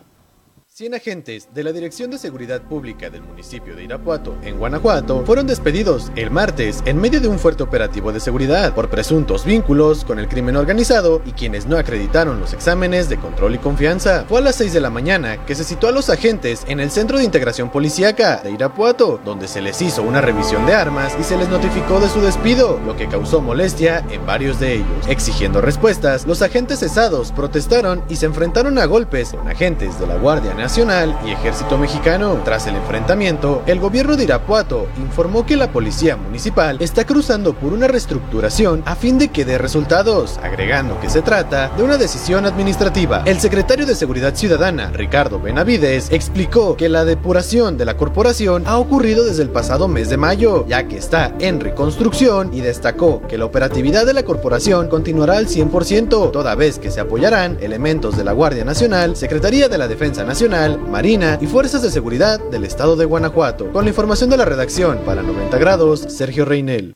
100 0.81 0.95
agentes 0.95 1.49
de 1.53 1.63
la 1.63 1.73
Dirección 1.73 2.11
de 2.11 2.17
Seguridad 2.17 2.63
Pública 2.63 3.11
del 3.11 3.21
municipio 3.21 3.77
de 3.77 3.85
Irapuato, 3.85 4.39
en 4.43 4.59
Guanajuato, 4.59 5.27
fueron 5.27 5.47
despedidos 5.47 6.11
el 6.17 6.31
martes 6.31 6.83
en 6.87 6.97
medio 6.97 7.21
de 7.21 7.29
un 7.29 7.39
fuerte 7.39 7.63
operativo 7.63 8.13
de 8.13 8.19
seguridad 8.19 8.75
por 8.75 8.89
presuntos 8.89 9.45
vínculos 9.45 10.07
con 10.07 10.19
el 10.19 10.27
crimen 10.27 10.57
organizado 10.57 11.21
y 11.27 11.33
quienes 11.33 11.67
no 11.67 11.77
acreditaron 11.77 12.41
los 12.41 12.55
exámenes 12.55 13.11
de 13.11 13.19
control 13.19 13.57
y 13.57 13.59
confianza. 13.59 14.25
Fue 14.27 14.39
a 14.39 14.41
las 14.41 14.57
6 14.57 14.73
de 14.73 14.81
la 14.81 14.89
mañana 14.89 15.45
que 15.45 15.55
se 15.55 15.65
citó 15.65 15.87
a 15.87 15.93
los 15.93 16.09
agentes 16.09 16.65
en 16.67 16.81
el 16.81 16.91
Centro 16.91 17.19
de 17.19 17.25
Integración 17.25 17.71
Policíaca 17.71 18.41
de 18.43 18.51
Irapuato, 18.51 19.21
donde 19.23 19.49
se 19.49 19.61
les 19.61 19.83
hizo 19.83 20.03
una 20.03 20.23
revisión 20.23 20.65
de 20.65 20.73
armas 20.73 21.15
y 21.21 21.25
se 21.25 21.37
les 21.37 21.51
notificó 21.51 22.01
de 22.01 22.09
su 22.09 22.23
despido, 22.23 22.81
lo 22.87 22.97
que 22.97 23.07
causó 23.07 23.43
molestia 23.43 24.03
en 24.11 24.25
varios 24.25 24.59
de 24.59 24.77
ellos. 24.77 25.07
Exigiendo 25.09 25.61
respuestas, 25.61 26.27
los 26.27 26.41
agentes 26.41 26.79
cesados 26.79 27.33
protestaron 27.33 28.03
y 28.09 28.17
se 28.17 28.25
enfrentaron 28.25 28.79
a 28.79 28.87
golpes 28.87 29.33
con 29.33 29.47
agentes 29.47 30.01
de 30.01 30.07
la 30.07 30.17
Guardia 30.17 30.55
Nacional 30.55 30.70
Nacional 30.71 31.19
y 31.27 31.33
Ejército 31.33 31.77
Mexicano. 31.79 32.43
Tras 32.45 32.69
el 32.69 32.77
enfrentamiento, 32.77 33.65
el 33.67 33.81
gobierno 33.81 34.17
de 34.17 34.23
Irapuato 34.23 34.87
informó 34.99 35.45
que 35.45 35.57
la 35.57 35.73
policía 35.73 36.17
municipal 36.17 36.77
está 36.79 37.05
cruzando 37.05 37.55
por 37.55 37.73
una 37.73 37.89
reestructuración 37.89 38.85
a 38.87 38.95
fin 38.95 39.19
de 39.19 39.31
que 39.31 39.45
dé 39.45 39.59
resultados, 39.59 40.39
agregando 40.41 41.01
que 41.01 41.11
se 41.11 41.23
trata 41.23 41.71
de 41.77 41.83
una 41.83 41.97
decisión 41.97 42.47
administrativa. 42.47 43.25
El 43.27 43.41
secretario 43.41 43.85
de 43.85 43.97
Seguridad 43.97 44.37
Ciudadana, 44.37 44.93
Ricardo 44.93 45.41
Benavides, 45.41 46.13
explicó 46.13 46.77
que 46.77 46.89
la 46.89 47.05
depuración 47.05 47.77
de 47.77 47.87
la 47.87 47.97
corporación 47.97 48.63
ha 48.69 48.79
ocurrido 48.79 49.25
desde 49.25 49.43
el 49.43 49.51
pasado 49.51 49.89
mes 49.89 50.09
de 50.09 50.19
mayo, 50.19 50.65
ya 50.69 50.87
que 50.87 50.99
está 50.99 51.35
en 51.41 51.59
reconstrucción 51.59 52.55
y 52.55 52.61
destacó 52.61 53.23
que 53.27 53.39
la 53.39 53.47
operatividad 53.47 54.07
de 54.07 54.15
la 54.15 54.23
corporación 54.23 54.87
continuará 54.87 55.37
al 55.37 55.49
100%, 55.49 56.31
toda 56.31 56.55
vez 56.55 56.79
que 56.79 56.93
se 56.93 57.01
apoyarán 57.01 57.59
elementos 57.61 58.17
de 58.17 58.23
la 58.23 58.31
Guardia 58.31 58.65
Nacional, 58.65 59.17
Secretaría 59.17 59.69
de 59.69 59.77
la 59.77 59.89
Defensa 59.89 60.23
Nacional, 60.23 60.60
Marina 60.69 61.39
y 61.41 61.47
Fuerzas 61.47 61.81
de 61.81 61.91
Seguridad 61.91 62.39
del 62.39 62.65
Estado 62.65 62.95
de 62.95 63.07
Guanajuato. 63.07 63.73
Con 63.73 63.85
la 63.85 63.89
información 63.89 64.29
de 64.29 64.37
la 64.37 64.45
redacción 64.45 64.99
para 65.07 65.23
90 65.23 65.57
grados, 65.57 66.01
Sergio 66.01 66.45
Reinel. 66.45 66.93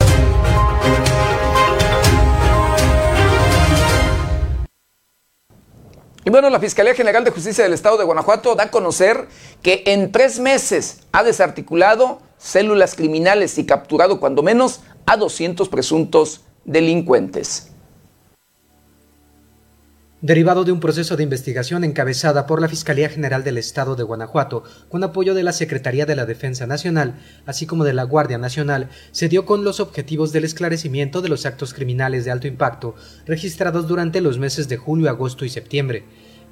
Y 6.26 6.30
bueno, 6.30 6.50
la 6.50 6.60
Fiscalía 6.60 6.94
General 6.94 7.24
de 7.24 7.30
Justicia 7.30 7.64
del 7.64 7.72
Estado 7.72 7.96
de 7.96 8.04
Guanajuato 8.04 8.54
da 8.54 8.64
a 8.64 8.70
conocer 8.70 9.28
que 9.62 9.82
en 9.86 10.12
tres 10.12 10.38
meses 10.38 11.00
ha 11.12 11.22
desarticulado 11.22 12.20
células 12.36 12.94
criminales 12.94 13.56
y 13.56 13.64
capturado 13.64 14.20
cuando 14.20 14.42
menos 14.42 14.80
a 15.06 15.16
200 15.16 15.70
presuntos 15.70 16.42
delincuentes 16.66 17.73
derivado 20.24 20.64
de 20.64 20.72
un 20.72 20.80
proceso 20.80 21.18
de 21.18 21.22
investigación 21.22 21.84
encabezada 21.84 22.46
por 22.46 22.58
la 22.58 22.70
Fiscalía 22.70 23.10
General 23.10 23.44
del 23.44 23.58
Estado 23.58 23.94
de 23.94 24.04
Guanajuato, 24.04 24.64
con 24.88 25.04
apoyo 25.04 25.34
de 25.34 25.42
la 25.42 25.52
Secretaría 25.52 26.06
de 26.06 26.16
la 26.16 26.24
Defensa 26.24 26.66
Nacional, 26.66 27.16
así 27.44 27.66
como 27.66 27.84
de 27.84 27.92
la 27.92 28.04
Guardia 28.04 28.38
Nacional, 28.38 28.88
se 29.12 29.28
dio 29.28 29.44
con 29.44 29.64
los 29.64 29.80
objetivos 29.80 30.32
del 30.32 30.44
esclarecimiento 30.44 31.20
de 31.20 31.28
los 31.28 31.44
actos 31.44 31.74
criminales 31.74 32.24
de 32.24 32.30
alto 32.30 32.46
impacto 32.46 32.94
registrados 33.26 33.86
durante 33.86 34.22
los 34.22 34.38
meses 34.38 34.66
de 34.66 34.78
julio, 34.78 35.10
agosto 35.10 35.44
y 35.44 35.50
septiembre. 35.50 36.04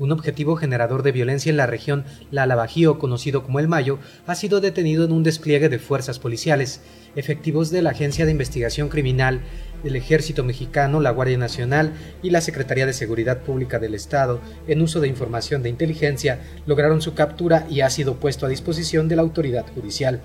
Un 0.03 0.11
objetivo 0.11 0.57
generador 0.57 1.05
de 1.05 1.13
violencia 1.13 1.49
en 1.49 1.57
la 1.57 1.69
región 1.69 2.05
La 2.33 2.45
Lavajío, 2.45 2.99
conocido 2.99 3.45
como 3.45 3.61
El 3.61 3.69
Mayo, 3.69 4.01
ha 4.27 4.35
sido 4.35 4.61
detenido 4.61 5.05
en 5.05 5.13
un 5.13 5.23
despliegue 5.23 5.69
de 5.69 5.79
fuerzas 5.79 6.19
policiales, 6.19 6.81
efectivos 7.15 7.71
de 7.71 7.83
la 7.83 7.91
Agencia 7.91 8.25
de 8.25 8.33
Investigación 8.33 8.89
Criminal, 8.89 9.43
el 9.85 9.95
Ejército 9.95 10.43
Mexicano, 10.43 11.01
la 11.01 11.13
Guardia 11.13 11.39
Nacional 11.39 11.93
y 12.21 12.31
la 12.31 12.41
Secretaría 12.41 12.85
de 12.85 12.95
Seguridad 12.95 13.43
Pública 13.45 13.79
del 13.79 13.95
Estado, 13.95 14.41
en 14.67 14.83
uso 14.83 14.99
de 14.99 15.07
información 15.07 15.63
de 15.63 15.69
inteligencia, 15.69 16.41
lograron 16.67 17.01
su 17.01 17.15
captura 17.15 17.65
y 17.71 17.83
ha 17.83 17.89
sido 17.89 18.17
puesto 18.17 18.45
a 18.45 18.49
disposición 18.49 19.07
de 19.07 19.15
la 19.15 19.23
autoridad 19.23 19.67
judicial. 19.73 20.21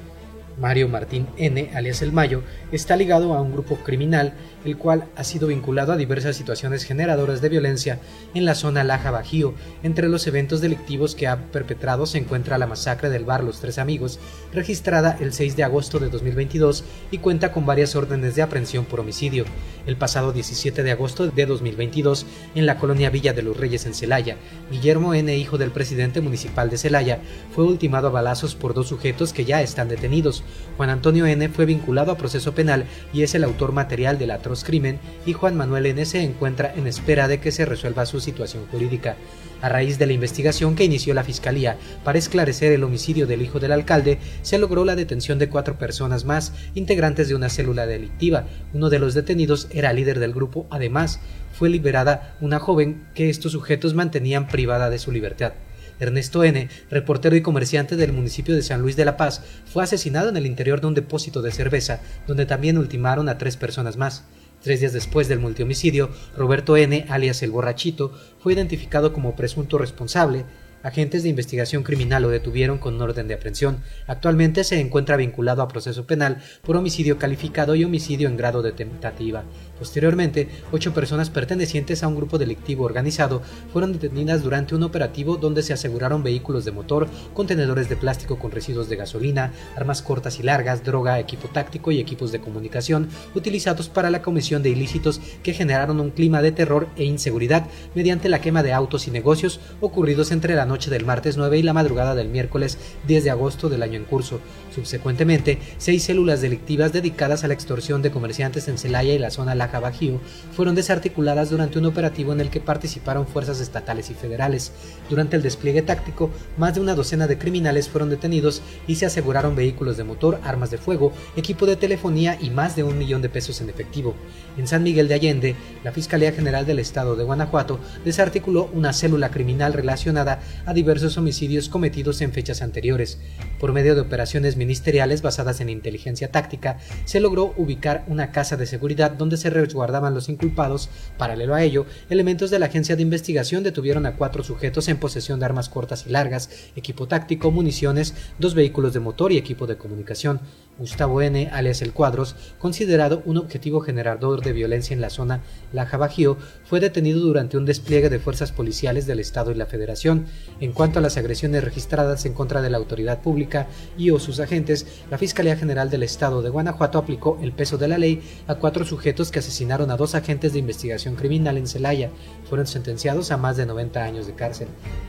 Mario 0.59 0.89
Martín 0.89 1.27
N., 1.37 1.69
alias 1.75 2.01
El 2.01 2.11
Mayo, 2.11 2.41
está 2.71 2.95
ligado 2.95 3.35
a 3.35 3.41
un 3.41 3.51
grupo 3.51 3.75
criminal, 3.75 4.33
el 4.65 4.77
cual 4.77 5.05
ha 5.15 5.23
sido 5.23 5.47
vinculado 5.47 5.93
a 5.93 5.97
diversas 5.97 6.35
situaciones 6.35 6.83
generadoras 6.83 7.41
de 7.41 7.49
violencia 7.49 7.99
en 8.33 8.45
la 8.45 8.55
zona 8.55 8.83
Laja 8.83 9.11
Bajío. 9.11 9.53
Entre 9.83 10.09
los 10.09 10.27
eventos 10.27 10.61
delictivos 10.61 11.15
que 11.15 11.27
ha 11.27 11.37
perpetrado 11.51 12.05
se 12.05 12.17
encuentra 12.17 12.57
la 12.57 12.67
masacre 12.67 13.09
del 13.09 13.25
bar 13.25 13.43
Los 13.43 13.59
Tres 13.59 13.77
Amigos, 13.77 14.19
registrada 14.53 15.17
el 15.19 15.33
6 15.33 15.55
de 15.55 15.63
agosto 15.63 15.99
de 15.99 16.09
2022 16.09 16.83
y 17.11 17.19
cuenta 17.19 17.51
con 17.51 17.65
varias 17.65 17.95
órdenes 17.95 18.35
de 18.35 18.41
aprehensión 18.41 18.85
por 18.85 18.99
homicidio. 18.99 19.45
El 19.85 19.95
pasado 19.95 20.33
17 20.33 20.83
de 20.83 20.91
agosto 20.91 21.27
de 21.27 21.45
2022, 21.45 22.25
en 22.55 22.65
la 22.65 22.77
colonia 22.77 23.09
Villa 23.09 23.33
de 23.33 23.43
los 23.43 23.55
Reyes 23.55 23.85
en 23.85 23.93
Celaya, 23.93 24.35
Guillermo 24.69 25.13
N., 25.13 25.35
hijo 25.37 25.57
del 25.57 25.71
presidente 25.71 26.19
municipal 26.19 26.69
de 26.69 26.77
Celaya, 26.77 27.19
fue 27.55 27.63
ultimado 27.63 28.07
a 28.07 28.11
balazos 28.11 28.55
por 28.55 28.73
dos 28.73 28.89
sujetos 28.89 29.31
que 29.31 29.45
ya 29.45 29.61
están 29.61 29.87
detenidos. 29.87 30.43
Juan 30.75 30.89
Antonio 30.89 31.25
N. 31.25 31.47
fue 31.49 31.65
vinculado 31.65 32.11
a 32.11 32.17
proceso 32.17 32.53
penal 32.53 32.85
y 33.13 33.23
es 33.23 33.33
el 33.35 33.43
autor 33.43 33.71
material 33.71 34.19
del 34.19 34.31
atroz 34.31 34.56
crimen 34.63 34.99
y 35.25 35.33
Juan 35.33 35.55
Manuel 35.55 35.85
N. 35.87 36.05
se 36.05 36.21
encuentra 36.23 36.73
en 36.75 36.87
espera 36.87 37.27
de 37.27 37.39
que 37.39 37.51
se 37.51 37.65
resuelva 37.65 38.05
su 38.05 38.19
situación 38.19 38.65
jurídica. 38.71 39.15
A 39.61 39.69
raíz 39.69 39.97
de 39.97 40.05
la 40.05 40.13
investigación 40.13 40.75
que 40.75 40.83
inició 40.83 41.13
la 41.13 41.23
Fiscalía 41.23 41.77
para 42.03 42.19
esclarecer 42.19 42.71
el 42.71 42.83
homicidio 42.83 43.25
del 43.25 43.41
hijo 43.41 43.59
del 43.59 43.71
alcalde, 43.71 44.19
se 44.43 44.59
logró 44.59 44.85
la 44.85 44.95
detención 44.95 45.39
de 45.39 45.49
cuatro 45.49 45.79
personas 45.79 46.25
más, 46.25 46.53
integrantes 46.75 47.27
de 47.27 47.35
una 47.35 47.49
célula 47.49 47.87
delictiva. 47.87 48.45
Uno 48.73 48.89
de 48.89 48.99
los 48.99 49.15
detenidos 49.15 49.67
era 49.71 49.93
líder 49.93 50.19
del 50.19 50.33
grupo, 50.33 50.67
además, 50.69 51.19
fue 51.53 51.69
liberada 51.69 52.35
una 52.39 52.59
joven 52.59 53.07
que 53.15 53.29
estos 53.29 53.53
sujetos 53.53 53.95
mantenían 53.95 54.47
privada 54.47 54.91
de 54.91 54.99
su 54.99 55.11
libertad. 55.11 55.53
Ernesto 55.99 56.43
N., 56.43 56.69
reportero 56.91 57.35
y 57.35 57.41
comerciante 57.41 57.95
del 57.95 58.13
municipio 58.13 58.55
de 58.55 58.61
San 58.61 58.81
Luis 58.81 58.95
de 58.95 59.05
la 59.05 59.17
Paz, 59.17 59.41
fue 59.65 59.83
asesinado 59.83 60.29
en 60.29 60.37
el 60.37 60.45
interior 60.45 60.81
de 60.81 60.87
un 60.87 60.93
depósito 60.93 61.41
de 61.41 61.51
cerveza, 61.51 62.01
donde 62.27 62.45
también 62.45 62.77
ultimaron 62.77 63.29
a 63.29 63.39
tres 63.39 63.57
personas 63.57 63.97
más. 63.97 64.23
Tres 64.61 64.79
días 64.79 64.93
después 64.93 65.27
del 65.27 65.39
multihomicidio, 65.39 66.09
Roberto 66.35 66.75
N., 66.77 67.05
alias 67.09 67.43
el 67.43 67.51
borrachito, 67.51 68.11
fue 68.39 68.53
identificado 68.53 69.13
como 69.13 69.35
presunto 69.35 69.77
responsable 69.77 70.45
Agentes 70.83 71.23
de 71.23 71.29
investigación 71.29 71.83
criminal 71.83 72.21
lo 72.21 72.29
detuvieron 72.29 72.77
con 72.77 73.01
orden 73.01 73.27
de 73.27 73.33
aprehensión. 73.33 73.81
Actualmente 74.05 74.63
se 74.63 74.79
encuentra 74.79 75.17
vinculado 75.17 75.61
a 75.61 75.67
proceso 75.67 76.05
penal 76.05 76.37
por 76.61 76.77
homicidio 76.77 77.17
calificado 77.17 77.75
y 77.75 77.83
homicidio 77.83 78.29
en 78.29 78.37
grado 78.37 78.61
de 78.61 78.71
tentativa. 78.71 79.43
Posteriormente, 79.79 80.49
ocho 80.71 80.93
personas 80.93 81.29
pertenecientes 81.29 82.03
a 82.03 82.07
un 82.07 82.15
grupo 82.15 82.37
delictivo 82.37 82.85
organizado 82.85 83.41
fueron 83.71 83.93
detenidas 83.93 84.43
durante 84.43 84.75
un 84.75 84.83
operativo 84.83 85.37
donde 85.37 85.61
se 85.61 85.73
aseguraron 85.73 86.23
vehículos 86.23 86.65
de 86.65 86.71
motor, 86.71 87.07
contenedores 87.33 87.89
de 87.89 87.97
plástico 87.97 88.39
con 88.39 88.51
residuos 88.51 88.89
de 88.89 88.95
gasolina, 88.95 89.53
armas 89.75 90.01
cortas 90.01 90.39
y 90.39 90.43
largas, 90.43 90.83
droga, 90.83 91.19
equipo 91.19 91.47
táctico 91.47 91.91
y 91.91 91.99
equipos 91.99 92.31
de 92.31 92.39
comunicación 92.39 93.09
utilizados 93.35 93.89
para 93.89 94.09
la 94.09 94.21
comisión 94.21 94.63
de 94.63 94.69
ilícitos 94.69 95.21
que 95.43 95.53
generaron 95.53 95.99
un 95.99 96.11
clima 96.11 96.41
de 96.41 96.51
terror 96.51 96.87
e 96.95 97.03
inseguridad 97.03 97.67
mediante 97.93 98.29
la 98.29 98.41
quema 98.41 98.63
de 98.63 98.73
autos 98.73 99.07
y 99.07 99.11
negocios 99.11 99.59
ocurridos 99.81 100.31
entre 100.31 100.55
la 100.55 100.65
noche 100.65 100.89
del 100.89 101.05
martes 101.05 101.37
9 101.37 101.59
y 101.59 101.63
la 101.63 101.73
madrugada 101.73 102.15
del 102.15 102.29
miércoles 102.29 102.77
10 103.07 103.23
de 103.23 103.29
agosto 103.29 103.69
del 103.69 103.83
año 103.83 103.97
en 103.97 104.05
curso. 104.05 104.39
Subsecuentemente, 104.77 105.57
seis 105.79 106.03
células 106.03 106.39
delictivas 106.39 106.93
dedicadas 106.93 107.43
a 107.43 107.47
la 107.47 107.55
extorsión 107.55 108.03
de 108.03 108.11
comerciantes 108.11 108.67
en 108.67 108.77
Celaya 108.77 109.15
y 109.15 109.17
la 109.17 109.31
zona 109.31 109.55
Laja 109.55 109.79
Bajío 109.79 110.21
fueron 110.55 110.75
desarticuladas 110.75 111.49
durante 111.49 111.79
un 111.79 111.87
operativo 111.87 112.31
en 112.31 112.41
el 112.41 112.51
que 112.51 112.59
participaron 112.59 113.25
fuerzas 113.25 113.59
estatales 113.59 114.11
y 114.11 114.13
federales. 114.13 114.71
Durante 115.09 115.35
el 115.35 115.41
despliegue 115.41 115.81
táctico, 115.81 116.29
más 116.57 116.75
de 116.75 116.81
una 116.81 116.93
docena 116.93 117.25
de 117.25 117.39
criminales 117.39 117.89
fueron 117.89 118.11
detenidos 118.11 118.61
y 118.85 118.97
se 118.97 119.07
aseguraron 119.07 119.55
vehículos 119.55 119.97
de 119.97 120.03
motor, 120.03 120.39
armas 120.43 120.69
de 120.69 120.77
fuego, 120.77 121.11
equipo 121.35 121.65
de 121.65 121.75
telefonía 121.75 122.37
y 122.39 122.51
más 122.51 122.75
de 122.75 122.83
un 122.83 122.99
millón 122.99 123.23
de 123.23 123.29
pesos 123.29 123.59
en 123.61 123.71
efectivo. 123.71 124.13
En 124.57 124.67
San 124.67 124.81
Miguel 124.81 125.07
de 125.07 125.13
Allende, 125.13 125.55
la 125.83 125.91
Fiscalía 125.91 126.31
General 126.31 126.65
del 126.65 126.79
Estado 126.79 127.15
de 127.15 127.23
Guanajuato 127.23 127.79
desarticuló 128.03 128.71
una 128.73 128.91
célula 128.91 129.29
criminal 129.29 129.73
relacionada 129.73 130.39
a 130.65 130.73
diversos 130.73 131.15
homicidios 131.17 131.69
cometidos 131.69 132.21
en 132.21 132.33
fechas 132.33 132.63
anteriores. 132.63 133.19
Por 133.59 133.71
medio 133.71 133.93
de 133.93 134.01
operaciones 134.01 134.57
ministeriales 134.57 135.21
basadas 135.21 135.61
en 135.61 135.69
inteligencia 135.69 136.31
táctica, 136.31 136.79
se 137.05 137.19
logró 137.19 137.53
ubicar 137.55 138.03
una 138.07 138.31
casa 138.31 138.57
de 138.57 138.65
seguridad 138.65 139.11
donde 139.11 139.37
se 139.37 139.51
resguardaban 139.51 140.15
los 140.15 140.27
inculpados. 140.27 140.89
Paralelo 141.19 141.53
a 141.53 141.61
ello, 141.61 141.85
elementos 142.09 142.49
de 142.49 142.57
la 142.57 142.65
agencia 142.65 142.95
de 142.95 143.03
investigación 143.03 143.63
detuvieron 143.63 144.07
a 144.07 144.15
cuatro 144.15 144.43
sujetos 144.43 144.87
en 144.87 144.97
posesión 144.97 145.39
de 145.39 145.45
armas 145.45 145.69
cortas 145.69 146.05
y 146.07 146.09
largas, 146.09 146.49
equipo 146.75 147.07
táctico, 147.07 147.51
municiones, 147.51 148.15
dos 148.39 148.55
vehículos 148.55 148.93
de 148.93 149.01
motor 149.01 149.31
y 149.31 149.37
equipo 149.37 149.67
de 149.67 149.77
comunicación. 149.77 150.39
Gustavo 150.77 151.21
N., 151.21 151.49
alias 151.51 151.81
El 151.81 151.93
Cuadros, 151.93 152.35
considerado 152.59 153.21
un 153.25 153.37
objetivo 153.37 153.81
generador 153.81 154.41
de 154.41 154.53
violencia 154.53 154.93
en 154.93 155.01
la 155.01 155.09
zona 155.09 155.41
Laja 155.73 155.97
Bajío, 155.97 156.37
fue 156.63 156.79
detenido 156.79 157.19
durante 157.19 157.57
un 157.57 157.65
despliegue 157.65 158.09
de 158.09 158.19
fuerzas 158.19 158.51
policiales 158.51 159.07
del 159.07 159.19
Estado 159.19 159.51
y 159.51 159.55
la 159.55 159.65
Federación. 159.65 160.25
En 160.59 160.71
cuanto 160.71 160.99
a 160.99 161.01
las 161.01 161.17
agresiones 161.17 161.63
registradas 161.63 162.25
en 162.25 162.33
contra 162.33 162.61
de 162.61 162.69
la 162.69 162.77
autoridad 162.77 163.21
pública 163.21 163.67
y 163.97 164.11
o 164.11 164.19
sus 164.19 164.39
agentes, 164.39 164.85
la 165.09 165.17
Fiscalía 165.17 165.57
General 165.57 165.89
del 165.89 166.03
Estado 166.03 166.41
de 166.41 166.49
Guanajuato 166.49 166.97
aplicó 166.97 167.39
el 167.41 167.53
peso 167.53 167.77
de 167.77 167.87
la 167.87 167.97
ley 167.97 168.21
a 168.47 168.55
cuatro 168.55 168.85
sujetos 168.85 169.31
que 169.31 169.39
asesinaron 169.39 169.91
a 169.91 169.97
dos 169.97 170.15
agentes 170.15 170.53
de 170.53 170.59
investigación 170.59 171.15
criminal 171.15 171.57
en 171.57 171.67
Celaya. 171.67 172.11
Fueron 172.49 172.67
sentenciados 172.67 173.31
a 173.31 173.37
más 173.37 173.57
de 173.57 173.65
90 173.65 174.03
años 174.03 174.27
de 174.27 174.33
cárcel. 174.33 174.67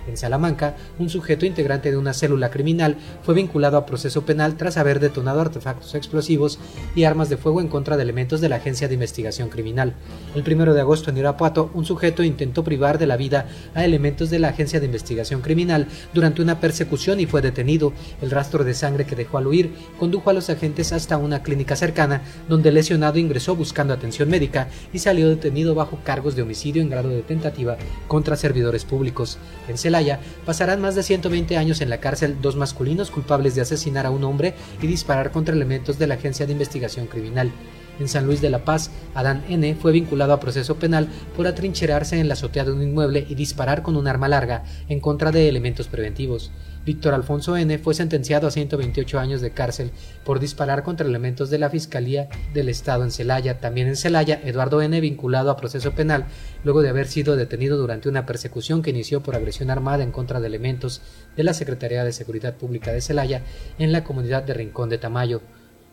En 0.09 0.17
Salamanca, 0.17 0.77
un 0.99 1.09
sujeto 1.09 1.47
integrante 1.47 1.91
de 1.91 1.97
una 1.97 2.15
célula 2.15 2.51
criminal 2.51 2.97
fue 3.23 3.35
vinculado 3.35 3.77
a 3.77 3.87
proceso 3.87 4.23
penal 4.23 4.57
tras 4.57 4.77
haber 4.77 5.01
detonado 5.01 5.41
artefactos 5.41 5.95
explosivos 5.95 6.59
y 6.95 7.05
armas 7.05 7.29
de 7.29 7.37
fuego 7.37 7.61
en 7.61 7.69
contra 7.69 7.97
de 7.97 8.03
elementos 8.03 8.41
de 8.41 8.49
la 8.49 8.57
Agencia 8.57 8.89
de 8.89 8.95
Investigación 8.95 9.49
Criminal. 9.49 9.95
El 10.35 10.43
primero 10.43 10.75
de 10.75 10.81
agosto 10.81 11.11
en 11.11 11.19
Irapuato, 11.19 11.71
un 11.75 11.85
sujeto 11.85 12.23
intentó 12.23 12.65
privar 12.65 12.99
de 12.99 13.07
la 13.07 13.17
vida 13.17 13.47
a 13.75 13.85
elementos 13.85 14.31
de 14.31 14.39
la 14.39 14.49
Agencia 14.49 14.81
de 14.81 14.87
Investigación 14.87 15.41
Criminal 15.41 15.87
durante 16.15 16.43
una 16.43 16.61
persecución 16.61 17.21
y 17.21 17.27
fue 17.27 17.43
detenido. 17.43 17.93
El 18.23 18.31
rastro 18.31 18.65
de 18.65 18.75
sangre 18.75 19.05
que 19.05 19.17
dejó 19.17 19.39
al 19.39 19.47
huir 19.47 19.73
condujo 19.99 20.31
a 20.31 20.33
los 20.33 20.51
agentes 20.51 20.93
hasta 20.93 21.19
una 21.19 21.43
clínica 21.43 21.77
cercana, 21.77 22.23
donde 22.49 22.71
el 22.71 22.77
lesionado 22.77 23.19
ingresó 23.19 23.55
buscando 23.57 23.93
atención 23.95 24.29
médica 24.29 24.69
y 24.93 24.99
salió 24.99 25.29
detenido 25.29 25.75
bajo 25.75 25.99
cargos 26.05 26.35
de 26.35 26.43
homicidio 26.43 26.83
en 26.83 26.91
grado 26.91 27.09
de 27.09 27.17
tentativa 27.29 27.77
contra 28.09 28.37
servidores 28.37 28.85
públicos. 28.85 29.39
En 29.69 29.79
Celaya 29.79 30.19
pasarán 30.45 30.81
más 30.81 30.97
de 30.97 31.05
120 31.05 31.57
años 31.57 31.81
en 31.81 31.91
la 31.91 32.01
cárcel 32.01 32.39
dos 32.43 32.57
masculinos 32.57 33.13
culpables 33.13 33.55
de 33.55 33.61
asesinar 33.61 34.07
a 34.07 34.11
un 34.11 34.25
hombre 34.25 34.55
y 34.83 34.89
disparar 34.89 35.31
contra 35.31 35.55
elementos 35.55 35.99
de 35.99 36.09
la 36.09 36.15
Agencia 36.15 36.47
de 36.47 36.53
Investigación 36.53 37.07
Criminal. 37.07 37.53
En 38.01 38.09
San 38.09 38.27
Luis 38.27 38.41
de 38.41 38.51
la 38.51 38.65
Paz, 38.65 38.91
Adán 39.15 39.45
N. 39.49 39.75
fue 39.75 39.93
vinculado 39.93 40.33
a 40.33 40.41
proceso 40.41 40.77
penal 40.77 41.09
por 41.37 41.47
atrincherarse 41.47 42.19
en 42.19 42.29
la 42.29 42.35
azotea 42.35 42.65
de 42.65 42.73
un 42.73 42.83
inmueble 42.83 43.27
y 43.29 43.35
disparar 43.35 43.83
con 43.83 43.97
un 43.97 44.07
arma 44.07 44.29
larga 44.29 44.65
en 44.89 45.01
contra 45.01 45.33
de 45.33 45.49
elementos 45.49 45.89
preventivos. 45.89 46.53
Víctor 46.89 47.13
Alfonso 47.13 47.55
N. 47.55 47.77
fue 47.77 47.93
sentenciado 47.93 48.47
a 48.47 48.51
128 48.51 49.19
años 49.19 49.43
de 49.43 49.51
cárcel 49.51 49.91
por 50.25 50.41
disparar 50.41 50.83
contra 50.83 51.07
elementos 51.07 51.51
de 51.51 51.59
la 51.59 51.69
Fiscalía 51.69 52.31
del 52.55 52.71
Estado 52.71 53.05
en 53.05 53.11
Celaya. 53.11 53.61
También 53.61 53.89
en 53.89 53.97
Celaya, 53.97 54.41
Eduardo 54.43 54.81
N. 54.81 54.99
vinculado 55.03 55.51
a 55.51 55.59
proceso 55.59 55.93
penal 55.93 56.25
luego 56.65 56.81
de 56.81 56.89
haber 56.89 57.07
sido 57.07 57.37
detenido 57.37 57.77
durante 57.77 58.09
una 58.09 58.25
persecución 58.25 58.81
que 58.81 58.89
inició 58.89 59.23
por 59.23 59.37
agresión 59.37 59.69
armada 59.69 60.03
en 60.03 60.13
contra 60.13 60.41
de 60.41 60.47
elementos 60.47 61.03
de 61.37 61.43
la 61.43 61.53
Secretaría 61.53 62.05
de 62.05 62.13
Seguridad 62.15 62.55
Pública 62.55 62.91
de 62.91 63.03
Celaya 63.03 63.43
en 63.79 63.93
la 63.93 64.03
comunidad 64.03 64.45
de 64.45 64.55
Rincón 64.55 64.89
de 64.89 64.97
Tamayo 64.97 65.43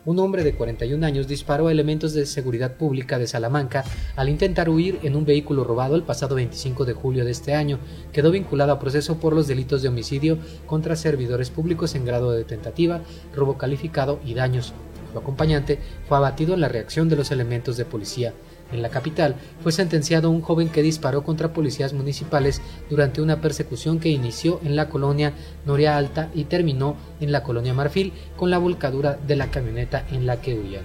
un 0.05 0.19
hombre 0.19 0.43
de 0.43 0.53
41 0.53 1.03
años 1.05 1.27
disparó 1.27 1.67
a 1.67 1.71
elementos 1.71 2.13
de 2.13 2.25
seguridad 2.25 2.75
pública 2.75 3.17
de 3.17 3.27
Salamanca 3.27 3.83
al 4.15 4.29
intentar 4.29 4.69
huir 4.69 4.99
en 5.03 5.15
un 5.15 5.25
vehículo 5.25 5.63
robado 5.63 5.95
el 5.95 6.03
pasado 6.03 6.35
25 6.35 6.85
de 6.85 6.93
julio 6.93 7.25
de 7.25 7.31
este 7.31 7.55
año. 7.55 7.79
Quedó 8.13 8.31
vinculado 8.31 8.71
a 8.71 8.79
proceso 8.79 9.19
por 9.19 9.33
los 9.33 9.47
delitos 9.47 9.81
de 9.81 9.89
homicidio 9.89 10.37
contra 10.67 10.95
servidores 10.95 11.49
públicos 11.49 11.95
en 11.95 12.05
grado 12.05 12.31
de 12.31 12.43
tentativa, 12.43 13.01
robo 13.35 13.57
calificado 13.57 14.19
y 14.23 14.35
daños. 14.35 14.73
Su 15.11 15.19
acompañante 15.19 15.79
fue 16.07 16.17
abatido 16.17 16.53
en 16.53 16.61
la 16.61 16.67
reacción 16.67 17.09
de 17.09 17.15
los 17.15 17.31
elementos 17.31 17.77
de 17.77 17.85
policía. 17.85 18.33
En 18.75 18.81
la 18.81 18.89
capital 18.89 19.35
fue 19.63 19.71
sentenciado 19.71 20.29
un 20.29 20.41
joven 20.41 20.67
que 20.67 20.81
disparó 20.81 21.23
contra 21.23 21.53
policías 21.53 21.93
municipales 21.93 22.61
durante 22.89 23.21
una 23.21 23.39
persecución 23.39 23.99
que 23.99 24.09
inició 24.09 24.59
en 24.65 24.75
la 24.75 24.89
colonia 24.89 25.31
Noria 25.65 25.95
Alta 25.95 26.29
y 26.35 26.43
terminó 26.43 26.97
en 27.21 27.31
la 27.31 27.41
colonia 27.41 27.73
Marfil 27.73 28.11
con 28.35 28.51
la 28.51 28.57
volcadura 28.57 29.17
de 29.25 29.37
la 29.37 29.49
camioneta 29.49 30.05
en 30.11 30.25
la 30.25 30.41
que 30.41 30.55
huían. 30.55 30.83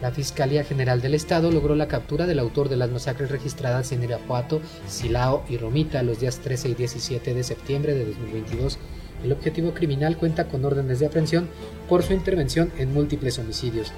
La 0.00 0.12
Fiscalía 0.12 0.62
General 0.62 1.00
del 1.00 1.14
Estado 1.14 1.50
logró 1.50 1.74
la 1.74 1.88
captura 1.88 2.26
del 2.26 2.38
autor 2.38 2.68
de 2.68 2.76
las 2.76 2.90
masacres 2.90 3.32
registradas 3.32 3.90
en 3.90 4.04
Irapuato, 4.04 4.60
Silao 4.86 5.42
y 5.48 5.56
Romita 5.56 6.04
los 6.04 6.20
días 6.20 6.38
13 6.38 6.68
y 6.68 6.74
17 6.74 7.34
de 7.34 7.42
septiembre 7.42 7.94
de 7.94 8.04
2022. 8.04 8.78
El 9.24 9.32
objetivo 9.32 9.74
criminal 9.74 10.18
cuenta 10.18 10.46
con 10.46 10.64
órdenes 10.64 11.00
de 11.00 11.06
aprehensión 11.06 11.48
por 11.88 12.04
su 12.04 12.12
intervención 12.12 12.70
en 12.78 12.94
múltiples 12.94 13.40
homicidios 13.40 13.92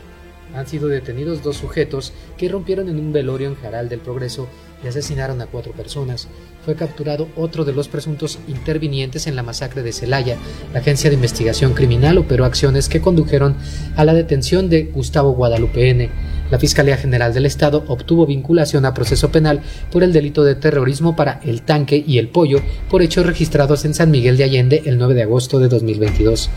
han 0.56 0.66
sido 0.66 0.88
detenidos 0.88 1.42
dos 1.42 1.56
sujetos 1.56 2.12
que 2.36 2.46
irrumpieron 2.46 2.88
en 2.88 2.98
un 2.98 3.12
velorio 3.12 3.48
en 3.48 3.56
Jaral 3.56 3.88
del 3.88 4.00
Progreso 4.00 4.48
y 4.82 4.88
asesinaron 4.88 5.40
a 5.40 5.46
cuatro 5.46 5.72
personas. 5.72 6.28
Fue 6.64 6.74
capturado 6.74 7.28
otro 7.36 7.64
de 7.64 7.72
los 7.72 7.88
presuntos 7.88 8.38
intervinientes 8.48 9.26
en 9.26 9.36
la 9.36 9.42
masacre 9.42 9.82
de 9.82 9.92
Celaya. 9.92 10.36
La 10.72 10.80
Agencia 10.80 11.10
de 11.10 11.16
Investigación 11.16 11.74
Criminal 11.74 12.18
operó 12.18 12.44
acciones 12.44 12.88
que 12.88 13.00
condujeron 13.00 13.56
a 13.96 14.04
la 14.04 14.14
detención 14.14 14.68
de 14.68 14.84
Gustavo 14.84 15.32
Guadalupe 15.32 15.90
N. 15.90 16.10
La 16.50 16.60
Fiscalía 16.60 16.96
General 16.96 17.34
del 17.34 17.44
Estado 17.44 17.84
obtuvo 17.88 18.24
vinculación 18.24 18.84
a 18.84 18.94
proceso 18.94 19.32
penal 19.32 19.62
por 19.90 20.04
el 20.04 20.12
delito 20.12 20.44
de 20.44 20.54
terrorismo 20.54 21.16
para 21.16 21.40
el 21.44 21.62
tanque 21.62 22.04
y 22.06 22.18
el 22.18 22.28
pollo 22.28 22.60
por 22.88 23.02
hechos 23.02 23.26
registrados 23.26 23.84
en 23.84 23.94
San 23.94 24.12
Miguel 24.12 24.36
de 24.36 24.44
Allende 24.44 24.82
el 24.86 24.96
9 24.96 25.14
de 25.14 25.22
agosto 25.24 25.58
de 25.58 25.66
2022. 25.68 26.48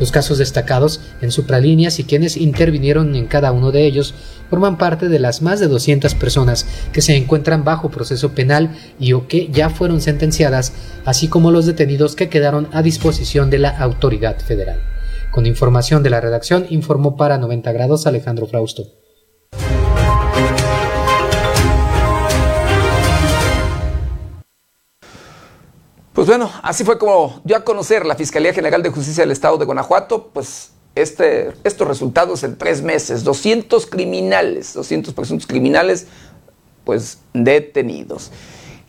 Los 0.00 0.10
casos 0.10 0.38
destacados 0.38 1.00
en 1.20 1.30
supralíneas 1.30 1.98
y 1.98 2.04
quienes 2.04 2.38
intervinieron 2.38 3.14
en 3.14 3.26
cada 3.26 3.52
uno 3.52 3.70
de 3.70 3.84
ellos 3.84 4.14
forman 4.48 4.78
parte 4.78 5.08
de 5.08 5.18
las 5.18 5.42
más 5.42 5.60
de 5.60 5.68
200 5.68 6.14
personas 6.14 6.66
que 6.92 7.02
se 7.02 7.14
encuentran 7.14 7.64
bajo 7.64 7.90
proceso 7.90 8.30
penal 8.30 8.70
y 8.98 9.12
o 9.12 9.28
que 9.28 9.48
ya 9.52 9.68
fueron 9.68 10.00
sentenciadas, 10.00 10.72
así 11.04 11.28
como 11.28 11.50
los 11.50 11.66
detenidos 11.66 12.16
que 12.16 12.30
quedaron 12.30 12.68
a 12.72 12.82
disposición 12.82 13.50
de 13.50 13.58
la 13.58 13.70
autoridad 13.70 14.38
federal. 14.38 14.80
Con 15.30 15.46
información 15.46 16.02
de 16.02 16.10
la 16.10 16.20
redacción, 16.20 16.66
informó 16.70 17.16
para 17.16 17.38
90 17.38 17.72
grados 17.72 18.06
Alejandro 18.06 18.46
Frausto. 18.46 19.03
Pues 26.14 26.28
bueno, 26.28 26.48
así 26.62 26.84
fue 26.84 26.96
como 26.96 27.40
dio 27.42 27.56
a 27.56 27.64
conocer 27.64 28.06
la 28.06 28.14
Fiscalía 28.14 28.54
General 28.54 28.80
de 28.84 28.90
Justicia 28.90 29.24
del 29.24 29.32
Estado 29.32 29.58
de 29.58 29.64
Guanajuato, 29.64 30.30
pues 30.32 30.70
este, 30.94 31.50
estos 31.64 31.88
resultados 31.88 32.44
en 32.44 32.56
tres 32.56 32.82
meses, 32.82 33.24
200 33.24 33.84
criminales, 33.86 34.74
200 34.74 35.12
presuntos 35.12 35.48
criminales, 35.48 36.06
pues 36.84 37.18
detenidos. 37.32 38.30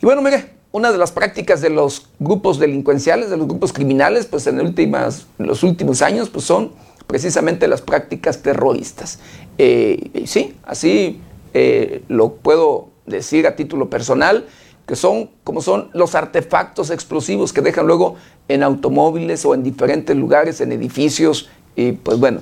Y 0.00 0.06
bueno, 0.06 0.22
mire, 0.22 0.52
una 0.70 0.92
de 0.92 0.98
las 0.98 1.10
prácticas 1.10 1.60
de 1.60 1.70
los 1.70 2.06
grupos 2.20 2.60
delincuenciales, 2.60 3.28
de 3.28 3.36
los 3.36 3.48
grupos 3.48 3.72
criminales, 3.72 4.26
pues 4.26 4.46
en, 4.46 4.60
últimas, 4.60 5.26
los 5.38 5.64
últimos 5.64 6.02
años, 6.02 6.28
pues 6.30 6.44
son 6.44 6.74
precisamente 7.08 7.66
las 7.66 7.82
prácticas 7.82 8.40
terroristas. 8.40 9.18
Eh, 9.58 10.22
sí, 10.26 10.54
así 10.62 11.20
eh, 11.54 12.04
lo 12.06 12.34
puedo 12.34 12.90
decir 13.04 13.48
a 13.48 13.56
título 13.56 13.90
personal 13.90 14.46
que 14.86 14.96
son 14.96 15.30
como 15.42 15.60
son 15.60 15.90
los 15.92 16.14
artefactos 16.14 16.90
explosivos 16.90 17.52
que 17.52 17.60
dejan 17.60 17.86
luego 17.86 18.16
en 18.48 18.62
automóviles 18.62 19.44
o 19.44 19.54
en 19.54 19.62
diferentes 19.62 20.16
lugares, 20.16 20.60
en 20.60 20.72
edificios. 20.72 21.48
Y 21.74 21.92
pues 21.92 22.18
bueno, 22.18 22.40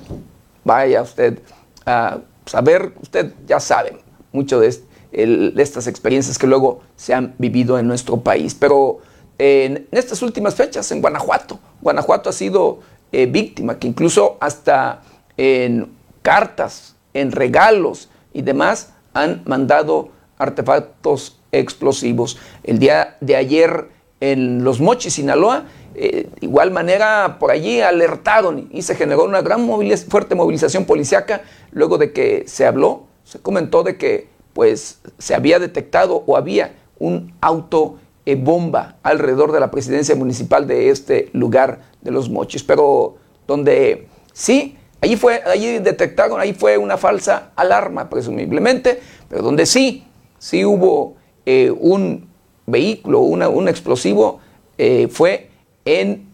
vaya 0.62 1.02
usted 1.02 1.40
a 1.86 2.18
saber, 2.46 2.92
usted 3.00 3.32
ya 3.46 3.60
sabe 3.60 3.98
mucho 4.32 4.60
de, 4.60 4.76
estas 5.12 5.86
experiencias 5.86 6.38
que 6.38 6.46
luego 6.46 6.80
se 6.96 7.14
han 7.14 7.34
vivido 7.38 7.78
en 7.78 7.86
nuestro 7.86 8.20
país. 8.20 8.54
Pero 8.54 8.98
en, 9.38 9.86
estas 9.90 10.20
últimas 10.22 10.54
fechas, 10.54 10.90
en 10.92 11.00
Guanajuato, 11.00 11.58
Guanajuato 11.80 12.28
ha 12.28 12.32
sido 12.32 12.80
eh, 13.12 13.26
víctima, 13.26 13.78
que 13.78 13.86
incluso 13.86 14.36
hasta 14.40 15.02
en 15.36 15.92
cartas, 16.22 16.96
en 17.14 17.32
regalos 17.32 18.10
y 18.32 18.42
demás 18.42 18.92
han 19.12 19.42
mandado 19.46 20.08
artefactos 20.36 21.38
explosivos. 21.58 22.38
El 22.62 22.78
día 22.78 23.16
de 23.20 23.36
ayer 23.36 23.88
en 24.20 24.64
Los 24.64 24.80
Mochis, 24.80 25.14
Sinaloa, 25.14 25.64
eh, 25.94 26.28
igual 26.40 26.70
manera 26.70 27.36
por 27.38 27.50
allí 27.50 27.80
alertaron 27.80 28.68
y 28.72 28.82
se 28.82 28.96
generó 28.96 29.24
una 29.24 29.42
gran 29.42 29.68
fuerte 30.08 30.34
movilización 30.34 30.86
policiaca 30.86 31.42
luego 31.70 31.98
de 31.98 32.12
que 32.12 32.44
se 32.48 32.66
habló, 32.66 33.04
se 33.22 33.38
comentó 33.38 33.84
de 33.84 33.96
que 33.96 34.28
pues 34.52 35.00
se 35.18 35.34
había 35.34 35.58
detectado 35.58 36.24
o 36.26 36.36
había 36.36 36.74
un 36.98 37.34
auto 37.40 37.98
eh, 38.26 38.36
bomba 38.36 38.96
alrededor 39.02 39.52
de 39.52 39.60
la 39.60 39.70
presidencia 39.70 40.16
municipal 40.16 40.66
de 40.66 40.90
este 40.90 41.28
lugar 41.32 41.82
de 42.00 42.10
los 42.10 42.30
mochis, 42.30 42.64
pero 42.64 43.16
donde 43.46 44.08
sí, 44.32 44.76
allí 45.00 45.16
fue, 45.16 45.42
allí 45.44 45.78
detectaron, 45.78 46.40
ahí 46.40 46.54
fue 46.54 46.78
una 46.78 46.96
falsa 46.96 47.50
alarma, 47.54 48.08
presumiblemente, 48.08 49.00
pero 49.28 49.42
donde 49.42 49.66
sí, 49.66 50.06
sí 50.38 50.64
hubo 50.64 51.16
eh, 51.46 51.70
un 51.70 52.28
vehículo, 52.66 53.20
un 53.20 53.68
explosivo, 53.68 54.40
eh, 54.78 55.08
fue 55.08 55.50
en, 55.84 56.28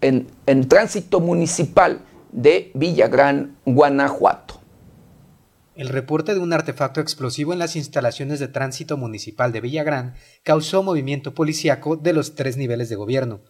en, 0.00 0.26
en 0.46 0.68
tránsito 0.68 1.20
municipal 1.20 2.00
de 2.32 2.70
Villagrán, 2.74 3.56
Guanajuato. 3.64 4.60
El 5.74 5.88
reporte 5.88 6.34
de 6.34 6.40
un 6.40 6.52
artefacto 6.52 7.00
explosivo 7.00 7.52
en 7.52 7.58
las 7.58 7.76
instalaciones 7.76 8.40
de 8.40 8.48
tránsito 8.48 8.96
municipal 8.98 9.52
de 9.52 9.60
Villagrán 9.62 10.14
causó 10.42 10.82
movimiento 10.82 11.32
policíaco 11.34 11.96
de 11.96 12.12
los 12.12 12.34
tres 12.34 12.58
niveles 12.58 12.88
de 12.90 12.96
gobierno. 12.96 13.40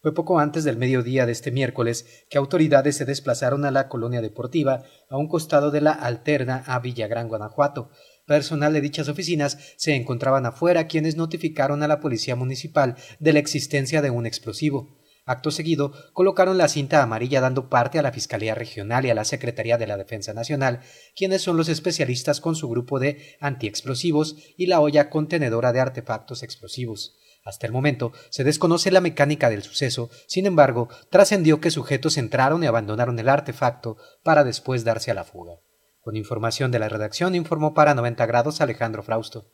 Fue 0.00 0.14
poco 0.14 0.38
antes 0.38 0.64
del 0.64 0.76
mediodía 0.76 1.26
de 1.26 1.32
este 1.32 1.50
miércoles 1.50 2.24
que 2.30 2.38
autoridades 2.38 2.96
se 2.96 3.04
desplazaron 3.04 3.64
a 3.64 3.70
la 3.70 3.88
colonia 3.88 4.22
deportiva 4.22 4.84
a 5.10 5.16
un 5.16 5.28
costado 5.28 5.70
de 5.70 5.80
la 5.80 5.90
alterna 5.90 6.62
a 6.66 6.78
Villagrán, 6.78 7.28
Guanajuato. 7.28 7.90
Personal 8.26 8.72
de 8.72 8.80
dichas 8.80 9.08
oficinas 9.08 9.56
se 9.76 9.94
encontraban 9.94 10.46
afuera 10.46 10.88
quienes 10.88 11.16
notificaron 11.16 11.84
a 11.84 11.88
la 11.88 12.00
policía 12.00 12.34
municipal 12.34 12.96
de 13.20 13.32
la 13.32 13.38
existencia 13.38 14.02
de 14.02 14.10
un 14.10 14.26
explosivo. 14.26 14.98
Acto 15.24 15.52
seguido, 15.52 15.92
colocaron 16.12 16.58
la 16.58 16.66
cinta 16.66 17.02
amarilla 17.02 17.40
dando 17.40 17.68
parte 17.68 18.00
a 18.00 18.02
la 18.02 18.10
Fiscalía 18.10 18.56
Regional 18.56 19.06
y 19.06 19.10
a 19.10 19.14
la 19.14 19.24
Secretaría 19.24 19.78
de 19.78 19.86
la 19.86 19.96
Defensa 19.96 20.34
Nacional, 20.34 20.80
quienes 21.14 21.42
son 21.42 21.56
los 21.56 21.68
especialistas 21.68 22.40
con 22.40 22.56
su 22.56 22.68
grupo 22.68 22.98
de 22.98 23.36
antiexplosivos 23.40 24.36
y 24.56 24.66
la 24.66 24.80
olla 24.80 25.08
contenedora 25.08 25.72
de 25.72 25.80
artefactos 25.80 26.42
explosivos. 26.42 27.16
Hasta 27.44 27.66
el 27.68 27.72
momento 27.72 28.12
se 28.30 28.42
desconoce 28.42 28.90
la 28.90 29.00
mecánica 29.00 29.50
del 29.50 29.62
suceso, 29.62 30.10
sin 30.26 30.46
embargo, 30.46 30.88
trascendió 31.10 31.60
que 31.60 31.70
sujetos 31.70 32.18
entraron 32.18 32.64
y 32.64 32.66
abandonaron 32.66 33.18
el 33.20 33.28
artefacto 33.28 33.98
para 34.24 34.42
después 34.42 34.82
darse 34.82 35.12
a 35.12 35.14
la 35.14 35.22
fuga. 35.22 35.60
Con 36.06 36.14
información 36.14 36.70
de 36.70 36.78
la 36.78 36.88
redacción 36.88 37.34
informó 37.34 37.74
para 37.74 37.92
90 37.92 38.26
grados 38.26 38.60
Alejandro 38.60 39.02
Frausto. 39.02 39.44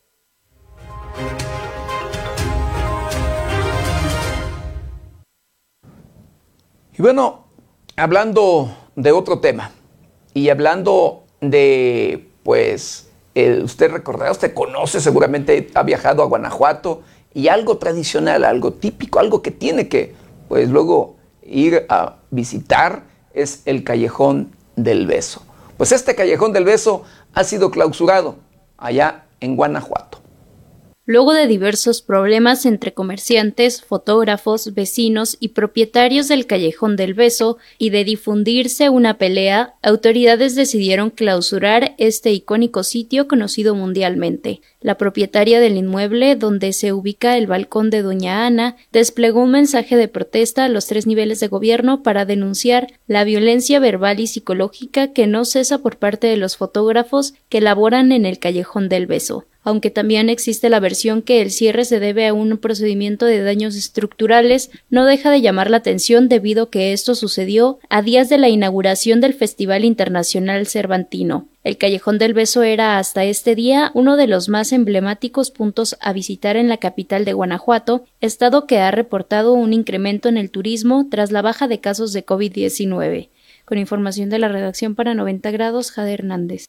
Y 6.92 7.00
bueno, 7.00 7.46
hablando 7.96 8.70
de 8.96 9.12
otro 9.12 9.40
tema 9.40 9.70
y 10.34 10.50
hablando 10.50 11.24
de, 11.40 12.28
pues, 12.42 13.08
usted 13.34 13.90
recordará, 13.90 14.30
usted 14.30 14.52
conoce, 14.52 15.00
seguramente 15.00 15.70
ha 15.72 15.82
viajado 15.84 16.22
a 16.22 16.26
Guanajuato 16.26 17.00
y 17.32 17.48
algo 17.48 17.78
tradicional, 17.78 18.44
algo 18.44 18.74
típico, 18.74 19.20
algo 19.20 19.40
que 19.40 19.52
tiene 19.52 19.88
que, 19.88 20.14
pues, 20.50 20.68
luego 20.68 21.16
ir 21.42 21.86
a 21.88 22.16
visitar 22.30 23.04
es 23.32 23.62
el 23.64 23.84
Callejón 23.84 24.54
del 24.76 25.06
Beso. 25.06 25.46
Pues 25.76 25.92
este 25.92 26.14
Callejón 26.14 26.52
del 26.52 26.64
Beso 26.64 27.04
ha 27.34 27.44
sido 27.44 27.70
clausurado 27.70 28.36
allá 28.78 29.24
en 29.40 29.56
Guanajuato. 29.56 30.21
Luego 31.04 31.32
de 31.32 31.48
diversos 31.48 32.00
problemas 32.00 32.64
entre 32.64 32.94
comerciantes, 32.94 33.82
fotógrafos, 33.82 34.72
vecinos 34.72 35.36
y 35.40 35.48
propietarios 35.48 36.28
del 36.28 36.46
Callejón 36.46 36.94
del 36.94 37.14
Beso 37.14 37.58
y 37.76 37.90
de 37.90 38.04
difundirse 38.04 38.88
una 38.88 39.18
pelea, 39.18 39.74
autoridades 39.82 40.54
decidieron 40.54 41.10
clausurar 41.10 41.96
este 41.98 42.30
icónico 42.30 42.84
sitio 42.84 43.26
conocido 43.26 43.74
mundialmente. 43.74 44.60
La 44.80 44.96
propietaria 44.96 45.58
del 45.58 45.76
inmueble 45.76 46.36
donde 46.36 46.72
se 46.72 46.92
ubica 46.92 47.36
el 47.36 47.48
balcón 47.48 47.90
de 47.90 48.02
Doña 48.02 48.46
Ana 48.46 48.76
desplegó 48.92 49.42
un 49.42 49.50
mensaje 49.50 49.96
de 49.96 50.06
protesta 50.06 50.66
a 50.66 50.68
los 50.68 50.86
tres 50.86 51.08
niveles 51.08 51.40
de 51.40 51.48
gobierno 51.48 52.04
para 52.04 52.26
denunciar 52.26 52.86
la 53.08 53.24
violencia 53.24 53.80
verbal 53.80 54.20
y 54.20 54.28
psicológica 54.28 55.12
que 55.12 55.26
no 55.26 55.46
cesa 55.46 55.78
por 55.78 55.96
parte 55.96 56.28
de 56.28 56.36
los 56.36 56.56
fotógrafos 56.56 57.34
que 57.48 57.60
laboran 57.60 58.12
en 58.12 58.24
el 58.24 58.38
Callejón 58.38 58.88
del 58.88 59.08
Beso 59.08 59.46
aunque 59.62 59.90
también 59.90 60.28
existe 60.28 60.68
la 60.68 60.80
versión 60.80 61.22
que 61.22 61.40
el 61.40 61.50
cierre 61.50 61.84
se 61.84 62.00
debe 62.00 62.26
a 62.26 62.34
un 62.34 62.58
procedimiento 62.58 63.26
de 63.26 63.42
daños 63.42 63.76
estructurales, 63.76 64.70
no 64.90 65.04
deja 65.04 65.30
de 65.30 65.40
llamar 65.40 65.70
la 65.70 65.78
atención 65.78 66.28
debido 66.28 66.70
que 66.70 66.92
esto 66.92 67.14
sucedió 67.14 67.78
a 67.88 68.02
días 68.02 68.28
de 68.28 68.38
la 68.38 68.48
inauguración 68.48 69.20
del 69.20 69.34
Festival 69.34 69.84
Internacional 69.84 70.66
Cervantino. 70.66 71.48
El 71.64 71.78
Callejón 71.78 72.18
del 72.18 72.34
Beso 72.34 72.64
era 72.64 72.98
hasta 72.98 73.24
este 73.24 73.54
día 73.54 73.92
uno 73.94 74.16
de 74.16 74.26
los 74.26 74.48
más 74.48 74.72
emblemáticos 74.72 75.52
puntos 75.52 75.96
a 76.00 76.12
visitar 76.12 76.56
en 76.56 76.68
la 76.68 76.78
capital 76.78 77.24
de 77.24 77.34
Guanajuato, 77.34 78.04
estado 78.20 78.66
que 78.66 78.78
ha 78.78 78.90
reportado 78.90 79.52
un 79.52 79.72
incremento 79.72 80.28
en 80.28 80.38
el 80.38 80.50
turismo 80.50 81.06
tras 81.08 81.30
la 81.30 81.40
baja 81.40 81.68
de 81.68 81.80
casos 81.80 82.12
de 82.12 82.26
COVID-19. 82.26 83.28
Con 83.64 83.78
información 83.78 84.28
de 84.28 84.40
la 84.40 84.48
redacción 84.48 84.96
para 84.96 85.14
90 85.14 85.52
grados, 85.52 85.92
Jade 85.92 86.14
Hernández. 86.14 86.66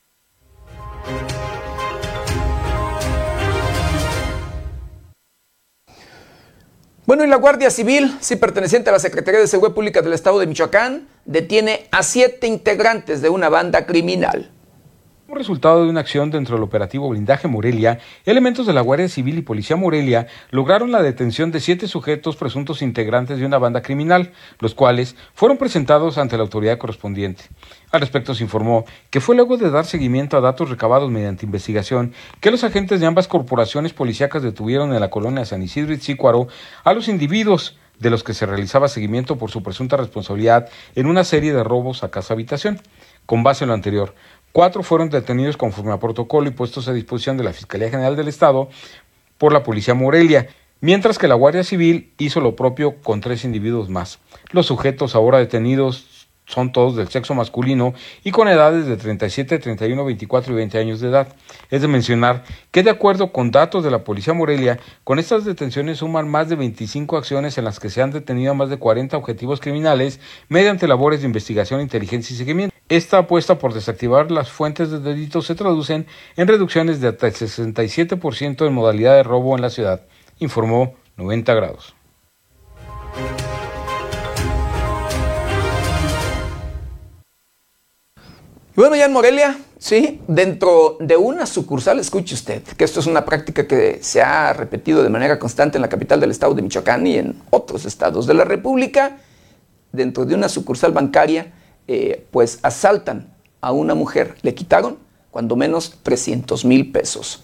Bueno, 7.06 7.26
y 7.26 7.28
la 7.28 7.36
Guardia 7.36 7.70
Civil, 7.70 8.16
sí 8.22 8.38
perteneciente 8.38 8.90
a 8.90 8.94
la 8.94 9.00
Secretaría 9.00 9.42
de 9.42 9.48
Seguridad 9.48 9.76
Pública 9.76 10.02
del 10.02 10.14
Estado 10.14 10.40
de 10.40 10.48
Michoacán, 10.48 11.10
detiene 11.26 11.88
a 11.92 12.02
siete 12.02 12.48
integrantes 12.48 13.22
de 13.22 13.28
una 13.28 13.50
banda 13.50 13.86
criminal. 13.86 14.50
Como 15.34 15.40
resultado 15.40 15.84
de 15.84 15.90
una 15.90 16.02
acción 16.02 16.30
dentro 16.30 16.56
del 16.56 16.64
operativo 16.64 17.10
Blindaje 17.10 17.48
Morelia, 17.48 17.98
elementos 18.24 18.68
de 18.68 18.74
la 18.74 18.82
Guardia 18.82 19.10
Civil 19.10 19.40
y 19.40 19.42
Policía 19.42 19.76
Morelia 19.76 20.28
lograron 20.52 20.92
la 20.92 21.02
detención 21.02 21.50
de 21.50 21.60
siete 21.60 21.88
sujetos 21.88 22.36
presuntos 22.36 22.84
integrantes 22.84 23.40
de 23.40 23.46
una 23.48 23.58
banda 23.58 23.82
criminal, 23.82 24.32
los 24.60 24.76
cuales 24.76 25.16
fueron 25.34 25.58
presentados 25.58 26.20
ante 26.20 26.38
la 26.38 26.44
autoridad 26.44 26.78
correspondiente. 26.78 27.46
Al 27.92 28.02
respecto 28.02 28.36
se 28.36 28.44
informó 28.44 28.86
que 29.10 29.22
fue 29.22 29.36
luego 29.36 29.58
de 29.58 29.72
dar 29.72 29.86
seguimiento 29.86 30.38
a 30.38 30.42
datos 30.42 30.70
recabados 30.70 31.10
mediante 31.10 31.48
investigación 31.48 32.14
que 32.40 32.52
los 32.52 32.64
agentes 32.64 33.00
de 33.00 33.08
ambas 33.08 33.28
corporaciones 33.28 33.92
policíacas 33.92 34.44
detuvieron 34.44 34.94
en 34.94 35.00
la 35.00 35.10
colonia 35.10 35.46
San 35.46 35.64
Isidro 35.64 35.94
y 35.94 35.98
Tzícuaro 35.98 36.48
a 36.84 36.94
los 36.94 37.08
individuos 37.08 37.80
de 38.00 38.10
los 38.10 38.24
que 38.24 38.34
se 38.34 38.46
realizaba 38.46 38.88
seguimiento 38.88 39.38
por 39.38 39.50
su 39.50 39.64
presunta 39.64 39.98
responsabilidad 39.98 40.70
en 40.94 41.08
una 41.08 41.24
serie 41.24 41.54
de 41.54 41.64
robos 41.64 42.04
a 42.04 42.12
casa 42.12 42.34
habitación. 42.34 42.80
Con 43.26 43.42
base 43.42 43.64
en 43.64 43.70
lo 43.70 43.74
anterior, 43.74 44.14
Cuatro 44.54 44.84
fueron 44.84 45.10
detenidos 45.10 45.58
conforme 45.58 45.94
a 45.94 46.00
protocolo 46.00 46.48
y 46.48 46.52
puestos 46.52 46.88
a 46.88 46.94
disposición 46.94 47.38
de 47.38 47.44
la 47.44 47.54
Fiscalía 47.54 47.90
General 47.90 48.16
del 48.16 48.28
Estado 48.28 48.70
por 49.40 49.52
la 49.52 49.64
Policía 49.64 49.96
Morelia, 49.96 50.48
mientras 50.80 51.18
que 51.18 51.28
la 51.28 51.34
Guardia 51.34 51.64
Civil 51.64 52.14
hizo 52.20 52.40
lo 52.40 52.56
propio 52.56 53.02
con 53.02 53.20
tres 53.20 53.46
individuos 53.46 53.90
más. 53.90 54.20
Los 54.52 54.68
sujetos 54.68 55.16
ahora 55.16 55.40
detenidos 55.40 56.28
son 56.46 56.72
todos 56.72 56.96
del 56.96 57.08
sexo 57.08 57.34
masculino 57.34 57.96
y 58.24 58.30
con 58.30 58.48
edades 58.48 58.86
de 58.86 58.96
37, 58.96 59.58
31, 59.58 60.06
24 60.06 60.54
y 60.54 60.56
20 60.56 60.78
años 60.78 61.00
de 61.00 61.10
edad. 61.10 61.30
Es 61.72 61.82
de 61.82 61.88
mencionar 61.88 62.44
que 62.70 62.84
de 62.84 62.92
acuerdo 62.92 63.32
con 63.32 63.50
datos 63.50 63.84
de 63.84 63.90
la 63.90 64.04
Policía 64.04 64.36
Morelia, 64.36 64.78
con 65.04 65.18
estas 65.18 65.46
detenciones 65.46 65.98
suman 65.98 66.30
más 66.30 66.48
de 66.48 66.58
25 66.58 67.18
acciones 67.18 67.58
en 67.58 67.66
las 67.66 67.80
que 67.80 67.90
se 67.90 68.04
han 68.04 68.12
detenido 68.12 68.52
a 68.52 68.54
más 68.54 68.70
de 68.70 68.78
40 68.78 69.18
objetivos 69.18 69.60
criminales 69.60 70.20
mediante 70.48 70.88
labores 70.88 71.22
de 71.22 71.26
investigación, 71.26 71.82
inteligencia 71.82 72.36
y 72.36 72.38
seguimiento. 72.38 72.73
Esta 72.94 73.18
apuesta 73.18 73.58
por 73.58 73.74
desactivar 73.74 74.30
las 74.30 74.52
fuentes 74.52 74.92
de 74.92 75.00
delitos 75.00 75.48
se 75.48 75.56
traducen 75.56 76.06
en 76.36 76.48
reducciones 76.48 77.02
de 77.02 77.08
hasta 77.08 77.26
el 77.26 77.34
67% 77.34 78.68
en 78.68 78.72
modalidad 78.72 79.16
de 79.16 79.24
robo 79.24 79.56
en 79.56 79.64
la 79.64 79.72
ciudad, 79.72 80.02
informó 80.38 80.94
90 81.18 81.56
grados. 81.56 81.96
Y 88.76 88.76
bueno, 88.76 88.96
ya 88.96 89.06
en 89.06 89.14
Morelia, 89.14 89.58
sí, 89.80 90.22
dentro 90.28 90.98
de 91.00 91.18
una 91.18 91.48
sucursal, 91.48 91.98
escuche 91.98 92.36
usted, 92.36 92.62
que 92.62 92.84
esto 92.84 93.00
es 93.00 93.08
una 93.08 93.26
práctica 93.26 93.66
que 93.66 94.04
se 94.04 94.22
ha 94.22 94.54
repetido 94.54 95.02
de 95.02 95.10
manera 95.10 95.40
constante 95.40 95.80
en 95.80 95.82
la 95.82 95.90
capital 95.90 96.20
del 96.20 96.30
estado 96.30 96.54
de 96.54 96.62
Michoacán 96.62 97.08
y 97.08 97.18
en 97.18 97.42
otros 97.50 97.86
estados 97.86 98.28
de 98.28 98.36
la 98.36 98.46
República, 98.46 99.18
dentro 99.92 100.26
de 100.26 100.36
una 100.36 100.48
sucursal 100.48 100.92
bancaria, 100.92 101.54
eh, 101.88 102.26
pues 102.32 102.60
asaltan 102.62 103.34
a 103.62 103.72
una 103.72 103.96
mujer, 103.96 104.36
le 104.42 104.54
quitaron 104.54 104.98
cuando 105.32 105.56
menos 105.56 106.00
300 106.04 106.66
mil 106.66 106.92
pesos. 106.92 107.44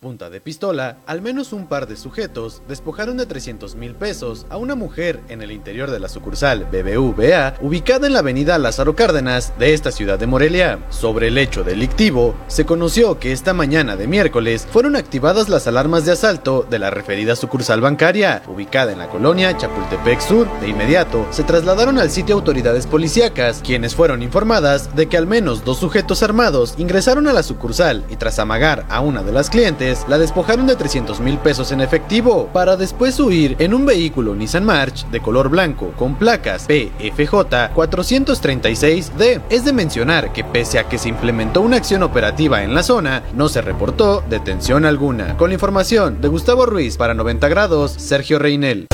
Punta 0.00 0.30
de 0.30 0.40
pistola, 0.40 0.98
al 1.06 1.22
menos 1.22 1.52
un 1.52 1.66
par 1.66 1.88
de 1.88 1.96
sujetos 1.96 2.62
despojaron 2.68 3.16
de 3.16 3.26
300 3.26 3.74
mil 3.74 3.96
pesos 3.96 4.46
a 4.48 4.56
una 4.56 4.76
mujer 4.76 5.20
en 5.28 5.42
el 5.42 5.50
interior 5.50 5.90
de 5.90 5.98
la 5.98 6.08
sucursal 6.08 6.66
BBVA, 6.70 7.54
ubicada 7.60 8.06
en 8.06 8.12
la 8.12 8.20
avenida 8.20 8.58
Lázaro 8.58 8.94
Cárdenas 8.94 9.52
de 9.58 9.74
esta 9.74 9.90
ciudad 9.90 10.16
de 10.18 10.28
Morelia. 10.28 10.78
Sobre 10.90 11.28
el 11.28 11.38
hecho 11.38 11.64
delictivo, 11.64 12.36
se 12.46 12.64
conoció 12.64 13.18
que 13.18 13.32
esta 13.32 13.54
mañana 13.54 13.96
de 13.96 14.06
miércoles 14.06 14.68
fueron 14.70 14.94
activadas 14.94 15.48
las 15.48 15.66
alarmas 15.66 16.04
de 16.04 16.12
asalto 16.12 16.64
de 16.70 16.78
la 16.78 16.90
referida 16.90 17.34
sucursal 17.34 17.80
bancaria, 17.80 18.42
ubicada 18.46 18.92
en 18.92 18.98
la 18.98 19.08
colonia 19.08 19.56
Chapultepec 19.56 20.20
Sur. 20.20 20.48
De 20.60 20.68
inmediato, 20.68 21.26
se 21.30 21.42
trasladaron 21.42 21.98
al 21.98 22.10
sitio 22.10 22.36
autoridades 22.36 22.86
policíacas, 22.86 23.62
quienes 23.64 23.96
fueron 23.96 24.22
informadas 24.22 24.94
de 24.94 25.08
que 25.08 25.16
al 25.16 25.26
menos 25.26 25.64
dos 25.64 25.78
sujetos 25.78 26.22
armados 26.22 26.74
ingresaron 26.78 27.26
a 27.26 27.32
la 27.32 27.42
sucursal 27.42 28.04
y 28.08 28.16
tras 28.16 28.38
amagar 28.38 28.86
a 28.90 29.00
una 29.00 29.24
de 29.24 29.32
las 29.32 29.50
clientes, 29.50 29.87
la 30.08 30.18
despojaron 30.18 30.66
de 30.66 30.76
300 30.76 31.20
mil 31.20 31.38
pesos 31.38 31.72
en 31.72 31.80
efectivo, 31.80 32.50
para 32.52 32.76
después 32.76 33.18
huir 33.18 33.56
en 33.58 33.72
un 33.72 33.86
vehículo 33.86 34.34
Nissan 34.34 34.64
March 34.64 35.06
de 35.10 35.20
color 35.20 35.48
blanco 35.48 35.92
con 35.96 36.14
placas 36.16 36.66
PFJ 36.66 37.72
436D. 37.74 39.42
Es 39.48 39.64
de 39.64 39.72
mencionar 39.72 40.32
que 40.32 40.44
pese 40.44 40.78
a 40.78 40.88
que 40.88 40.98
se 40.98 41.08
implementó 41.08 41.62
una 41.62 41.76
acción 41.76 42.02
operativa 42.02 42.62
en 42.62 42.74
la 42.74 42.82
zona, 42.82 43.22
no 43.34 43.48
se 43.48 43.62
reportó 43.62 44.22
detención 44.28 44.84
alguna. 44.84 45.36
Con 45.36 45.50
la 45.50 45.54
información 45.54 46.20
de 46.20 46.28
Gustavo 46.28 46.66
Ruiz 46.66 46.96
para 46.96 47.14
90 47.14 47.48
grados, 47.48 47.92
Sergio 47.92 48.38
Reinel. 48.38 48.88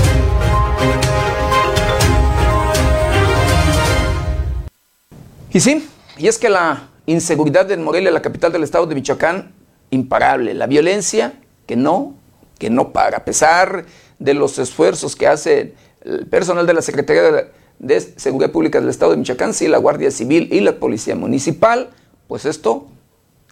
Y 5.53 5.61
sí, 5.61 5.88
y 6.18 6.28
es 6.28 6.38
que 6.38 6.49
la 6.49 6.88
inseguridad 7.07 7.70
en 7.70 7.82
Morelia, 7.82 8.11
la 8.11 8.22
capital 8.22 8.53
del 8.53 8.64
estado 8.64 8.86
de 8.86 8.95
Michoacán, 8.95 9.53
imparable. 9.95 10.55
La 10.55 10.66
violencia 10.66 11.34
que 11.66 11.76
no, 11.76 12.14
que 12.59 12.70
no 12.70 12.92
para. 12.92 13.18
A 13.18 13.24
pesar 13.24 13.86
de 14.18 14.34
los 14.34 14.59
esfuerzos 14.59 15.16
que 15.16 15.26
hace 15.26 15.74
el 16.05 16.26
personal 16.26 16.66
de 16.66 16.74
la 16.74 16.82
Secretaría 16.82 17.51
de, 17.78 18.01
Seguridad 18.01 18.53
Pública 18.53 18.80
del 18.80 18.90
estado 18.90 19.12
de 19.12 19.18
Michoacán, 19.18 19.55
sí, 19.55 19.68
la 19.68 19.78
Guardia 19.78 20.11
Civil 20.11 20.49
y 20.53 20.61
la 20.61 20.78
Policía 20.78 21.16
Municipal, 21.16 21.90
pues 22.28 22.45
esto 22.45 22.86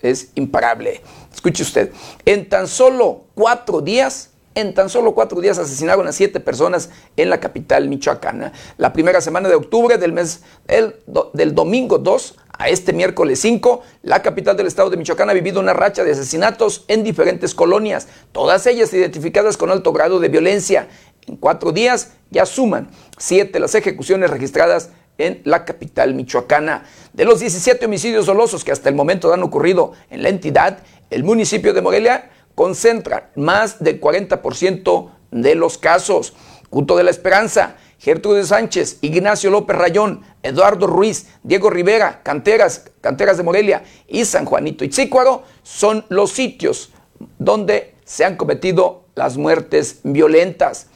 es 0.01 0.31
imparable. 0.35 1.01
Escuche 1.33 1.63
usted, 1.63 1.93
en 2.25 2.49
tan 2.49 2.67
solo 2.67 3.25
cuatro 3.35 3.81
días, 3.81 4.31
en 4.55 4.75
tan 4.75 4.91
solo 4.91 5.15
cuatro 5.15 5.41
días 5.41 5.59
asesinaron 5.59 6.07
a 6.07 6.13
siete 6.13 6.41
personas 6.41 6.91
en 7.17 7.31
la 7.31 7.41
capital 7.41 7.89
michoacana. 7.89 8.53
La 8.77 8.93
primera 8.93 9.21
semana 9.21 9.49
de 9.49 9.55
octubre 9.55 9.99
del 9.99 10.13
mes, 10.13 10.43
el, 10.69 10.97
del 11.33 11.55
domingo 11.55 11.99
2 11.99 12.37
a 12.63 12.69
este 12.69 12.93
miércoles 12.93 13.41
5, 13.41 13.83
la 14.05 14.23
capital 14.23 14.57
del 14.57 14.69
estado 14.69 14.89
de 14.89 14.97
Michoacán 14.97 15.29
ha 15.29 15.33
vivido 15.33 15.59
una 15.59 15.73
racha 15.73 16.05
de 16.05 16.13
asesinatos 16.13 16.85
en 16.87 17.03
diferentes 17.03 17.57
colonias, 17.57 18.07
todas 18.31 18.69
ellas 18.69 18.95
identificadas 18.95 19.57
con 19.57 19.73
alto 19.73 19.93
grado 19.93 20.21
de 20.21 20.29
violencia. 20.29 20.87
En 21.27 21.37
cuatro 21.37 21.73
días 21.73 22.13
ya 22.31 22.47
suman 22.47 22.89
siete 23.19 23.59
las 23.59 23.75
ejecuciones 23.75 24.31
registradas 24.31 24.91
en 25.19 25.43
la 25.45 25.65
capital 25.65 26.15
michoacana. 26.15 26.85
De 27.13 27.25
los 27.25 27.41
17 27.41 27.85
homicidios 27.87 28.27
dolosos 28.27 28.63
que 28.63 28.71
hasta 28.71 28.89
el 28.89 28.95
momento 28.95 29.33
han 29.33 29.43
ocurrido 29.43 29.95
en 30.09 30.23
la 30.23 30.29
entidad, 30.29 30.79
el 31.11 31.25
municipio 31.25 31.75
de 31.75 31.83
Morelia 31.83 32.31
concentra 32.55 33.33
más 33.35 33.83
del 33.83 34.01
40% 34.01 35.11
de 35.33 35.55
los 35.57 35.79
casos. 35.79 36.35
Culto 36.71 36.97
de 36.97 37.03
la 37.03 37.11
Esperanza, 37.11 37.75
Gertrude 38.03 38.43
Sánchez, 38.45 38.99
Ignacio 39.01 39.49
López 39.49 39.77
Rayón, 39.77 40.23
Eduardo 40.43 40.89
Ruiz, 40.89 41.29
Diego 41.45 41.71
Rivera, 41.71 42.21
Canteras, 42.25 42.91
de 43.01 43.43
Morelia 43.45 43.85
y 44.09 44.25
San 44.25 44.45
Juanito 44.45 44.85
Itzícuaro 44.85 45.45
son 45.63 46.05
los 46.09 46.33
sitios 46.33 46.91
donde 47.39 47.95
se 48.05 48.25
han 48.25 48.37
cometido 48.37 49.05
las 49.15 49.37
muertes 49.37 50.01
violentas. 50.03 50.89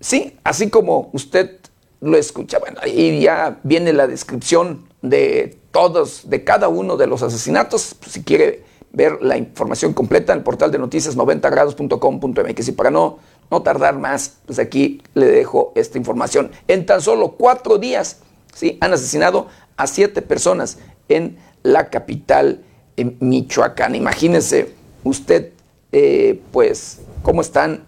Sí, 0.00 0.38
así 0.42 0.70
como 0.70 1.10
usted 1.12 1.58
lo 2.00 2.16
escucha, 2.16 2.58
bueno, 2.58 2.78
ahí 2.82 3.20
ya 3.20 3.58
viene 3.62 3.92
la 3.92 4.06
descripción 4.06 4.88
de 5.02 5.58
todos, 5.70 6.30
de 6.30 6.44
cada 6.44 6.68
uno 6.68 6.96
de 6.96 7.08
los 7.08 7.22
asesinatos, 7.22 7.94
si 8.08 8.22
quiere 8.22 8.64
ver 8.92 9.20
la 9.20 9.36
información 9.36 9.92
completa 9.92 10.32
en 10.32 10.38
el 10.38 10.44
portal 10.44 10.70
de 10.70 10.78
noticias 10.78 11.14
90grados.com.mx 11.14 12.68
y 12.68 12.72
para 12.72 12.90
no, 12.90 13.18
no 13.50 13.62
tardar 13.62 13.98
más, 13.98 14.38
pues 14.46 14.58
aquí 14.58 15.02
le 15.14 15.26
dejo 15.26 15.72
esta 15.74 15.98
información. 15.98 16.50
En 16.68 16.86
tan 16.86 17.00
solo 17.00 17.32
cuatro 17.32 17.78
días, 17.78 18.20
¿sí? 18.54 18.78
Han 18.80 18.92
asesinado 18.92 19.48
a 19.76 19.86
siete 19.86 20.22
personas 20.22 20.78
en 21.08 21.38
la 21.62 21.90
capital 21.90 22.64
Michoacán. 23.20 23.94
Imagínese 23.94 24.74
usted, 25.04 25.52
eh, 25.92 26.40
pues, 26.52 27.00
cómo 27.22 27.40
están 27.40 27.84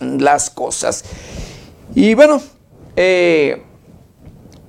las 0.00 0.50
cosas. 0.50 1.04
Y 1.94 2.14
bueno, 2.14 2.40
eh, 2.96 3.62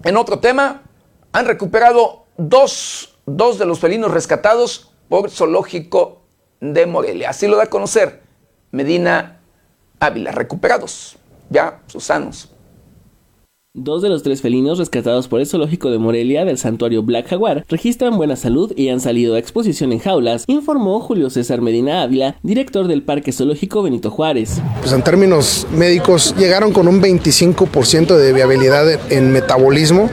en 0.03 0.17
otro 0.17 0.39
tema, 0.39 0.84
han 1.32 1.45
recuperado 1.45 2.26
dos, 2.38 3.17
dos 3.26 3.59
de 3.59 3.65
los 3.65 3.80
felinos 3.80 4.11
rescatados 4.11 4.91
por 5.07 5.30
Zoológico 5.30 6.22
de 6.59 6.86
Morelia. 6.86 7.30
Así 7.30 7.47
lo 7.47 7.57
da 7.57 7.63
a 7.63 7.70
conocer 7.70 8.22
Medina 8.72 9.38
Ávila, 9.99 10.31
recuperados, 10.31 11.17
ya 11.49 11.81
sanos. 11.97 12.49
Dos 13.75 14.01
de 14.01 14.09
los 14.09 14.23
tres 14.23 14.41
felinos 14.41 14.79
rescatados 14.79 15.27
por 15.27 15.39
el 15.39 15.45
zoológico 15.45 15.91
de 15.91 15.99
Morelia 15.99 16.43
del 16.43 16.57
santuario 16.57 17.03
Black 17.03 17.27
Jaguar 17.27 17.65
registran 17.69 18.17
buena 18.17 18.35
salud 18.35 18.73
y 18.75 18.89
han 18.89 18.99
salido 18.99 19.35
a 19.35 19.39
exposición 19.39 19.91
en 19.91 19.99
jaulas, 19.99 20.43
informó 20.47 20.99
Julio 21.01 21.29
César 21.29 21.61
Medina 21.61 22.01
Ávila, 22.01 22.37
director 22.41 22.87
del 22.87 23.03
Parque 23.03 23.31
Zoológico 23.31 23.83
Benito 23.83 24.09
Juárez. 24.09 24.59
Pues 24.81 24.91
en 24.91 25.03
términos 25.03 25.67
médicos 25.71 26.35
llegaron 26.35 26.73
con 26.73 26.87
un 26.87 26.99
25% 26.99 28.17
de 28.17 28.33
viabilidad 28.33 29.11
en 29.11 29.31
metabolismo 29.31 30.09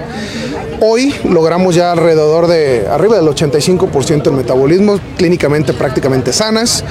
Hoy 0.80 1.14
logramos 1.24 1.74
ya 1.74 1.92
alrededor 1.92 2.48
de 2.48 2.86
arriba 2.88 3.16
del 3.16 3.26
85% 3.26 4.24
del 4.24 4.34
metabolismo, 4.34 5.00
clínicamente 5.16 5.72
prácticamente 5.72 6.32
sanas. 6.32 6.84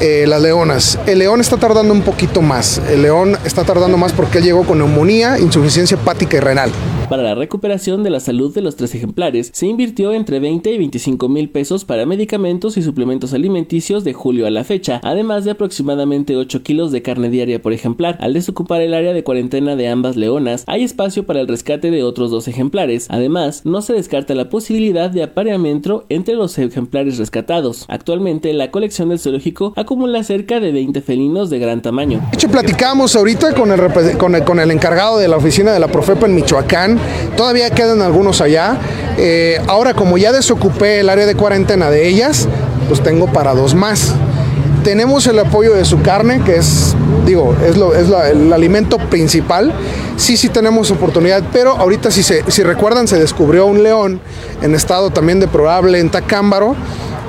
Eh, 0.00 0.24
las 0.28 0.40
leonas. 0.40 0.98
El 1.06 1.18
león 1.18 1.40
está 1.40 1.56
tardando 1.56 1.92
un 1.92 2.02
poquito 2.02 2.42
más. 2.42 2.80
El 2.88 3.02
león 3.02 3.36
está 3.44 3.64
tardando 3.64 3.96
más 3.96 4.12
porque 4.12 4.38
él 4.38 4.44
llegó 4.44 4.64
con 4.64 4.78
neumonía, 4.78 5.38
insuficiencia 5.38 5.96
hepática 5.96 6.36
y 6.36 6.40
renal. 6.40 6.70
Para 7.08 7.22
la 7.22 7.34
recuperación 7.34 8.02
de 8.02 8.08
la 8.08 8.18
salud 8.18 8.54
de 8.54 8.62
los 8.62 8.76
tres 8.76 8.94
ejemplares, 8.94 9.50
se 9.52 9.66
invirtió 9.66 10.14
entre 10.14 10.40
20 10.40 10.72
y 10.72 10.78
25 10.78 11.28
mil 11.28 11.50
pesos 11.50 11.84
para 11.84 12.06
medicamentos 12.06 12.76
y 12.78 12.82
suplementos 12.82 13.34
alimenticios 13.34 14.04
de 14.04 14.14
julio 14.14 14.46
a 14.46 14.50
la 14.50 14.64
fecha, 14.64 15.00
además 15.02 15.44
de 15.44 15.50
aproximadamente 15.50 16.36
8 16.36 16.62
kilos 16.62 16.92
de 16.92 17.02
carne 17.02 17.28
diaria 17.28 17.60
por 17.60 17.74
ejemplar. 17.74 18.16
Al 18.20 18.32
desocupar 18.32 18.80
el 18.80 18.94
área 18.94 19.12
de 19.12 19.22
cuarentena 19.22 19.76
de 19.76 19.88
ambas 19.88 20.16
leonas, 20.16 20.64
hay 20.66 20.82
espacio 20.82 21.26
para 21.26 21.40
el 21.40 21.48
rescate 21.48 21.90
de 21.90 22.02
otros 22.02 22.30
dos 22.30 22.48
ejemplares. 22.48 23.06
Además, 23.10 23.62
no 23.64 23.82
se 23.82 23.92
descarta 23.92 24.34
la 24.34 24.48
posibilidad 24.48 25.10
de 25.10 25.24
apareamiento 25.24 26.06
entre 26.08 26.34
los 26.34 26.56
ejemplares 26.58 27.18
rescatados. 27.18 27.84
Actualmente, 27.88 28.52
la 28.54 28.70
colección 28.70 29.10
del 29.10 29.18
zoológico 29.18 29.74
acumula 29.76 30.24
cerca 30.24 30.58
de 30.58 30.72
20 30.72 31.02
felinos 31.02 31.50
de 31.50 31.58
gran 31.58 31.82
tamaño. 31.82 32.20
De 32.30 32.36
hecho, 32.36 32.48
platicamos 32.48 33.14
ahorita 33.14 33.54
con 33.54 33.70
el, 33.70 34.16
con 34.16 34.34
el, 34.34 34.44
con 34.44 34.58
el 34.58 34.70
encargado 34.70 35.18
de 35.18 35.28
la 35.28 35.36
oficina 35.36 35.72
de 35.72 35.80
la 35.80 35.88
Profepa 35.88 36.26
en 36.26 36.34
Michoacán 36.34 36.93
todavía 37.36 37.70
quedan 37.70 38.02
algunos 38.02 38.40
allá. 38.40 38.76
Eh, 39.16 39.60
ahora 39.66 39.94
como 39.94 40.18
ya 40.18 40.32
desocupé 40.32 41.00
el 41.00 41.08
área 41.08 41.26
de 41.26 41.34
cuarentena 41.34 41.90
de 41.90 42.08
ellas, 42.08 42.48
pues 42.88 43.02
tengo 43.02 43.26
para 43.26 43.54
dos 43.54 43.74
más. 43.74 44.14
Tenemos 44.82 45.26
el 45.26 45.38
apoyo 45.38 45.74
de 45.74 45.84
su 45.84 46.02
carne, 46.02 46.42
que 46.44 46.56
es, 46.56 46.94
digo, 47.24 47.56
es, 47.66 47.76
lo, 47.76 47.94
es 47.94 48.08
el 48.30 48.52
alimento 48.52 48.98
principal. 48.98 49.72
Sí, 50.16 50.36
sí 50.36 50.48
tenemos 50.48 50.90
oportunidad, 50.90 51.42
pero 51.52 51.76
ahorita 51.76 52.10
si, 52.10 52.22
se, 52.22 52.48
si 52.50 52.62
recuerdan 52.62 53.08
se 53.08 53.18
descubrió 53.18 53.66
un 53.66 53.82
león 53.82 54.20
en 54.62 54.74
estado 54.74 55.10
también 55.10 55.40
de 55.40 55.48
probable 55.48 55.98
en 55.98 56.10
Tacámbaro 56.10 56.76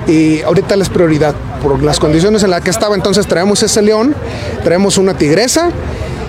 y 0.08 0.42
ahorita 0.42 0.76
es 0.76 0.90
prioridad 0.90 1.34
por 1.64 1.82
las 1.82 2.00
condiciones 2.00 2.44
en 2.44 2.52
las 2.52 2.62
que 2.62 2.70
estaba. 2.70 2.96
Entonces 2.96 3.26
traemos 3.26 3.64
ese 3.64 3.82
león, 3.82 4.16
traemos 4.64 4.98
una 4.98 5.18
tigresa 5.18 5.70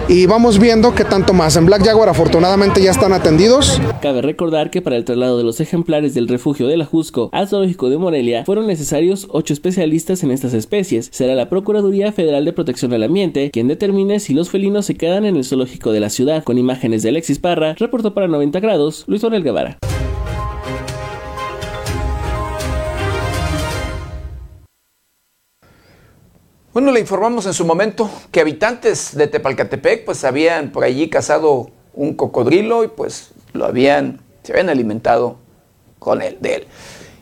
y 0.09 0.27
vamos 0.27 0.59
viendo 0.59 0.95
qué 0.95 1.05
tanto 1.05 1.33
más. 1.33 1.57
En 1.57 1.67
Black 1.67 1.85
Jaguar 1.85 2.09
afortunadamente 2.09 2.83
ya 2.83 2.91
están 2.91 3.13
atendidos. 3.13 3.81
Cabe 4.01 4.23
recordar 4.23 4.71
que 4.71 4.83
para 4.83 4.97
el 4.97 5.05
traslado 5.05 5.39
de 5.39 5.45
los 5.45 5.61
ejemplares 5.61 6.15
del 6.15 6.29
refugio 6.29 6.67
de 6.67 6.77
la 6.77 6.85
Jusco 6.85 7.29
al 7.33 7.49
zoológico 7.49 7.91
de 7.91 7.99
Morelia 7.99 8.45
fueron 8.45 8.67
necesarios 8.67 9.27
ocho 9.31 9.53
especialistas 9.53 10.23
en 10.23 10.31
estas 10.31 10.55
especies. 10.55 11.09
Será 11.13 11.35
la 11.35 11.49
Procuraduría 11.49 12.13
Federal 12.13 12.45
de 12.45 12.53
Protección 12.53 12.93
al 12.93 13.03
Ambiente 13.03 13.51
quien 13.51 13.69
determine 13.69 14.21
si 14.21 14.35
los 14.35 14.51
felinos 14.51 14.87
se 14.87 14.97
quedan 14.97 15.25
en 15.25 15.37
el 15.37 15.45
zoológico 15.45 15.93
de 15.93 16.01
la 16.01 16.11
ciudad. 16.11 16.45
Con 16.45 16.59
imágenes 16.59 17.03
de 17.03 17.09
Alexis 17.11 17.39
Parra, 17.39 17.75
reportó 17.79 18.15
para 18.15 18.29
90 18.29 18.61
grados 18.61 19.05
Luis 19.07 19.25
Orel 19.25 19.43
Guevara. 19.43 19.79
Bueno, 26.77 26.93
le 26.93 27.01
informamos 27.01 27.47
en 27.47 27.55
su 27.55 27.65
momento 27.65 28.11
que 28.31 28.39
habitantes 28.39 29.17
de 29.17 29.29
Tepalcatepec 29.29 30.05
pues 30.05 30.23
habían 30.25 30.73
por 30.73 30.85
allí 30.85 31.09
cazado 31.09 31.71
un 31.95 32.13
cocodrilo 32.13 32.85
y 32.85 32.89
pues 32.89 33.31
lo 33.55 33.65
habían, 33.65 34.21
se 34.43 34.53
habían 34.53 34.69
alimentado 34.69 35.39
con 35.99 36.21
él, 36.21 36.37
de 36.39 36.55
él. 36.57 36.67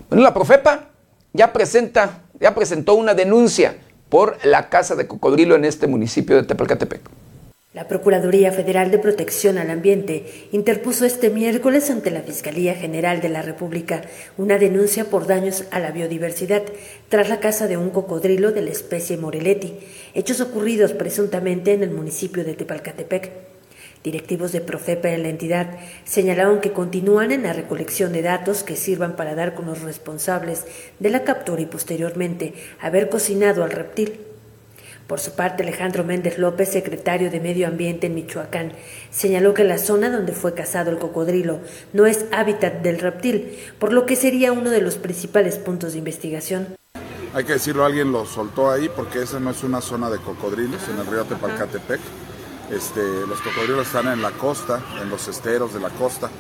Bueno, 0.09 0.25
la 0.25 0.35
Profepa 0.35 0.89
ya 1.33 1.53
presenta 1.53 2.25
ya 2.41 2.53
presentó 2.53 2.95
una 2.95 3.15
denuncia 3.15 3.77
por 4.09 4.45
la 4.45 4.69
caza 4.71 4.97
de 4.97 5.07
cocodrilo 5.07 5.55
en 5.55 5.65
este 5.65 5.87
municipio 5.87 6.35
de 6.35 6.43
Tepalcatepec. 6.43 7.03
La 7.75 7.89
Procuraduría 7.89 8.53
Federal 8.53 8.93
de 8.93 9.01
Protección 9.01 9.59
al 9.59 9.69
Ambiente 9.69 10.47
interpuso 10.53 11.05
este 11.05 11.29
miércoles 11.29 11.91
ante 11.91 12.13
la 12.13 12.23
Fiscalía 12.23 12.77
General 12.77 13.21
de 13.21 13.29
la 13.29 13.43
República 13.43 14.03
una 14.39 14.59
denuncia 14.59 15.07
por 15.07 15.27
daños 15.27 15.65
a 15.73 15.81
la 15.81 15.91
biodiversidad 15.91 16.63
tras 17.09 17.29
la 17.29 17.41
caza 17.41 17.67
de 17.67 17.77
un 17.77 17.91
cocodrilo 17.91 18.53
de 18.53 18.63
la 18.63 18.71
especie 18.71 19.17
Moreleti, 19.17 19.75
hechos 20.15 20.41
ocurridos 20.41 20.93
presuntamente 20.93 21.73
en 21.73 21.83
el 21.83 21.91
municipio 21.91 22.45
de 22.45 22.55
Tepalcatepec. 22.55 23.33
Directivos 24.05 24.53
de 24.53 24.61
Profepa 24.61 25.09
en 25.09 25.25
la 25.25 25.31
entidad 25.31 25.77
señalaron 26.05 26.61
que 26.61 26.71
continúan 26.71 27.33
en 27.33 27.43
la 27.43 27.55
recolección 27.55 28.13
de 28.13 28.23
datos 28.23 28.63
que 28.63 28.77
sirvan 28.77 29.17
para 29.17 29.35
dar 29.35 29.55
con 29.55 29.67
los 29.67 29.83
responsables 29.83 30.65
de 31.01 31.11
la 31.11 31.25
captura 31.25 31.61
y 31.61 31.67
posteriormente 31.67 32.55
haber 32.81 33.09
cocinado 33.09 33.65
al 33.65 33.73
reptil. 33.73 34.21
Por 35.07 35.21
su 35.21 35.33
parte, 35.33 35.63
Alejandro 35.63 36.03
Méndez 36.03 36.39
López, 36.39 36.71
secretario 36.71 37.31
de 37.31 37.39
Medio 37.39 37.67
Ambiente 37.67 38.07
en 38.07 38.15
Michoacán, 38.15 38.73
señaló 39.11 39.53
que 39.53 39.63
la 39.63 39.77
zona 39.77 40.09
donde 40.09 40.33
fue 40.33 40.55
cazado 40.55 40.91
el 40.91 40.99
cocodrilo 40.99 41.61
no 41.93 42.07
es 42.07 42.25
hábitat 42.33 42.81
del 42.81 42.99
reptil, 42.99 43.59
por 43.79 43.93
lo 43.93 44.07
que 44.07 44.17
sería 44.17 44.53
uno 44.53 44.71
de 44.71 44.81
los 44.81 44.97
principales 44.97 45.59
puntos 45.59 45.93
de 45.93 45.99
investigación. 45.99 46.69
Hay 47.35 47.45
que 47.45 47.55
decirlo, 47.55 47.85
alguien 47.85 48.13
lo 48.13 48.25
soltó 48.25 48.71
ahí 48.71 48.89
porque 48.89 49.21
esa 49.21 49.41
no 49.41 49.51
es 49.51 49.63
una 49.63 49.83
zona 49.83 50.09
de 50.09 50.19
cocodrilos 50.19 50.81
en 50.89 50.99
el 50.99 51.07
río 51.07 51.25
Tepalcatepec. 51.25 52.01
Este, 52.71 53.03
los 53.29 53.43
cocodrilos 53.43 53.87
están 53.89 54.11
en 54.11 54.23
la 54.23 54.31
costa, 54.31 54.81
en 55.03 55.11
los 55.11 55.29
esteros 55.29 55.75
de 55.75 55.81
la 55.81 55.91
costa. 55.91 56.31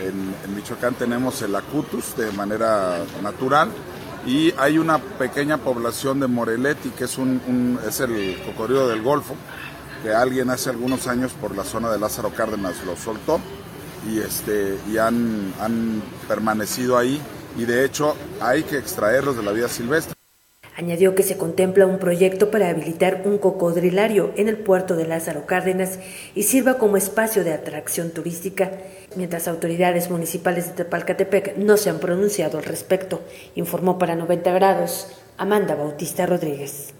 En, 0.00 0.34
en 0.44 0.56
Michoacán 0.56 0.94
tenemos 0.94 1.40
el 1.42 1.54
acutus 1.54 2.16
de 2.16 2.32
manera 2.32 3.04
natural 3.22 3.70
y 4.26 4.54
hay 4.58 4.78
una 4.78 4.98
pequeña 4.98 5.58
población 5.58 6.20
de 6.20 6.28
Moreletti, 6.28 6.90
que 6.90 7.04
es, 7.04 7.18
un, 7.18 7.78
es 7.86 8.00
el 8.00 8.40
cocodrilo 8.44 8.88
del 8.88 9.02
Golfo, 9.02 9.34
que 10.02 10.12
alguien 10.12 10.50
hace 10.50 10.70
algunos 10.70 11.06
años 11.06 11.32
por 11.32 11.56
la 11.56 11.64
zona 11.64 11.90
de 11.90 11.98
Lázaro 11.98 12.30
Cárdenas 12.30 12.84
lo 12.84 12.96
soltó 12.96 13.40
y, 14.08 14.18
este, 14.18 14.78
y 14.90 14.98
han, 14.98 15.52
han 15.60 16.02
permanecido 16.28 16.98
ahí 16.98 17.20
y 17.56 17.64
de 17.64 17.84
hecho 17.84 18.16
hay 18.40 18.62
que 18.64 18.78
extraerlos 18.78 19.36
de 19.36 19.42
la 19.42 19.52
vida 19.52 19.68
silvestre. 19.68 20.21
Añadió 20.74 21.14
que 21.14 21.22
se 21.22 21.36
contempla 21.36 21.86
un 21.86 21.98
proyecto 21.98 22.50
para 22.50 22.70
habilitar 22.70 23.22
un 23.26 23.36
cocodrilario 23.36 24.32
en 24.36 24.48
el 24.48 24.56
puerto 24.56 24.96
de 24.96 25.06
Lázaro 25.06 25.44
Cárdenas 25.44 25.98
y 26.34 26.44
sirva 26.44 26.78
como 26.78 26.96
espacio 26.96 27.44
de 27.44 27.52
atracción 27.52 28.10
turística, 28.10 28.70
mientras 29.14 29.48
autoridades 29.48 30.10
municipales 30.10 30.68
de 30.68 30.72
Tepalcatepec 30.72 31.58
no 31.58 31.76
se 31.76 31.90
han 31.90 31.98
pronunciado 31.98 32.56
al 32.56 32.64
respecto, 32.64 33.20
informó 33.54 33.98
para 33.98 34.16
90 34.16 34.50
grados 34.52 35.08
Amanda 35.36 35.74
Bautista 35.74 36.24
Rodríguez. 36.24 36.94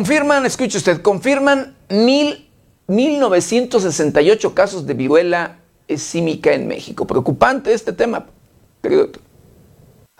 Confirman, 0.00 0.46
escuche 0.46 0.78
usted, 0.78 1.02
confirman 1.02 1.76
mil, 1.90 2.48
1968 2.86 4.54
casos 4.54 4.86
de 4.86 4.94
viruela 4.94 5.58
símica 5.94 6.54
en 6.54 6.66
México. 6.66 7.06
Preocupante 7.06 7.74
este 7.74 7.92
tema, 7.92 8.24
querido. 8.80 9.10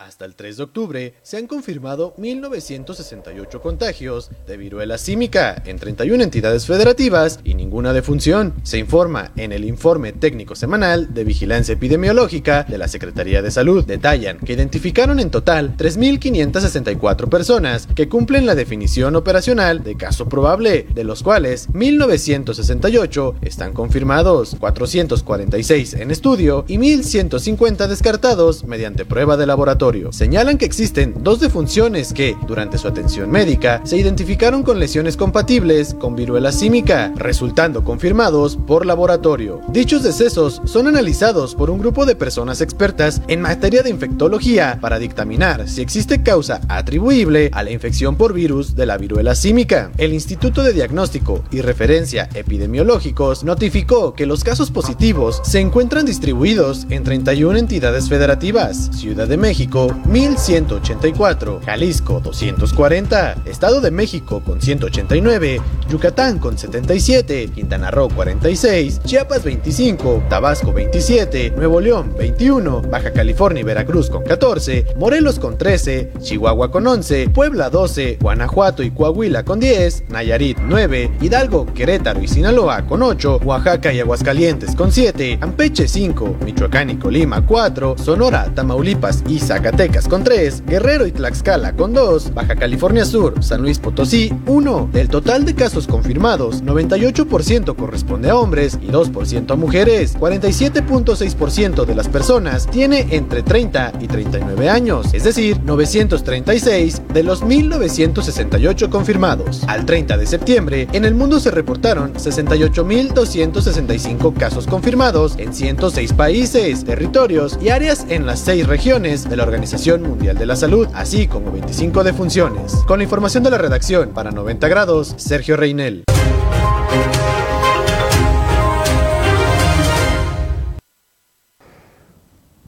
Hasta 0.07 0.25
el 0.25 0.33
3 0.33 0.57
de 0.57 0.63
octubre 0.63 1.13
se 1.21 1.37
han 1.37 1.45
confirmado 1.45 2.15
1.968 2.17 3.61
contagios 3.61 4.31
de 4.47 4.57
viruela 4.57 4.97
símica 4.97 5.61
en 5.63 5.77
31 5.77 6.23
entidades 6.23 6.65
federativas 6.65 7.39
y 7.43 7.53
ninguna 7.53 7.93
defunción. 7.93 8.55
Se 8.63 8.79
informa 8.79 9.31
en 9.35 9.51
el 9.51 9.63
informe 9.63 10.11
técnico 10.11 10.55
semanal 10.55 11.13
de 11.13 11.23
vigilancia 11.23 11.73
epidemiológica 11.73 12.63
de 12.63 12.79
la 12.79 12.87
Secretaría 12.87 13.43
de 13.43 13.51
Salud. 13.51 13.85
Detallan 13.85 14.39
que 14.39 14.53
identificaron 14.53 15.19
en 15.19 15.29
total 15.29 15.77
3.564 15.77 17.29
personas 17.29 17.87
que 17.95 18.09
cumplen 18.09 18.47
la 18.47 18.55
definición 18.55 19.15
operacional 19.15 19.83
de 19.83 19.97
caso 19.97 20.27
probable, 20.27 20.87
de 20.95 21.03
los 21.03 21.21
cuales 21.21 21.69
1.968 21.73 23.35
están 23.43 23.73
confirmados, 23.73 24.55
446 24.59 25.93
en 25.93 26.09
estudio 26.09 26.65
y 26.67 26.77
1.150 26.77 27.85
descartados 27.85 28.63
mediante 28.63 29.05
prueba 29.05 29.37
de 29.37 29.45
laboratorio. 29.45 29.90
Señalan 30.11 30.57
que 30.57 30.65
existen 30.65 31.15
dos 31.19 31.41
defunciones 31.41 32.13
que, 32.13 32.37
durante 32.47 32.77
su 32.77 32.87
atención 32.87 33.29
médica, 33.29 33.81
se 33.83 33.97
identificaron 33.97 34.63
con 34.63 34.79
lesiones 34.79 35.17
compatibles 35.17 35.93
con 35.93 36.15
viruela 36.15 36.53
símica, 36.53 37.11
resultando 37.17 37.83
confirmados 37.83 38.55
por 38.55 38.85
laboratorio. 38.85 39.59
Dichos 39.67 40.01
decesos 40.01 40.61
son 40.63 40.87
analizados 40.87 41.55
por 41.55 41.69
un 41.69 41.79
grupo 41.79 42.05
de 42.05 42.15
personas 42.15 42.61
expertas 42.61 43.21
en 43.27 43.41
materia 43.41 43.83
de 43.83 43.89
infectología 43.89 44.77
para 44.79 44.97
dictaminar 44.97 45.67
si 45.67 45.81
existe 45.81 46.23
causa 46.23 46.61
atribuible 46.69 47.49
a 47.51 47.61
la 47.63 47.71
infección 47.71 48.15
por 48.15 48.33
virus 48.33 48.75
de 48.75 48.85
la 48.85 48.97
viruela 48.97 49.35
símica. 49.35 49.91
El 49.97 50.13
Instituto 50.13 50.63
de 50.63 50.71
Diagnóstico 50.71 51.43
y 51.51 51.59
Referencia 51.59 52.29
Epidemiológicos 52.33 53.43
notificó 53.43 54.13
que 54.13 54.25
los 54.25 54.45
casos 54.45 54.71
positivos 54.71 55.41
se 55.43 55.59
encuentran 55.59 56.05
distribuidos 56.05 56.87
en 56.89 57.03
31 57.03 57.57
entidades 57.57 58.07
federativas, 58.07 58.89
Ciudad 58.93 59.27
de 59.27 59.37
México, 59.37 59.80
1184, 60.05 61.61
Jalisco 61.65 62.19
240, 62.19 63.37
Estado 63.45 63.81
de 63.81 63.91
México 63.91 64.41
con 64.45 64.61
189, 64.61 65.61
Yucatán 65.89 66.39
con 66.39 66.57
77, 66.57 67.49
Quintana 67.53 67.89
Roo 67.89 68.09
46, 68.09 69.01
Chiapas 69.03 69.43
25, 69.43 70.25
Tabasco 70.29 70.73
27, 70.73 71.53
Nuevo 71.55 71.79
León 71.79 72.13
21, 72.17 72.81
Baja 72.83 73.11
California 73.13 73.61
y 73.61 73.63
Veracruz 73.63 74.09
con 74.09 74.23
14, 74.23 74.95
Morelos 74.97 75.39
con 75.39 75.57
13, 75.57 76.11
Chihuahua 76.21 76.69
con 76.69 76.85
11, 76.85 77.29
Puebla 77.29 77.69
12, 77.69 78.17
Guanajuato 78.21 78.83
y 78.83 78.91
Coahuila 78.91 79.43
con 79.43 79.59
10, 79.59 80.09
Nayarit 80.09 80.57
9, 80.59 81.11
Hidalgo, 81.21 81.65
Querétaro 81.73 82.21
y 82.21 82.27
Sinaloa 82.27 82.85
con 82.85 83.01
8, 83.01 83.41
Oaxaca 83.43 83.93
y 83.93 83.99
Aguascalientes 83.99 84.75
con 84.75 84.91
7, 84.91 85.39
Ampeche 85.41 85.87
5, 85.87 86.37
Michoacán 86.45 86.89
y 86.89 86.95
Colima 86.97 87.45
4, 87.45 87.97
Sonora, 87.97 88.51
Tamaulipas 88.53 89.23
y 89.27 89.39
Zacatecas 89.39 89.60
Zacatecas 89.61 90.07
con 90.07 90.23
3, 90.23 90.63
Guerrero 90.65 91.05
y 91.05 91.11
Tlaxcala 91.11 91.73
con 91.73 91.93
2, 91.93 92.33
Baja 92.33 92.55
California 92.55 93.05
Sur, 93.05 93.43
San 93.43 93.61
Luis 93.61 93.77
Potosí 93.77 94.33
1. 94.47 94.89
Del 94.91 95.07
total 95.07 95.45
de 95.45 95.53
casos 95.53 95.85
confirmados, 95.85 96.63
98% 96.63 97.75
corresponde 97.75 98.31
a 98.31 98.37
hombres 98.37 98.79
y 98.81 98.87
2% 98.87 99.51
a 99.51 99.55
mujeres. 99.55 100.17
47.6% 100.17 101.85
de 101.85 101.93
las 101.93 102.07
personas 102.07 102.65
tiene 102.71 103.05
entre 103.11 103.43
30 103.43 103.93
y 103.99 104.07
39 104.07 104.67
años, 104.67 105.13
es 105.13 105.25
decir, 105.25 105.59
936 105.63 107.03
de 107.13 107.21
los 107.21 107.43
1968 107.43 108.89
confirmados. 108.89 109.63
Al 109.67 109.85
30 109.85 110.17
de 110.17 110.25
septiembre, 110.25 110.87
en 110.91 111.05
el 111.05 111.13
mundo 111.13 111.39
se 111.39 111.51
reportaron 111.51 112.15
68.265 112.15 114.33
casos 114.33 114.65
confirmados 114.65 115.35
en 115.37 115.53
106 115.53 116.13
países, 116.13 116.83
territorios 116.83 117.59
y 117.61 117.69
áreas 117.69 118.07
en 118.09 118.25
las 118.25 118.39
6 118.39 118.65
regiones 118.65 119.29
de 119.29 119.37
la 119.37 119.50
Organización 119.51 120.03
Mundial 120.03 120.37
de 120.37 120.45
la 120.45 120.55
Salud, 120.55 120.87
así 120.93 121.27
como 121.27 121.51
25 121.51 122.05
defunciones. 122.05 122.73
Con 122.87 122.99
la 122.99 123.03
información 123.03 123.43
de 123.43 123.49
la 123.49 123.57
redacción 123.57 124.11
para 124.11 124.31
90 124.31 124.65
grados, 124.69 125.13
Sergio 125.17 125.57
Reinel. 125.57 126.05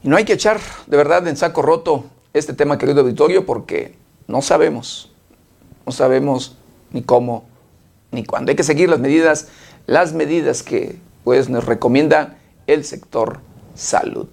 No 0.02 0.16
hay 0.16 0.26
que 0.26 0.34
echar 0.34 0.60
de 0.86 0.96
verdad 0.98 1.26
en 1.26 1.38
saco 1.38 1.62
roto 1.62 2.04
este 2.34 2.52
tema, 2.52 2.76
querido 2.76 3.00
auditorio, 3.00 3.46
porque 3.46 3.94
no 4.28 4.42
sabemos, 4.42 5.10
no 5.86 5.92
sabemos 5.92 6.58
ni 6.92 7.00
cómo 7.00 7.46
ni 8.10 8.26
cuándo. 8.26 8.50
Hay 8.50 8.56
que 8.56 8.62
seguir 8.62 8.90
las 8.90 9.00
medidas, 9.00 9.48
las 9.86 10.12
medidas 10.12 10.62
que 10.62 10.98
pues 11.24 11.48
nos 11.48 11.64
recomienda 11.64 12.36
el 12.66 12.84
sector 12.84 13.40
salud. 13.74 14.28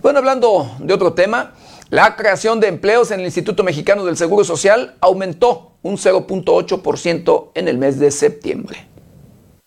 Bueno, 0.00 0.20
hablando 0.20 0.70
de 0.78 0.94
otro 0.94 1.14
tema, 1.14 1.54
la 1.90 2.16
creación 2.16 2.60
de 2.60 2.68
empleos 2.68 3.10
en 3.10 3.20
el 3.20 3.26
Instituto 3.26 3.64
Mexicano 3.64 4.04
del 4.04 4.18
Seguro 4.18 4.44
Social 4.44 4.96
aumentó 5.00 5.72
un 5.80 5.96
0.8% 5.96 7.52
en 7.54 7.66
el 7.66 7.78
mes 7.78 7.98
de 7.98 8.10
septiembre. 8.10 8.86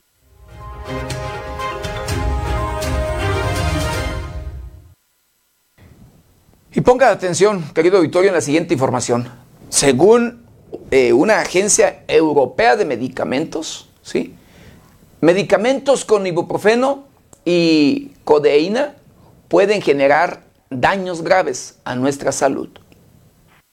Y 6.72 6.82
ponga 6.82 7.10
atención, 7.10 7.64
querido 7.74 7.98
auditorio, 7.98 8.28
en 8.28 8.34
la 8.34 8.40
siguiente 8.40 8.74
información. 8.74 9.28
Según 9.70 10.44
eh, 10.90 11.12
una 11.12 11.40
agencia 11.40 12.02
europea 12.08 12.76
de 12.76 12.84
medicamentos, 12.84 13.88
¿sí? 14.02 14.34
medicamentos 15.20 16.04
con 16.04 16.26
ibuprofeno 16.26 17.04
y 17.44 18.12
codeína 18.24 18.96
pueden 19.48 19.80
generar 19.80 20.42
daños 20.68 21.22
graves 21.22 21.76
a 21.84 21.94
nuestra 21.94 22.32
salud. 22.32 22.68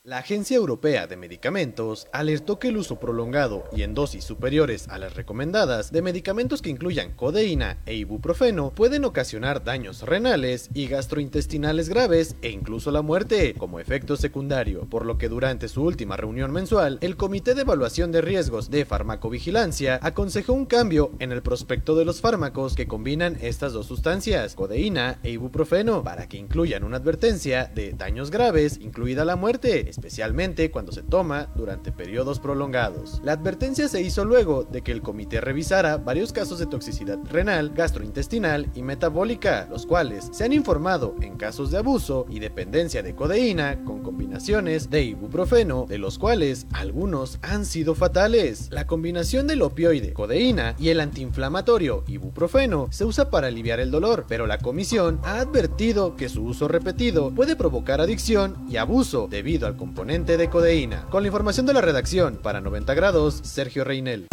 La 0.06 0.20
Agencia 0.20 0.56
Europea 0.56 1.08
de 1.08 1.18
Medicamentos 1.18 2.06
alertó 2.14 2.60
que 2.60 2.68
el 2.68 2.78
uso 2.78 3.00
prolongado 3.00 3.64
y 3.76 3.82
en 3.82 3.96
dosis 3.96 4.24
superiores 4.24 4.88
a 4.88 5.00
las 5.00 5.16
recomendadas 5.16 5.92
de 5.92 6.04
medicamentos 6.04 6.62
que 6.62 6.70
incluyan 6.70 7.14
codeína 7.14 7.80
e 7.88 7.96
ibuprofeno 7.96 8.70
pueden 8.70 9.04
ocasionar 9.04 9.64
daños 9.64 10.04
renales 10.04 10.70
y 10.76 10.86
gastrointestinales 10.86 11.90
graves 11.90 12.36
e 12.44 12.52
incluso 12.52 12.92
la 12.92 13.02
muerte 13.02 13.56
como 13.58 13.80
efecto 13.80 14.16
secundario, 14.16 14.82
por 14.92 15.08
lo 15.08 15.18
que 15.18 15.28
durante 15.28 15.68
su 15.68 15.82
última 15.82 16.16
reunión 16.18 16.52
mensual, 16.52 17.00
el 17.02 17.18
Comité 17.18 17.56
de 17.56 17.62
Evaluación 17.62 18.12
de 18.12 18.22
Riesgos 18.22 18.70
de 18.70 18.86
Farmacovigilancia 18.86 19.98
aconsejó 20.04 20.54
un 20.54 20.68
cambio 20.68 21.14
en 21.18 21.32
el 21.32 21.42
prospecto 21.42 21.96
de 21.96 22.06
los 22.06 22.22
fármacos 22.22 22.76
que 22.76 22.88
combinan 22.88 23.40
estas 23.42 23.74
dos 23.74 23.88
sustancias, 23.88 24.54
codeína 24.54 25.18
e 25.24 25.32
ibuprofeno, 25.32 26.04
para 26.04 26.30
que 26.30 26.38
incluyan 26.38 26.84
una 26.84 26.98
advertencia 26.98 27.72
de 27.74 27.94
daños 27.94 28.30
graves, 28.30 28.78
incluida 28.80 29.26
la 29.26 29.36
muerte 29.36 29.95
especialmente 29.96 30.72
cuando 30.72 30.92
se 30.92 31.04
toma 31.04 31.48
durante 31.56 31.94
periodos 31.94 32.40
prolongados. 32.40 33.22
La 33.24 33.32
advertencia 33.32 33.88
se 33.88 34.02
hizo 34.02 34.26
luego 34.26 34.66
de 34.66 34.82
que 34.82 34.92
el 34.92 35.02
comité 35.02 35.40
revisara 35.40 35.96
varios 35.96 36.34
casos 36.34 36.60
de 36.60 36.66
toxicidad 36.66 37.18
renal, 37.32 37.70
gastrointestinal 37.70 38.70
y 38.76 38.82
metabólica, 38.82 39.68
los 39.70 39.86
cuales 39.86 40.30
se 40.34 40.44
han 40.44 40.52
informado 40.52 41.16
en 41.22 41.38
casos 41.38 41.72
de 41.72 41.78
abuso 41.78 42.26
y 42.30 42.40
dependencia 42.40 43.04
de 43.04 43.16
codeína 43.16 43.84
con 43.86 44.04
combinaciones 44.04 44.90
de 44.90 45.04
ibuprofeno, 45.04 45.86
de 45.88 45.98
los 45.98 46.20
cuales 46.20 46.68
algunos 46.74 47.40
han 47.42 47.66
sido 47.66 47.96
fatales. 47.96 48.68
La 48.72 48.88
combinación 48.88 49.48
del 49.48 49.62
opioide, 49.62 50.12
codeína 50.12 50.76
y 50.78 50.90
el 50.90 51.00
antiinflamatorio 51.00 52.04
ibuprofeno 52.08 52.88
se 52.92 53.06
usa 53.06 53.30
para 53.30 53.48
aliviar 53.48 53.80
el 53.80 53.92
dolor, 53.92 54.26
pero 54.28 54.46
la 54.46 54.58
comisión 54.58 55.22
ha 55.24 55.40
advertido 55.40 56.18
que 56.18 56.28
su 56.28 56.44
uso 56.44 56.68
repetido 56.68 57.34
puede 57.34 57.56
provocar 57.56 58.02
adicción 58.02 58.66
y 58.70 58.76
abuso 58.78 59.28
debido 59.30 59.68
al 59.68 59.78
componente 59.86 60.36
de 60.36 60.50
codeína. 60.50 61.06
Con 61.12 61.22
la 61.22 61.28
información 61.28 61.68
de 61.68 61.74
la 61.74 61.80
redacción, 61.80 62.38
para 62.42 62.60
90 62.60 62.96
grados, 62.96 63.40
Sergio 63.44 63.84
Reinel. 63.84 64.26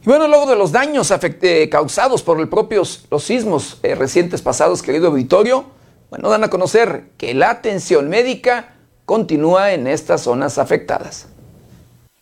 Y 0.00 0.04
bueno, 0.04 0.28
luego 0.28 0.46
de 0.46 0.54
los 0.54 0.70
daños 0.70 1.10
eh, 1.10 1.68
causados 1.68 2.22
por 2.22 2.38
los 2.38 2.48
propios 2.48 3.06
los 3.10 3.24
sismos 3.24 3.80
eh, 3.82 3.96
recientes 3.96 4.42
pasados, 4.42 4.80
querido 4.80 5.08
auditorio, 5.08 5.64
bueno, 6.10 6.28
dan 6.28 6.44
a 6.44 6.48
conocer 6.48 7.08
que 7.16 7.34
la 7.34 7.50
atención 7.50 8.08
médica 8.08 8.76
continúa 9.06 9.72
en 9.72 9.88
estas 9.88 10.20
zonas 10.20 10.56
afectadas. 10.58 11.33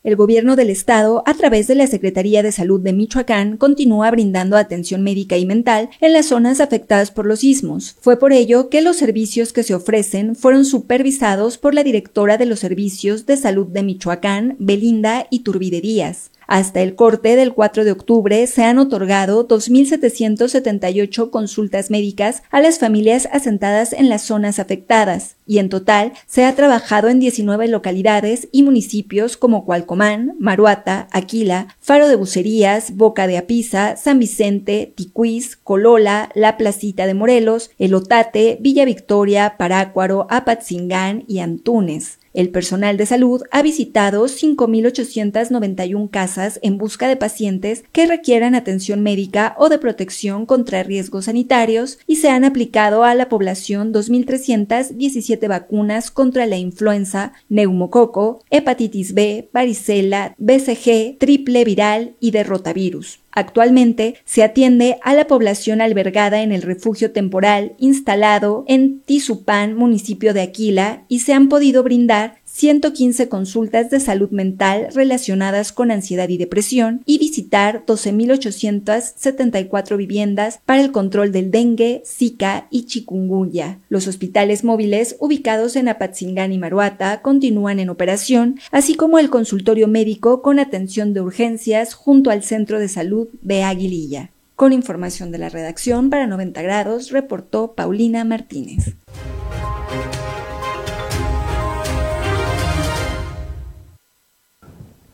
El 0.03 0.17
gobierno 0.17 0.57
del 0.57 0.69
estado, 0.69 1.23
a 1.25 1.33
través 1.33 1.67
de 1.67 1.75
la 1.75 1.87
Secretaría 1.87 2.43
de 2.43 2.51
Salud 2.51 2.81
de 2.81 2.91
Michoacán, 2.91 3.55
continúa 3.55 4.11
brindando 4.11 4.57
atención 4.57 5.01
médica 5.01 5.37
y 5.37 5.45
mental 5.45 5.91
en 6.01 6.11
las 6.11 6.25
zonas 6.25 6.59
afectadas 6.59 7.09
por 7.09 7.25
los 7.25 7.39
sismos. 7.39 7.95
Fue 8.01 8.19
por 8.19 8.33
ello 8.33 8.67
que 8.67 8.81
los 8.81 8.97
servicios 8.97 9.53
que 9.53 9.63
se 9.63 9.73
ofrecen 9.73 10.35
fueron 10.35 10.65
supervisados 10.65 11.57
por 11.57 11.73
la 11.73 11.85
directora 11.85 12.37
de 12.37 12.45
los 12.45 12.59
Servicios 12.59 13.25
de 13.25 13.37
Salud 13.37 13.67
de 13.67 13.81
Michoacán, 13.81 14.57
Belinda 14.59 15.25
Iturbide 15.29 15.79
Díaz. 15.79 16.31
Hasta 16.53 16.83
el 16.83 16.93
corte 16.93 17.35
del 17.35 17.55
4 17.55 17.83
de 17.83 17.91
octubre 17.91 18.45
se 18.45 18.63
han 18.63 18.77
otorgado 18.77 19.47
2.778 19.47 21.31
consultas 21.31 21.89
médicas 21.89 22.43
a 22.51 22.61
las 22.61 22.77
familias 22.77 23.27
asentadas 23.31 23.91
en 23.91 24.07
las 24.07 24.21
zonas 24.21 24.59
afectadas 24.59 25.35
y 25.47 25.57
en 25.57 25.69
total 25.69 26.13
se 26.27 26.45
ha 26.45 26.53
trabajado 26.53 27.09
en 27.09 27.19
19 27.19 27.67
localidades 27.69 28.49
y 28.51 28.61
municipios 28.61 29.35
como 29.35 29.65
Cualcomán, 29.65 30.35
Maruata, 30.37 31.07
Aquila, 31.11 31.75
Faro 31.79 32.07
de 32.07 32.17
Bucerías, 32.17 32.95
Boca 32.95 33.25
de 33.25 33.39
Apiza, 33.39 33.97
San 33.97 34.19
Vicente, 34.19 34.93
Ticuís, 34.95 35.55
Colola, 35.55 36.29
La 36.35 36.57
Placita 36.57 37.07
de 37.07 37.15
Morelos, 37.15 37.71
Elotate, 37.79 38.59
Villa 38.61 38.85
Victoria, 38.85 39.55
Parácuaro, 39.57 40.27
Apatzingán 40.29 41.23
y 41.27 41.39
Antunes. 41.39 42.19
El 42.33 42.49
personal 42.49 42.97
de 42.97 43.05
salud 43.05 43.43
ha 43.51 43.61
visitado 43.61 44.25
5.891 44.25 46.09
casas 46.09 46.59
en 46.63 46.79
busca 46.79 47.07
de 47.07 47.15
pacientes 47.15 47.83
que 47.91 48.07
requieran 48.07 48.55
atención 48.55 49.01
médica 49.01 49.55
o 49.57 49.69
de 49.69 49.77
protección 49.77 50.47
contra 50.47 50.83
riesgos 50.83 51.25
sanitarios 51.25 51.99
y 52.07 52.15
se 52.17 52.29
han 52.29 52.43
aplicado 52.43 53.03
a 53.03 53.13
la 53.13 53.29
población 53.29 53.93
2.317 53.93 55.47
vacunas 55.47 56.09
contra 56.09 56.47
la 56.47 56.57
influenza, 56.57 57.33
neumococo, 57.49 58.43
hepatitis 58.49 59.13
B, 59.13 59.49
varicela, 59.53 60.35
BCG, 60.39 61.17
triple 61.19 61.63
viral 61.63 62.15
y 62.19 62.31
derrotavirus. 62.31 63.22
Actualmente 63.35 64.15
se 64.25 64.43
atiende 64.43 64.99
a 65.01 65.15
la 65.15 65.25
población 65.25 65.81
albergada 65.81 66.43
en 66.43 66.51
el 66.51 66.61
refugio 66.61 67.11
temporal 67.11 67.73
instalado 67.79 68.63
en 68.67 69.01
Tizupán, 69.01 69.75
municipio 69.75 70.33
de 70.35 70.41
Aquila, 70.41 71.05
y 71.07 71.19
se 71.19 71.33
han 71.33 71.49
podido 71.49 71.81
brindar 71.81 72.35
115 72.53 73.27
consultas 73.29 73.89
de 73.89 73.99
salud 73.99 74.29
mental 74.29 74.89
relacionadas 74.93 75.71
con 75.71 75.89
ansiedad 75.89 76.29
y 76.29 76.37
depresión 76.37 77.01
y 77.07 77.17
visitar 77.17 77.83
12.874 77.87 79.97
viviendas 79.97 80.59
para 80.63 80.81
el 80.81 80.91
control 80.91 81.31
del 81.31 81.49
dengue, 81.49 82.03
zika 82.05 82.67
y 82.69 82.85
chikungunya. 82.85 83.79
Los 83.89 84.07
hospitales 84.07 84.63
móviles 84.63 85.15
ubicados 85.19 85.75
en 85.75 85.89
Apatzingán 85.89 86.53
y 86.53 86.59
Maruata 86.59 87.23
continúan 87.23 87.79
en 87.79 87.89
operación, 87.89 88.59
así 88.71 88.93
como 88.93 89.17
el 89.17 89.31
consultorio 89.31 89.87
médico 89.87 90.43
con 90.43 90.59
atención 90.59 91.15
de 91.15 91.21
urgencias 91.21 91.95
junto 91.95 92.29
al 92.29 92.43
centro 92.43 92.79
de 92.79 92.87
salud 92.87 93.29
de 93.41 93.63
Aguililla. 93.63 94.29
Con 94.55 94.73
información 94.73 95.31
de 95.31 95.39
la 95.39 95.49
redacción 95.49 96.11
para 96.11 96.27
90 96.27 96.61
grados, 96.61 97.09
reportó 97.09 97.73
Paulina 97.73 98.23
Martínez. 98.23 98.93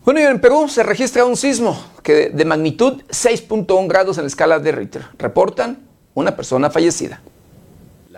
Bueno, 0.10 0.22
y 0.22 0.23
en 0.23 0.41
Perú 0.41 0.68
se 0.68 0.81
registra 0.81 1.23
un 1.23 1.38
sismo 1.38 1.80
que 2.02 2.31
de 2.31 2.44
magnitud 2.44 3.03
6.1 3.10 3.88
grados 3.88 4.18
en 4.18 4.23
la 4.23 4.27
escala 4.27 4.57
de 4.57 4.72
Richter. 4.72 5.06
Reportan 5.19 5.88
una 6.15 6.36
persona 6.36 6.72
fallecida. 6.72 7.22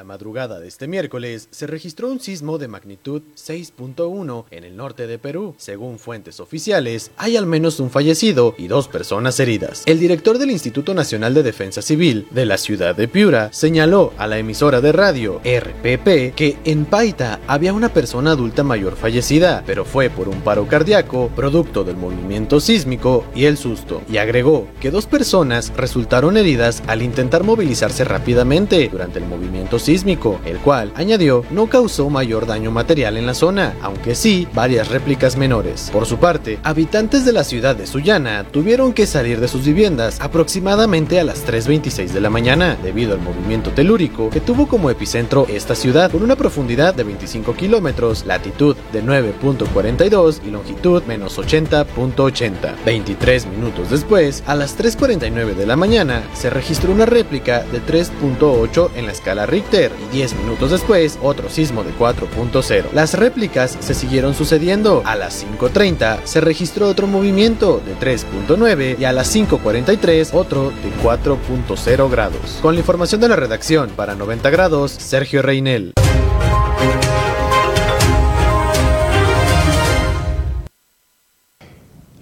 La 0.01 0.05
madrugada 0.05 0.59
de 0.59 0.67
este 0.67 0.87
miércoles 0.87 1.47
se 1.51 1.67
registró 1.67 2.09
un 2.09 2.19
sismo 2.19 2.57
de 2.57 2.67
magnitud 2.67 3.21
6.1 3.35 4.45
en 4.49 4.63
el 4.63 4.75
norte 4.75 5.05
de 5.05 5.19
Perú. 5.19 5.53
Según 5.59 5.99
fuentes 5.99 6.39
oficiales, 6.39 7.11
hay 7.17 7.37
al 7.37 7.45
menos 7.45 7.79
un 7.79 7.91
fallecido 7.91 8.55
y 8.57 8.65
dos 8.65 8.87
personas 8.87 9.39
heridas. 9.39 9.83
El 9.85 9.99
director 9.99 10.39
del 10.39 10.49
Instituto 10.49 10.95
Nacional 10.95 11.35
de 11.35 11.43
Defensa 11.43 11.83
Civil 11.83 12.25
de 12.31 12.47
la 12.47 12.57
ciudad 12.57 12.95
de 12.95 13.07
Piura 13.07 13.53
señaló 13.53 14.11
a 14.17 14.25
la 14.25 14.39
emisora 14.39 14.81
de 14.81 14.91
radio 14.91 15.39
RPP 15.45 16.33
que 16.33 16.57
en 16.63 16.85
Paita 16.85 17.39
había 17.45 17.71
una 17.71 17.93
persona 17.93 18.31
adulta 18.31 18.63
mayor 18.63 18.95
fallecida, 18.95 19.61
pero 19.67 19.85
fue 19.85 20.09
por 20.09 20.29
un 20.29 20.41
paro 20.41 20.67
cardíaco 20.67 21.29
producto 21.35 21.83
del 21.83 21.97
movimiento 21.97 22.59
sísmico 22.59 23.23
y 23.35 23.45
el 23.45 23.55
susto. 23.55 24.01
Y 24.11 24.17
agregó 24.17 24.67
que 24.79 24.89
dos 24.89 25.05
personas 25.05 25.71
resultaron 25.77 26.37
heridas 26.37 26.81
al 26.87 27.03
intentar 27.03 27.43
movilizarse 27.43 28.03
rápidamente 28.03 28.89
durante 28.91 29.19
el 29.19 29.25
movimiento 29.25 29.77
sísmico, 29.77 29.90
el 29.91 30.57
cual, 30.63 30.93
añadió, 30.95 31.43
no 31.51 31.67
causó 31.67 32.09
mayor 32.09 32.47
daño 32.47 32.71
material 32.71 33.17
en 33.17 33.25
la 33.25 33.33
zona, 33.33 33.75
aunque 33.81 34.15
sí 34.15 34.47
varias 34.53 34.87
réplicas 34.87 35.35
menores. 35.35 35.89
Por 35.91 36.05
su 36.05 36.17
parte, 36.17 36.59
habitantes 36.63 37.25
de 37.25 37.33
la 37.33 37.43
ciudad 37.43 37.75
de 37.75 37.85
Sullana 37.85 38.45
tuvieron 38.45 38.93
que 38.93 39.05
salir 39.05 39.41
de 39.41 39.49
sus 39.49 39.65
viviendas 39.65 40.21
aproximadamente 40.21 41.19
a 41.19 41.25
las 41.25 41.45
3.26 41.45 42.11
de 42.11 42.21
la 42.21 42.29
mañana, 42.29 42.77
debido 42.81 43.13
al 43.13 43.19
movimiento 43.19 43.71
telúrico 43.71 44.29
que 44.29 44.39
tuvo 44.39 44.65
como 44.65 44.89
epicentro 44.89 45.45
esta 45.49 45.75
ciudad 45.75 46.09
con 46.09 46.23
una 46.23 46.37
profundidad 46.37 46.95
de 46.95 47.03
25 47.03 47.53
kilómetros, 47.55 48.25
latitud 48.25 48.77
de 48.93 49.03
9.42 49.03 50.39
y 50.47 50.51
longitud 50.51 51.03
menos 51.03 51.37
80.80. 51.37 52.75
23 52.85 53.45
minutos 53.47 53.89
después, 53.89 54.41
a 54.47 54.55
las 54.55 54.79
3.49 54.79 55.53
de 55.53 55.65
la 55.65 55.75
mañana, 55.75 56.23
se 56.33 56.49
registró 56.49 56.93
una 56.93 57.05
réplica 57.05 57.63
de 57.63 57.81
3.8 57.81 58.91
en 58.95 59.05
la 59.05 59.11
escala 59.11 59.45
Richter 59.45 59.80
y 59.89 60.15
10 60.15 60.35
minutos 60.35 60.71
después 60.71 61.17
otro 61.23 61.49
sismo 61.49 61.83
de 61.83 61.91
4.0. 61.93 62.91
Las 62.93 63.15
réplicas 63.15 63.77
se 63.79 63.93
siguieron 63.93 64.35
sucediendo. 64.35 65.01
A 65.05 65.15
las 65.15 65.43
5.30 65.43 66.19
se 66.25 66.41
registró 66.41 66.87
otro 66.87 67.07
movimiento 67.07 67.81
de 67.83 67.95
3.9 67.95 68.99
y 68.99 69.05
a 69.05 69.13
las 69.13 69.35
5.43 69.35 70.29
otro 70.33 70.69
de 70.69 70.91
4.0 71.03 72.09
grados. 72.11 72.59
Con 72.61 72.75
la 72.75 72.81
información 72.81 73.21
de 73.21 73.29
la 73.29 73.35
redacción 73.35 73.89
para 73.91 74.15
90 74.15 74.49
grados, 74.49 74.91
Sergio 74.91 75.41
Reinel. 75.41 75.93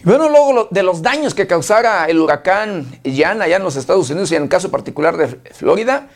Bueno, 0.09 0.29
luego 0.29 0.67
de 0.71 0.81
los 0.81 1.01
daños 1.01 1.35
que 1.35 1.45
causara 1.45 2.05
el 2.05 2.19
huracán 2.19 2.85
Ian 3.03 3.41
allá 3.41 3.57
en 3.57 3.63
los 3.63 3.75
Estados 3.75 4.09
Unidos 4.09 4.31
y 4.31 4.35
en 4.37 4.43
el 4.43 4.49
caso 4.49 4.71
particular 4.71 5.17
de 5.17 5.27
Florida, 5.51 6.07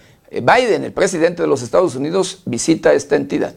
Biden, 0.42 0.84
el 0.84 0.94
presidente 0.94 1.42
de 1.42 1.48
los 1.48 1.62
Estados 1.62 1.96
Unidos, 1.96 2.42
visita 2.46 2.94
esta 2.94 3.16
entidad. 3.16 3.56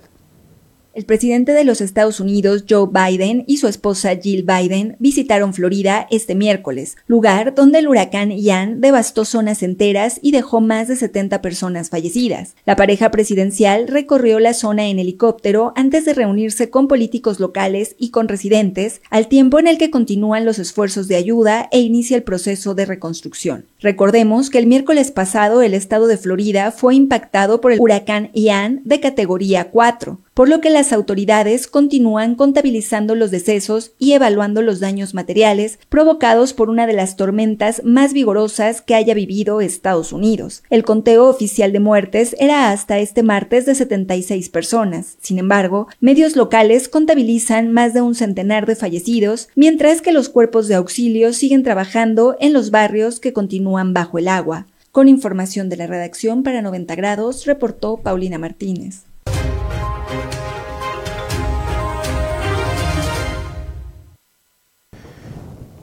El 0.97 1.05
presidente 1.05 1.53
de 1.53 1.65
los 1.65 1.83
Estados 1.83 2.21
Unidos, 2.21 2.65
Joe 2.67 2.89
Biden, 2.91 3.45
y 3.47 3.59
su 3.59 3.69
esposa 3.69 4.17
Jill 4.17 4.45
Biden 4.45 4.97
visitaron 4.99 5.53
Florida 5.53 6.07
este 6.11 6.35
miércoles, 6.35 6.97
lugar 7.07 7.55
donde 7.55 7.81
el 7.81 7.89
huracán 7.89 8.31
Ian 8.31 8.81
devastó 8.81 9.27
zonas 9.27 9.63
enteras 9.63 10.19
y 10.23 10.31
dejó 10.31 10.63
más 10.63 10.89
de 10.89 10.97
70 10.97 11.43
personas 11.43 11.91
fallecidas. 11.91 12.55
La 12.65 12.77
pareja 12.77 13.11
presidencial 13.11 13.89
recorrió 13.89 14.41
la 14.41 14.55
zona 14.55 14.87
en 14.87 14.99
helicóptero 14.99 15.75
antes 15.77 16.07
de 16.07 16.15
reunirse 16.15 16.71
con 16.71 16.89
políticos 16.89 17.41
locales 17.41 17.95
y 17.99 18.09
con 18.09 18.27
residentes, 18.27 19.03
al 19.11 19.29
tiempo 19.29 19.59
en 19.59 19.67
el 19.67 19.77
que 19.77 19.91
continúan 19.91 20.47
los 20.47 20.59
esfuerzos 20.59 21.09
de 21.09 21.17
ayuda 21.17 21.69
e 21.73 21.81
inicia 21.81 22.17
el 22.17 22.23
proceso 22.23 22.75
de 22.75 22.87
reconstrucción. 22.87 23.67
Recordemos 23.81 24.49
que 24.49 24.57
el 24.57 24.67
miércoles 24.67 25.11
pasado 25.11 25.61
el 25.61 25.75
estado 25.75 26.07
de 26.07 26.17
Florida 26.17 26.71
fue 26.71 26.95
impactado 26.95 27.61
por 27.61 27.73
el 27.73 27.81
huracán 27.81 28.31
Ian 28.33 28.81
de 28.87 28.99
categoría 28.99 29.71
4 29.71 30.21
por 30.37 30.51
lo 30.51 30.61
que 30.61 30.69
las 30.69 30.93
autoridades 30.93 31.67
continúan 31.67 32.35
contabilizando 32.35 33.15
los 33.15 33.31
decesos 33.31 33.93
y 33.99 34.13
evaluando 34.13 34.61
los 34.61 34.81
daños 34.81 35.15
materiales 35.15 35.79
provocados 35.89 36.53
por 36.53 36.69
una 36.69 36.87
de 36.87 36.93
las 36.93 37.17
tormentas 37.17 37.81
más 37.85 38.13
vigorosas 38.13 38.83
que 38.83 38.95
haya 38.95 39.15
vivido 39.15 39.63
Estados 39.63 40.13
Unidos. 40.13 40.63
El 40.69 40.85
conteo 40.85 41.27
oficial 41.31 41.73
de 41.73 41.81
muertes 41.81 42.37
era 42.39 42.71
hasta 42.71 42.99
este 42.99 43.23
martes 43.23 43.65
de 43.65 43.75
76 43.75 44.51
personas. 44.51 45.17
Sin 45.23 45.39
embargo, 45.39 45.89
medios 46.01 46.37
locales 46.37 46.91
contabilizan 46.91 47.73
más 47.73 47.95
de 47.95 48.03
un 48.03 48.15
centenar 48.15 48.67
de 48.67 48.77
fallecidos, 48.77 49.49
mientras 49.55 50.03
que 50.03 50.13
los 50.13 50.29
cuerpos 50.29 50.69
de 50.69 50.75
auxilio 50.75 51.33
siguen 51.33 51.63
trabajando 51.63 52.37
en 52.41 52.53
los 52.53 52.71
barrios 52.71 53.21
que 53.21 53.33
continúan 53.33 53.95
bajo 53.95 54.19
el 54.19 54.29
agua. 54.29 54.67
Con 54.93 55.09
información 55.09 55.71
de 55.71 55.79
la 55.79 55.87
redacción 55.87 56.43
para 56.43 56.61
90 56.61 56.95
grados, 56.95 57.47
reportó 57.47 57.97
Paulina 57.97 58.37
Martínez. 58.37 59.07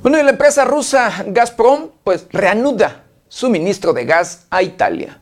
Bueno, 0.01 0.19
y 0.19 0.23
la 0.23 0.31
empresa 0.31 0.65
rusa 0.65 1.23
Gazprom 1.27 1.91
pues 2.03 2.27
reanuda 2.29 3.05
suministro 3.29 3.93
de 3.93 4.03
gas 4.03 4.47
a 4.49 4.61
Italia. 4.61 5.19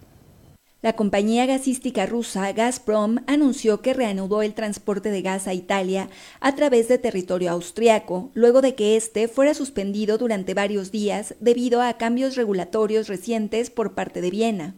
La 0.82 0.94
compañía 0.94 1.46
gasística 1.46 2.08
rusa 2.08 2.52
Gazprom 2.54 3.20
anunció 3.28 3.84
que 3.84 3.94
reanudó 3.94 4.42
el 4.42 4.56
transporte 4.56 5.12
de 5.12 5.22
gas 5.22 5.48
a 5.48 5.54
Italia 5.54 6.10
a 6.40 6.56
través 6.56 6.88
de 6.88 6.98
territorio 6.98 7.52
austriaco, 7.52 8.32
luego 8.34 8.64
de 8.64 8.74
que 8.74 8.98
este 8.98 9.28
fuera 9.28 9.54
suspendido 9.54 10.18
durante 10.18 10.56
varios 10.56 10.92
días 10.92 11.36
debido 11.40 11.84
a 11.84 11.94
cambios 11.94 12.36
regulatorios 12.36 13.08
recientes 13.08 13.70
por 13.70 13.94
parte 13.94 14.22
de 14.22 14.32
Viena. 14.32 14.76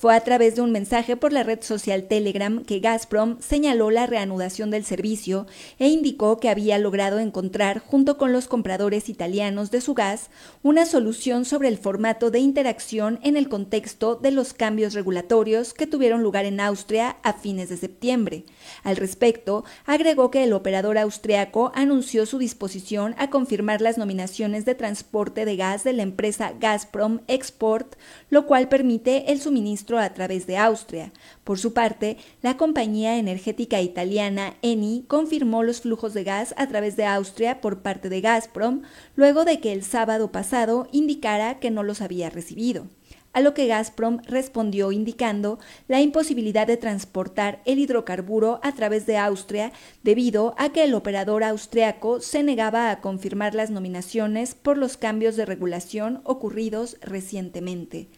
Fue 0.00 0.16
a 0.16 0.20
través 0.20 0.56
de 0.56 0.62
un 0.62 0.72
mensaje 0.72 1.14
por 1.14 1.30
la 1.30 1.42
red 1.42 1.60
social 1.60 2.04
Telegram 2.04 2.64
que 2.64 2.80
Gazprom 2.80 3.36
señaló 3.38 3.90
la 3.90 4.06
reanudación 4.06 4.70
del 4.70 4.82
servicio 4.82 5.46
e 5.78 5.88
indicó 5.88 6.40
que 6.40 6.48
había 6.48 6.78
logrado 6.78 7.18
encontrar, 7.18 7.80
junto 7.80 8.16
con 8.16 8.32
los 8.32 8.48
compradores 8.48 9.10
italianos 9.10 9.70
de 9.70 9.82
su 9.82 9.92
gas, 9.92 10.30
una 10.62 10.86
solución 10.86 11.44
sobre 11.44 11.68
el 11.68 11.76
formato 11.76 12.30
de 12.30 12.38
interacción 12.38 13.18
en 13.22 13.36
el 13.36 13.50
contexto 13.50 14.14
de 14.16 14.30
los 14.30 14.54
cambios 14.54 14.94
regulatorios 14.94 15.74
que 15.74 15.86
tuvieron 15.86 16.22
lugar 16.22 16.46
en 16.46 16.60
Austria 16.60 17.18
a 17.22 17.34
fines 17.34 17.68
de 17.68 17.76
septiembre. 17.76 18.46
Al 18.84 18.96
respecto, 18.96 19.66
agregó 19.84 20.30
que 20.30 20.44
el 20.44 20.54
operador 20.54 20.96
austriaco 20.96 21.72
anunció 21.74 22.24
su 22.24 22.38
disposición 22.38 23.14
a 23.18 23.28
confirmar 23.28 23.82
las 23.82 23.98
nominaciones 23.98 24.64
de 24.64 24.74
transporte 24.74 25.44
de 25.44 25.56
gas 25.56 25.84
de 25.84 25.92
la 25.92 26.04
empresa 26.04 26.54
Gazprom 26.58 27.20
Export, 27.28 27.96
lo 28.30 28.46
cual 28.46 28.70
permite 28.70 29.30
el 29.30 29.42
suministro 29.42 29.89
a 29.98 30.12
través 30.14 30.46
de 30.46 30.56
Austria. 30.56 31.12
Por 31.44 31.58
su 31.58 31.72
parte, 31.72 32.16
la 32.42 32.56
compañía 32.56 33.16
energética 33.16 33.80
italiana 33.80 34.54
Eni 34.62 35.04
confirmó 35.08 35.62
los 35.62 35.80
flujos 35.80 36.14
de 36.14 36.24
gas 36.24 36.54
a 36.56 36.66
través 36.68 36.96
de 36.96 37.06
Austria 37.06 37.60
por 37.60 37.82
parte 37.82 38.08
de 38.08 38.20
Gazprom, 38.20 38.82
luego 39.16 39.44
de 39.44 39.60
que 39.60 39.72
el 39.72 39.82
sábado 39.82 40.32
pasado 40.32 40.88
indicara 40.92 41.58
que 41.58 41.70
no 41.70 41.82
los 41.82 42.00
había 42.00 42.30
recibido 42.30 42.86
a 43.32 43.40
lo 43.40 43.54
que 43.54 43.66
Gazprom 43.66 44.18
respondió 44.24 44.92
indicando 44.92 45.58
la 45.88 46.00
imposibilidad 46.00 46.66
de 46.66 46.76
transportar 46.76 47.60
el 47.64 47.78
hidrocarburo 47.78 48.60
a 48.62 48.72
través 48.72 49.06
de 49.06 49.18
Austria 49.18 49.72
debido 50.02 50.54
a 50.58 50.70
que 50.70 50.84
el 50.84 50.94
operador 50.94 51.44
austriaco 51.44 52.20
se 52.20 52.42
negaba 52.42 52.90
a 52.90 53.00
confirmar 53.00 53.54
las 53.54 53.70
nominaciones 53.70 54.54
por 54.54 54.76
los 54.76 54.96
cambios 54.96 55.36
de 55.36 55.46
regulación 55.46 56.20
ocurridos 56.24 56.96
recientemente. 57.00 58.08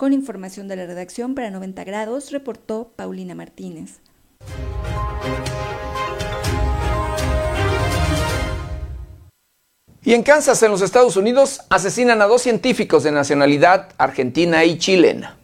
Con 0.00 0.14
información 0.14 0.66
de 0.66 0.76
la 0.76 0.86
redacción 0.86 1.34
para 1.34 1.50
90 1.50 1.84
grados, 1.84 2.30
reportó 2.30 2.94
Paulina 2.96 3.34
Martínez. 3.34 4.00
Y 10.02 10.14
en 10.14 10.22
Kansas, 10.22 10.62
en 10.62 10.70
los 10.70 10.80
Estados 10.80 11.18
Unidos, 11.18 11.60
asesinan 11.68 12.22
a 12.22 12.26
dos 12.26 12.40
científicos 12.40 13.02
de 13.02 13.12
nacionalidad 13.12 13.90
argentina 13.98 14.64
y 14.64 14.78
chilena. 14.78 15.36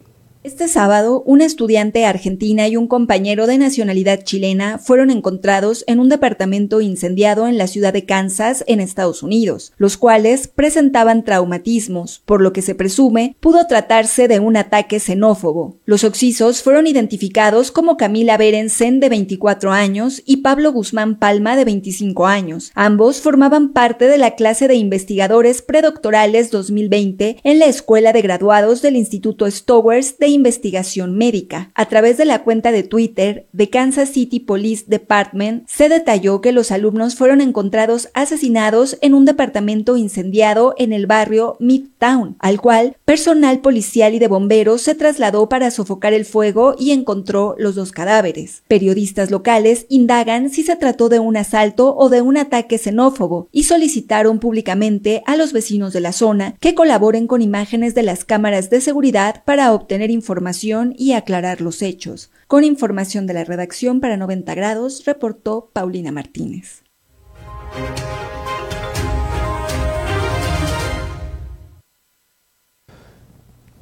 Este 0.47 0.69
sábado, 0.69 1.23
una 1.25 1.43
estudiante 1.43 2.05
argentina 2.05 2.69
y 2.69 2.77
un 2.77 2.87
compañero 2.87 3.47
de 3.47 3.57
nacionalidad 3.57 4.23
chilena 4.23 4.77
fueron 4.77 5.09
encontrados 5.09 5.83
en 5.87 5.99
un 5.99 6.07
departamento 6.07 6.79
incendiado 6.79 7.47
en 7.47 7.57
la 7.57 7.67
ciudad 7.67 7.91
de 7.91 8.05
Kansas, 8.05 8.63
en 8.65 8.79
Estados 8.79 9.23
Unidos, 9.23 9.73
los 9.75 9.97
cuales 9.97 10.47
presentaban 10.47 11.25
traumatismos, 11.25 12.21
por 12.25 12.41
lo 12.41 12.53
que 12.53 12.61
se 12.61 12.75
presume 12.75 13.35
pudo 13.41 13.67
tratarse 13.67 14.29
de 14.29 14.39
un 14.39 14.55
ataque 14.55 15.01
xenófobo. 15.01 15.79
Los 15.83 16.05
occisos 16.05 16.63
fueron 16.63 16.87
identificados 16.87 17.73
como 17.73 17.97
Camila 17.97 18.37
Berensen, 18.37 19.01
de 19.01 19.09
24 19.09 19.73
años, 19.73 20.23
y 20.25 20.37
Pablo 20.37 20.71
Guzmán 20.71 21.19
Palma, 21.19 21.57
de 21.57 21.65
25 21.65 22.25
años. 22.25 22.71
Ambos 22.73 23.19
formaban 23.19 23.73
parte 23.73 24.07
de 24.07 24.17
la 24.17 24.35
clase 24.35 24.69
de 24.69 24.75
investigadores 24.75 25.61
predoctorales 25.61 26.51
2020 26.51 27.35
en 27.43 27.59
la 27.59 27.65
Escuela 27.65 28.13
de 28.13 28.21
Graduados 28.21 28.81
del 28.81 28.95
Instituto 28.95 29.51
Stowers 29.51 30.17
de 30.19 30.36
investigación 30.37 31.17
médica. 31.17 31.71
A 31.75 31.87
través 31.87 32.17
de 32.17 32.25
la 32.25 32.43
cuenta 32.43 32.71
de 32.71 32.83
Twitter 32.83 33.47
de 33.51 33.69
Kansas 33.69 34.09
City 34.09 34.39
Police 34.39 34.85
Department 34.87 35.67
se 35.67 35.89
detalló 35.89 36.39
que 36.39 36.53
los 36.53 36.71
alumnos 36.71 37.15
fueron 37.15 37.41
encontrados 37.41 38.09
asesinados 38.13 38.97
en 39.01 39.13
un 39.13 39.25
departamento 39.25 39.97
incendiado 39.97 40.73
en 40.77 40.93
el 40.93 41.07
barrio 41.07 41.57
Midtown, 41.59 42.37
al 42.39 42.61
cual 42.61 42.95
personal 43.03 43.59
policial 43.59 44.13
y 44.13 44.19
de 44.19 44.27
bomberos 44.27 44.81
se 44.81 44.95
trasladó 44.95 45.49
para 45.49 45.71
sofocar 45.71 46.13
el 46.13 46.25
fuego 46.25 46.75
y 46.79 46.91
encontró 46.91 47.55
los 47.57 47.75
dos 47.75 47.91
cadáveres. 47.91 48.63
Periodistas 48.67 49.31
locales 49.31 49.85
indagan 49.89 50.49
si 50.49 50.63
se 50.63 50.75
trató 50.75 51.09
de 51.09 51.19
un 51.19 51.35
asalto 51.35 51.95
o 51.95 52.09
de 52.09 52.21
un 52.21 52.37
ataque 52.37 52.77
xenófobo 52.77 53.49
y 53.51 53.63
solicitaron 53.63 54.39
públicamente 54.39 55.23
a 55.25 55.35
los 55.35 55.53
vecinos 55.53 55.93
de 55.93 56.01
la 56.01 56.11
zona 56.11 56.55
que 56.59 56.75
colaboren 56.75 57.27
con 57.27 57.41
imágenes 57.41 57.95
de 57.95 58.03
las 58.03 58.25
cámaras 58.25 58.69
de 58.69 58.81
seguridad 58.81 59.43
para 59.45 59.73
obtener 59.73 60.11
información 60.17 60.93
y 60.97 61.13
aclarar 61.13 61.61
los 61.61 61.81
hechos. 61.81 62.31
Con 62.47 62.63
información 62.63 63.27
de 63.27 63.33
la 63.35 63.43
redacción 63.43 64.01
para 64.01 64.17
90 64.17 64.55
grados, 64.55 65.05
reportó 65.05 65.69
Paulina 65.71 66.11
Martínez. 66.11 66.83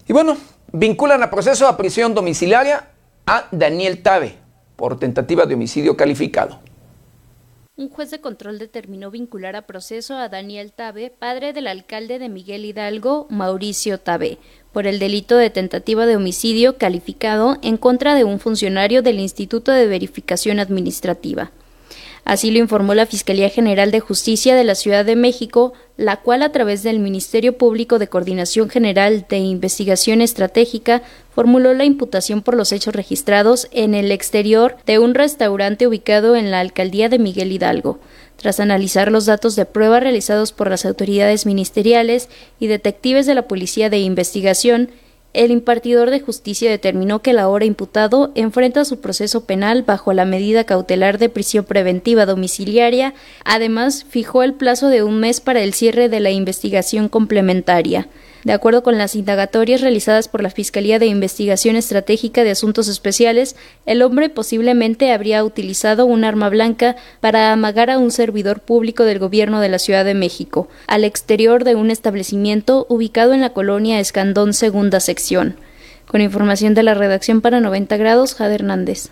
Y 0.07 0.13
bueno, 0.13 0.37
vinculan 0.71 1.23
a 1.23 1.31
proceso 1.31 1.67
a 1.67 1.77
prisión 1.77 2.13
domiciliaria 2.13 2.89
a 3.25 3.47
Daniel 3.51 4.03
Tabe 4.03 4.35
por 4.75 4.99
tentativa 4.99 5.45
de 5.45 5.55
homicidio 5.55 5.97
calificado. 5.97 6.59
Un 7.77 7.89
juez 7.89 8.09
de 8.09 8.21
control 8.21 8.57
determinó 8.57 9.11
vincular 9.11 9.57
a 9.57 9.67
proceso 9.67 10.15
a 10.15 10.29
Daniel 10.29 10.71
Tabe, 10.71 11.09
padre 11.09 11.51
del 11.51 11.67
alcalde 11.67 12.19
de 12.19 12.29
Miguel 12.29 12.63
Hidalgo, 12.63 13.27
Mauricio 13.29 13.99
Tabe, 13.99 14.37
por 14.75 14.87
el 14.87 14.99
delito 14.99 15.37
de 15.37 15.49
tentativa 15.49 16.05
de 16.05 16.17
homicidio 16.17 16.77
calificado 16.77 17.57
en 17.61 17.77
contra 17.77 18.13
de 18.13 18.25
un 18.25 18.41
funcionario 18.41 19.01
del 19.01 19.21
Instituto 19.21 19.71
de 19.71 19.87
Verificación 19.87 20.59
Administrativa. 20.59 21.49
Así 22.25 22.51
lo 22.51 22.59
informó 22.59 22.93
la 22.93 23.05
Fiscalía 23.05 23.49
General 23.49 23.89
de 23.91 24.01
Justicia 24.01 24.53
de 24.53 24.65
la 24.65 24.75
Ciudad 24.75 25.05
de 25.05 25.15
México, 25.15 25.71
la 25.95 26.17
cual 26.17 26.41
a 26.41 26.51
través 26.51 26.83
del 26.83 26.99
Ministerio 26.99 27.57
Público 27.57 27.99
de 27.99 28.09
Coordinación 28.09 28.69
General 28.69 29.25
de 29.29 29.37
Investigación 29.37 30.19
Estratégica 30.19 31.03
formuló 31.33 31.73
la 31.73 31.85
imputación 31.85 32.41
por 32.41 32.57
los 32.57 32.73
hechos 32.73 32.93
registrados 32.93 33.69
en 33.71 33.95
el 33.95 34.11
exterior 34.11 34.75
de 34.85 34.99
un 34.99 35.13
restaurante 35.13 35.87
ubicado 35.87 36.35
en 36.35 36.51
la 36.51 36.59
alcaldía 36.59 37.07
de 37.07 37.19
Miguel 37.19 37.53
Hidalgo. 37.53 37.99
Tras 38.37 38.59
analizar 38.59 39.11
los 39.11 39.25
datos 39.25 39.55
de 39.55 39.65
prueba 39.65 39.99
realizados 39.99 40.51
por 40.51 40.69
las 40.69 40.85
autoridades 40.85 41.45
ministeriales 41.45 42.29
y 42.59 42.67
detectives 42.67 43.25
de 43.25 43.35
la 43.35 43.47
Policía 43.47 43.89
de 43.89 43.99
Investigación, 43.99 44.89
el 45.35 45.51
impartidor 45.51 46.11
de 46.11 46.21
justicia 46.21 46.71
determinó 46.71 47.21
que 47.21 47.31
el 47.31 47.39
ahora 47.39 47.65
imputado 47.65 48.31
enfrenta 48.35 48.85
su 48.85 49.01
proceso 49.01 49.45
penal 49.45 49.83
bajo 49.83 50.13
la 50.13 50.23
medida 50.23 50.63
cautelar 50.63 51.17
de 51.17 51.27
prisión 51.27 51.65
preventiva 51.65 52.25
domiciliaria. 52.25 53.13
Además, 53.43 54.05
fijó 54.07 54.43
el 54.43 54.53
plazo 54.53 54.87
de 54.87 55.03
un 55.03 55.19
mes 55.19 55.41
para 55.41 55.59
el 55.59 55.73
cierre 55.73 56.07
de 56.07 56.21
la 56.21 56.31
investigación 56.31 57.09
complementaria. 57.09 58.07
De 58.45 58.53
acuerdo 58.53 58.83
con 58.83 58.99
las 58.99 59.15
indagatorias 59.15 59.81
realizadas 59.81 60.27
por 60.27 60.43
la 60.43 60.51
Fiscalía 60.51 60.99
de 60.99 61.07
Investigación 61.07 61.75
Estratégica 61.75 62.43
de 62.43 62.51
Asuntos 62.51 62.87
Especiales, 62.87 63.55
el 63.87 64.03
hombre 64.03 64.29
posiblemente 64.29 65.11
habría 65.11 65.43
utilizado 65.43 66.05
un 66.05 66.23
arma 66.23 66.49
blanca 66.49 66.95
para 67.21 67.51
amagar 67.51 67.89
a 67.89 67.97
un 67.97 68.11
servidor 68.11 68.59
público 68.59 69.03
del 69.03 69.17
gobierno 69.17 69.61
de 69.61 69.69
la 69.69 69.79
Ciudad 69.79 70.05
de 70.05 70.13
México, 70.13 70.67
al 70.85 71.05
exterior 71.05 71.63
de 71.63 71.73
un 71.73 71.89
establecimiento 71.89 72.85
ubicado 72.87 73.33
en 73.33 73.41
la 73.41 73.49
colonia 73.49 73.99
Escandón 73.99 74.53
Segunda 74.53 74.99
Sección. 74.99 75.55
Con 76.07 76.21
información 76.21 76.75
de 76.75 76.83
la 76.83 76.93
redacción 76.93 77.41
para 77.41 77.59
90 77.61 77.97
grados, 77.97 78.35
Jade 78.35 78.53
Hernández. 78.53 79.09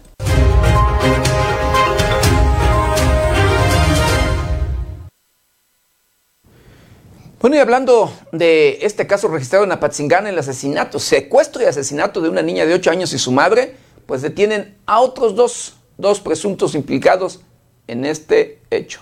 Bueno, 7.44 7.58
y 7.58 7.60
hablando 7.60 8.10
de 8.32 8.78
este 8.84 9.06
caso 9.06 9.28
registrado 9.28 9.66
en 9.66 9.74
Apatzingán, 9.74 10.28
el 10.28 10.40
asesinato, 10.40 10.98
secuestro 10.98 11.62
y 11.62 11.66
asesinato 11.66 12.22
de 12.22 12.30
una 12.30 12.42
niña 12.42 12.66
de 12.66 12.74
8 12.74 12.90
años 12.90 13.12
y 13.12 13.20
su 13.20 13.34
madre, 13.34 13.76
pues 14.06 14.22
detienen 14.22 14.78
a 14.86 15.02
otros 15.02 15.36
dos, 15.36 15.76
dos 15.98 16.22
presuntos 16.22 16.74
implicados 16.74 17.42
en 17.88 18.06
este 18.06 18.62
hecho. 18.70 19.02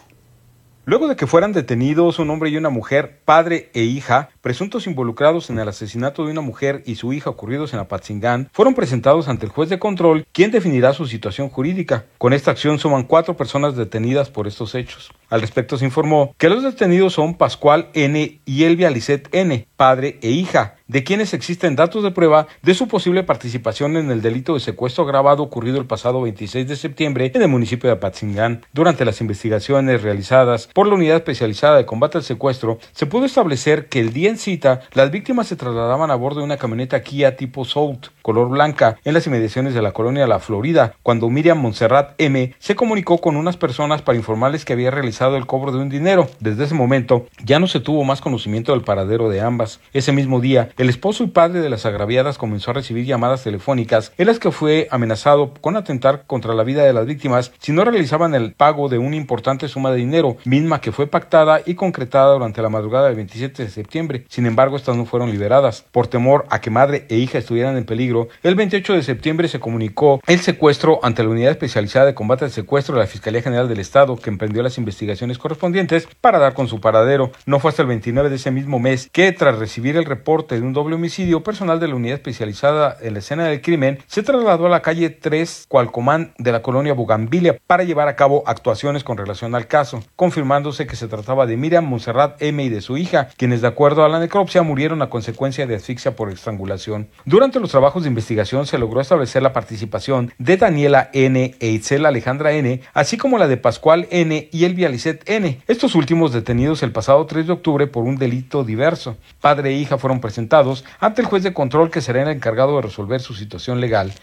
Luego 0.86 1.08
de 1.08 1.16
que 1.16 1.28
fueran 1.28 1.54
detenidos 1.54 2.18
un 2.18 2.32
hombre 2.32 2.50
y 2.50 2.58
una 2.58 2.72
mujer, 2.72 3.20
padre 3.26 3.70
e 3.76 3.84
hija, 3.84 4.32
presuntos 4.42 4.88
involucrados 4.88 5.50
en 5.50 5.60
el 5.60 5.68
asesinato 5.68 6.26
de 6.26 6.32
una 6.32 6.42
mujer 6.42 6.84
y 6.86 6.96
su 6.96 7.14
hija 7.14 7.30
ocurridos 7.30 7.74
en 7.74 7.80
Apatzingán, 7.80 8.50
fueron 8.52 8.74
presentados 8.74 9.28
ante 9.28 9.46
el 9.46 9.52
juez 9.52 9.70
de 9.70 9.80
control, 9.80 10.26
quien 10.32 10.52
definirá 10.52 10.94
su 10.94 11.06
situación 11.06 11.50
jurídica. 11.50 12.06
Con 12.18 12.34
esta 12.34 12.52
acción 12.52 12.80
suman 12.80 13.04
cuatro 13.04 13.38
personas 13.38 13.76
detenidas 13.76 14.30
por 14.30 14.48
estos 14.48 14.76
hechos. 14.76 15.12
Al 15.30 15.42
respecto 15.42 15.78
se 15.78 15.86
informó 15.86 16.36
que 16.38 16.50
los 16.50 16.64
detenidos 16.64 17.14
son 17.14 17.36
Pascual 17.36 17.90
N. 17.94 18.42
y 18.46 18.64
Elvia 18.64 18.90
Lisset 18.90 19.30
N., 19.32 19.66
padre 19.78 20.20
e 20.22 20.30
hija, 20.30 20.76
de 20.88 21.06
quienes 21.06 21.34
existen 21.34 21.78
datos 21.78 22.04
de 22.04 22.12
prueba 22.12 22.48
de 22.62 22.74
su 22.74 22.90
posible 22.90 23.24
participación 23.24 23.96
en 23.96 24.12
el 24.12 24.22
delito 24.22 24.56
de 24.56 24.60
secuestro 24.60 25.06
agravado 25.06 25.42
ocurrido 25.42 25.80
el 25.80 25.86
pasado 25.86 26.22
26 26.22 26.68
de 26.68 26.76
septiembre 26.76 27.32
en 27.34 27.42
el 27.42 27.48
municipio 27.48 27.90
de 27.90 27.96
Apatzingán. 27.96 28.66
Durante 28.74 29.06
las 29.06 29.22
investigaciones 29.22 30.02
realizadas 30.02 30.68
por 30.74 30.88
la 30.88 30.96
Unidad 30.96 31.16
Especializada 31.16 31.78
de 31.78 31.86
Combate 31.86 32.18
al 32.18 32.26
Secuestro, 32.26 32.80
se 32.92 33.06
pudo 33.06 33.24
establecer 33.24 33.88
que 33.88 34.02
el 34.02 34.12
día 34.12 34.31
en 34.32 34.38
cita, 34.38 34.82
las 34.94 35.12
víctimas 35.12 35.48
se 35.48 35.56
trasladaban 35.56 36.10
a 36.10 36.16
bordo 36.16 36.40
de 36.40 36.46
una 36.46 36.58
camioneta 36.58 37.02
Kia 37.02 37.36
tipo 37.36 37.66
Soult, 37.66 38.08
color 38.22 38.50
blanca, 38.50 38.98
en 39.04 39.14
las 39.14 39.28
inmediaciones 39.28 39.74
de 39.74 39.82
la 39.82 39.92
colonia 39.92 40.26
La 40.26 40.40
Florida, 40.40 40.96
cuando 41.04 41.30
Miriam 41.30 41.60
Montserrat 41.60 42.14
M. 42.18 42.56
se 42.58 42.76
comunicó 42.76 43.20
con 43.20 43.36
unas 43.36 43.58
personas 43.58 44.02
para 44.02 44.18
informarles 44.18 44.66
que 44.66 44.74
había 44.74 44.90
realizado 44.90 45.38
el 45.38 45.46
cobro 45.46 45.72
de 45.72 45.80
un 45.80 45.90
dinero. 45.90 46.30
Desde 46.40 46.64
ese 46.64 46.74
momento, 46.74 47.28
ya 47.44 47.60
no 47.60 47.68
se 47.68 47.82
tuvo 47.82 48.04
más 48.04 48.22
conocimiento 48.22 48.72
del 48.72 48.82
paradero 48.82 49.30
de 49.30 49.42
ambas. 49.42 49.80
Ese 49.94 50.12
mismo 50.12 50.40
día, 50.40 50.70
el 50.78 50.90
esposo 50.90 51.24
y 51.24 51.28
padre 51.28 51.60
de 51.60 51.70
las 51.70 51.86
agraviadas 51.86 52.38
comenzó 52.38 52.72
a 52.72 52.76
recibir 52.76 53.06
llamadas 53.06 53.44
telefónicas 53.44 54.14
en 54.18 54.28
las 54.28 54.40
que 54.40 54.52
fue 54.52 54.88
amenazado 54.92 55.54
con 55.60 55.76
atentar 55.76 56.24
contra 56.26 56.54
la 56.54 56.64
vida 56.64 56.84
de 56.84 56.94
las 56.94 57.06
víctimas 57.06 57.52
si 57.60 57.74
no 57.74 57.84
realizaban 57.84 58.34
el 58.34 58.54
pago 58.54 58.90
de 58.90 58.98
una 58.98 59.16
importante 59.18 59.68
suma 59.68 59.92
de 59.92 59.98
dinero, 59.98 60.38
misma 60.46 60.80
que 60.80 60.92
fue 60.92 61.08
pactada 61.08 61.62
y 61.66 61.76
concretada 61.76 62.34
durante 62.34 62.62
la 62.62 62.70
madrugada 62.70 63.08
del 63.08 63.16
27 63.16 63.64
de 63.64 63.70
septiembre. 63.70 64.21
Sin 64.30 64.46
embargo, 64.46 64.76
estas 64.76 64.96
no 64.96 65.06
fueron 65.06 65.32
liberadas. 65.32 65.86
Por 65.92 66.08
temor 66.08 66.46
a 66.50 66.62
que 66.62 66.70
madre 66.70 67.06
e 67.10 67.18
hija 67.18 67.38
estuvieran 67.38 67.78
en 67.78 67.86
peligro, 67.86 68.28
el 68.44 68.56
28 68.56 68.94
de 68.94 69.04
septiembre 69.04 69.48
se 69.48 69.60
comunicó 69.60 70.22
el 70.28 70.40
secuestro 70.40 71.00
ante 71.04 71.24
la 71.24 71.30
Unidad 71.30 71.52
Especializada 71.52 72.06
de 72.06 72.14
Combate 72.14 72.46
al 72.46 72.52
Secuestro 72.52 72.96
de 72.96 73.02
la 73.02 73.08
Fiscalía 73.08 73.42
General 73.42 73.68
del 73.68 73.80
Estado, 73.80 74.16
que 74.16 74.30
emprendió 74.30 74.64
las 74.64 74.78
investigaciones 74.78 75.38
correspondientes 75.38 76.08
para 76.22 76.40
dar 76.40 76.54
con 76.54 76.68
su 76.68 76.80
paradero. 76.82 77.32
No 77.46 77.60
fue 77.60 77.70
hasta 77.70 77.82
el 77.82 77.88
29 77.88 78.30
de 78.30 78.36
ese 78.36 78.52
mismo 78.52 78.80
mes 78.80 79.10
que, 79.12 79.32
tras 79.32 79.58
recibir 79.58 79.98
el 79.98 80.06
reporte 80.06 80.56
de 80.56 80.62
un 80.62 80.74
doble 80.74 80.96
homicidio, 80.96 81.44
personal 81.44 81.80
de 81.80 81.88
la 81.88 81.96
unidad 81.96 82.16
especializada 82.16 82.98
en 83.02 83.14
la 83.14 83.20
escena 83.20 83.46
del 83.46 83.62
crimen 83.62 84.00
se 84.08 84.24
trasladó 84.24 84.66
a 84.68 84.70
la 84.70 84.82
calle 84.82 85.10
3 85.10 85.66
Cualcomán 85.68 86.34
de 86.38 86.52
la 86.52 86.62
colonia 86.62 86.94
Bugambilia 86.94 87.58
para 87.68 87.84
llevar 87.84 88.08
a 88.08 88.16
cabo 88.16 88.44
actuaciones 88.46 89.04
con 89.04 89.18
relación 89.18 89.56
al 89.56 89.68
caso, 89.68 90.04
confirmándose 90.16 90.88
que 90.88 90.96
se 90.96 91.08
trataba 91.08 91.46
de 91.46 91.58
Miriam 91.58 91.86
Monserrat 91.86 92.42
M 92.42 92.64
y 92.64 92.70
de 92.70 92.82
su 92.82 92.98
hija, 92.98 93.30
quienes 93.38 93.62
de 93.62 93.68
acuerdo 93.68 94.04
a 94.04 94.10
la 94.12 94.20
necropsia 94.20 94.62
murieron 94.62 95.02
a 95.02 95.10
consecuencia 95.10 95.66
de 95.66 95.76
asfixia 95.76 96.16
por 96.16 96.30
estrangulación. 96.30 97.10
Durante 97.26 97.60
los 97.60 97.72
trabajos 97.72 98.04
de 98.04 98.10
investigación 98.10 98.68
se 98.68 98.78
logró 98.78 99.02
establecer 99.02 99.42
la 99.42 99.54
participación 99.54 100.34
de 100.38 100.58
Daniela 100.58 101.10
N 101.14 101.56
e 101.60 101.68
Itzel 101.68 102.06
Alejandra 102.06 102.52
N, 102.52 102.82
así 102.94 103.18
como 103.18 103.38
la 103.38 103.48
de 103.48 103.58
Pascual 103.58 104.08
N 104.12 104.50
y 104.52 104.66
Elvia 104.66 104.90
Lisset 104.90 105.28
N, 105.30 105.62
estos 105.68 105.96
últimos 105.96 106.34
detenidos 106.34 106.84
el 106.84 106.92
pasado 106.92 107.26
3 107.26 107.48
de 107.48 107.54
octubre 107.54 107.88
por 107.88 108.04
un 108.04 108.18
delito 108.18 108.64
diverso. 108.64 109.18
Padre 109.40 109.70
e 109.70 109.74
hija 109.74 109.98
fueron 109.98 110.20
presentados 110.20 110.84
ante 111.00 111.22
el 111.22 111.28
juez 111.28 111.44
de 111.44 111.54
control 111.54 111.90
que 111.90 112.02
será 112.02 112.22
el 112.22 112.30
encargado 112.30 112.76
de 112.76 112.84
resolver 112.84 113.22
su 113.22 113.34
situación 113.34 113.82
legal. 113.82 114.14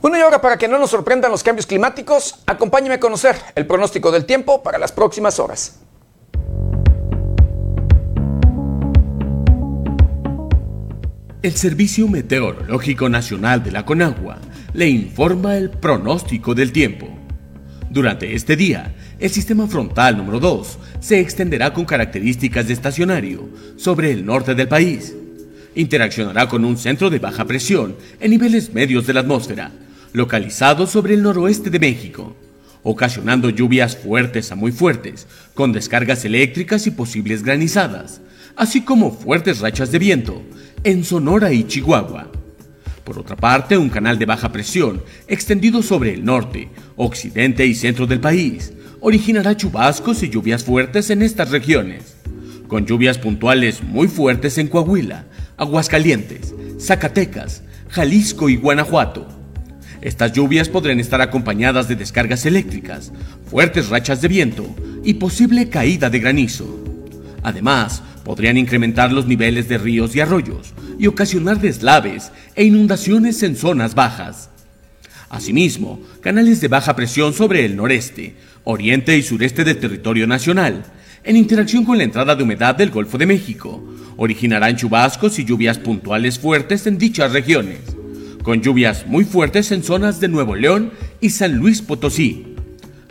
Bueno, 0.00 0.16
y 0.16 0.20
ahora 0.22 0.40
para 0.40 0.56
que 0.56 0.66
no 0.66 0.78
nos 0.78 0.90
sorprendan 0.90 1.30
los 1.30 1.42
cambios 1.42 1.66
climáticos, 1.66 2.36
acompáñeme 2.46 2.94
a 2.94 3.00
conocer 3.00 3.36
el 3.54 3.66
pronóstico 3.66 4.10
del 4.10 4.24
tiempo 4.24 4.62
para 4.62 4.78
las 4.78 4.92
próximas 4.92 5.38
horas. 5.38 5.78
El 11.42 11.52
Servicio 11.54 12.08
Meteorológico 12.08 13.10
Nacional 13.10 13.62
de 13.62 13.72
la 13.72 13.84
Conagua 13.84 14.38
le 14.72 14.88
informa 14.88 15.56
el 15.56 15.68
pronóstico 15.68 16.54
del 16.54 16.72
tiempo. 16.72 17.06
Durante 17.90 18.34
este 18.34 18.56
día, 18.56 18.94
el 19.18 19.28
sistema 19.28 19.66
frontal 19.66 20.16
número 20.16 20.40
2 20.40 20.78
se 21.00 21.20
extenderá 21.20 21.74
con 21.74 21.84
características 21.84 22.66
de 22.66 22.72
estacionario 22.72 23.50
sobre 23.76 24.12
el 24.12 24.24
norte 24.24 24.54
del 24.54 24.68
país. 24.68 25.14
Interaccionará 25.74 26.48
con 26.48 26.64
un 26.64 26.78
centro 26.78 27.10
de 27.10 27.18
baja 27.18 27.44
presión 27.44 27.96
en 28.18 28.30
niveles 28.30 28.72
medios 28.72 29.06
de 29.06 29.14
la 29.14 29.20
atmósfera, 29.20 29.72
localizado 30.12 30.86
sobre 30.86 31.14
el 31.14 31.22
noroeste 31.22 31.70
de 31.70 31.78
México. 31.78 32.36
ocasionando 32.82 33.50
lluvias 33.50 33.94
fuertes 33.94 34.52
a 34.52 34.54
muy 34.54 34.72
fuertes, 34.72 35.26
con 35.52 35.70
descargas 35.70 36.24
eléctricas 36.24 36.86
y 36.86 36.90
posibles 36.90 37.42
granizadas, 37.42 38.22
así 38.56 38.80
como 38.80 39.12
fuertes 39.12 39.60
rachas 39.60 39.92
de 39.92 39.98
viento 39.98 40.42
en 40.82 41.04
Sonora 41.04 41.52
y 41.52 41.64
Chihuahua. 41.64 42.30
Por 43.04 43.18
otra 43.18 43.36
parte, 43.36 43.76
un 43.76 43.90
canal 43.90 44.18
de 44.18 44.24
baja 44.24 44.50
presión 44.50 45.02
extendido 45.28 45.82
sobre 45.82 46.14
el 46.14 46.24
norte, 46.24 46.68
occidente 46.96 47.66
y 47.66 47.74
centro 47.74 48.06
del 48.06 48.20
país 48.20 48.72
originará 49.00 49.56
chubascos 49.56 50.22
y 50.22 50.30
lluvias 50.30 50.64
fuertes 50.64 51.10
en 51.10 51.22
estas 51.22 51.50
regiones, 51.50 52.16
con 52.68 52.86
lluvias 52.86 53.18
puntuales 53.18 53.82
muy 53.82 54.08
fuertes 54.08 54.58
en 54.58 54.68
Coahuila, 54.68 55.26
Aguascalientes, 55.56 56.54
Zacatecas, 56.78 57.62
Jalisco 57.88 58.48
y 58.48 58.56
Guanajuato. 58.56 59.39
Estas 60.02 60.32
lluvias 60.32 60.68
podrán 60.68 60.98
estar 60.98 61.20
acompañadas 61.20 61.88
de 61.88 61.96
descargas 61.96 62.46
eléctricas, 62.46 63.12
fuertes 63.46 63.88
rachas 63.88 64.22
de 64.22 64.28
viento 64.28 64.74
y 65.04 65.14
posible 65.14 65.68
caída 65.68 66.08
de 66.08 66.20
granizo. 66.20 66.82
Además, 67.42 68.02
podrían 68.24 68.56
incrementar 68.56 69.12
los 69.12 69.26
niveles 69.26 69.68
de 69.68 69.78
ríos 69.78 70.16
y 70.16 70.20
arroyos 70.20 70.72
y 70.98 71.06
ocasionar 71.06 71.60
deslaves 71.60 72.32
e 72.54 72.64
inundaciones 72.64 73.42
en 73.42 73.56
zonas 73.56 73.94
bajas. 73.94 74.50
Asimismo, 75.28 76.00
canales 76.20 76.60
de 76.60 76.68
baja 76.68 76.96
presión 76.96 77.34
sobre 77.34 77.64
el 77.64 77.76
noreste, 77.76 78.34
oriente 78.64 79.16
y 79.16 79.22
sureste 79.22 79.64
del 79.64 79.78
territorio 79.78 80.26
nacional, 80.26 80.84
en 81.22 81.36
interacción 81.36 81.84
con 81.84 81.98
la 81.98 82.04
entrada 82.04 82.34
de 82.34 82.42
humedad 82.42 82.74
del 82.74 82.90
Golfo 82.90 83.18
de 83.18 83.26
México, 83.26 83.82
originarán 84.16 84.76
chubascos 84.76 85.38
y 85.38 85.44
lluvias 85.44 85.78
puntuales 85.78 86.38
fuertes 86.38 86.86
en 86.86 86.98
dichas 86.98 87.32
regiones, 87.32 87.80
con 88.42 88.62
lluvias 88.62 89.06
muy 89.06 89.24
fuertes 89.24 89.70
en 89.72 89.82
zonas 89.82 90.20
de 90.20 90.28
Nuevo 90.28 90.54
León 90.54 90.92
y 91.20 91.30
San 91.30 91.56
Luis 91.56 91.82
Potosí. 91.82 92.54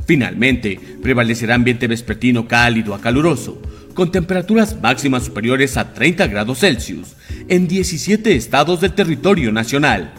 Finalmente, 0.05 0.79
prevalecerá 1.01 1.55
ambiente 1.55 1.87
vespertino 1.87 2.47
cálido 2.47 2.95
a 2.95 3.01
caluroso, 3.01 3.61
con 3.93 4.11
temperaturas 4.11 4.79
máximas 4.81 5.25
superiores 5.25 5.77
a 5.77 5.93
30 5.93 6.27
grados 6.27 6.59
Celsius 6.59 7.15
en 7.47 7.67
17 7.67 8.35
estados 8.35 8.81
del 8.81 8.93
territorio 8.93 9.51
nacional, 9.51 10.13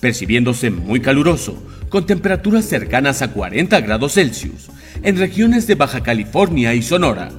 percibiéndose 0.00 0.70
muy 0.70 1.00
caluroso, 1.00 1.62
con 1.88 2.06
temperaturas 2.06 2.66
cercanas 2.66 3.22
a 3.22 3.32
40 3.32 3.80
grados 3.80 4.14
Celsius 4.14 4.68
en 5.02 5.16
regiones 5.16 5.66
de 5.66 5.74
Baja 5.74 6.02
California 6.02 6.74
y 6.74 6.82
Sonora. 6.82 7.30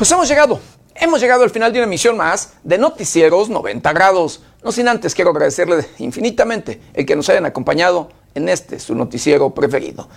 Pues 0.00 0.10
hemos 0.12 0.26
llegado, 0.28 0.58
hemos 0.94 1.20
llegado 1.20 1.42
al 1.42 1.50
final 1.50 1.74
de 1.74 1.78
una 1.80 1.86
emisión 1.86 2.16
más 2.16 2.54
de 2.64 2.78
Noticieros 2.78 3.50
90 3.50 3.92
grados. 3.92 4.42
No 4.64 4.72
sin 4.72 4.88
antes 4.88 5.14
quiero 5.14 5.30
agradecerle 5.30 5.84
infinitamente 5.98 6.80
el 6.94 7.04
que 7.04 7.14
nos 7.14 7.28
hayan 7.28 7.44
acompañado 7.44 8.08
en 8.34 8.48
este 8.48 8.78
su 8.78 8.94
noticiero 8.94 9.50
preferido. 9.50 10.08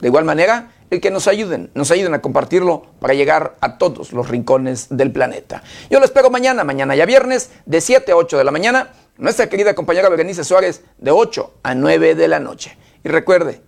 De 0.00 0.08
igual 0.08 0.24
manera, 0.24 0.72
el 0.88 1.02
que 1.02 1.10
nos 1.10 1.28
ayuden, 1.28 1.70
nos 1.74 1.90
ayuden 1.90 2.14
a 2.14 2.22
compartirlo 2.22 2.86
para 2.98 3.12
llegar 3.12 3.56
a 3.60 3.76
todos 3.76 4.14
los 4.14 4.26
rincones 4.26 4.86
del 4.88 5.12
planeta. 5.12 5.62
Yo 5.90 5.98
lo 5.98 6.06
espero 6.06 6.30
mañana, 6.30 6.64
mañana 6.64 6.96
ya 6.96 7.04
viernes, 7.04 7.50
de 7.66 7.82
7 7.82 8.12
a 8.12 8.16
8 8.16 8.38
de 8.38 8.44
la 8.44 8.52
mañana, 8.52 8.94
nuestra 9.18 9.50
querida 9.50 9.74
compañera 9.74 10.08
Berenice 10.08 10.44
Suárez, 10.44 10.82
de 10.96 11.10
8 11.10 11.56
a 11.62 11.74
9 11.74 12.14
de 12.14 12.28
la 12.28 12.40
noche. 12.40 12.78
Y 13.04 13.10
recuerde, 13.10 13.60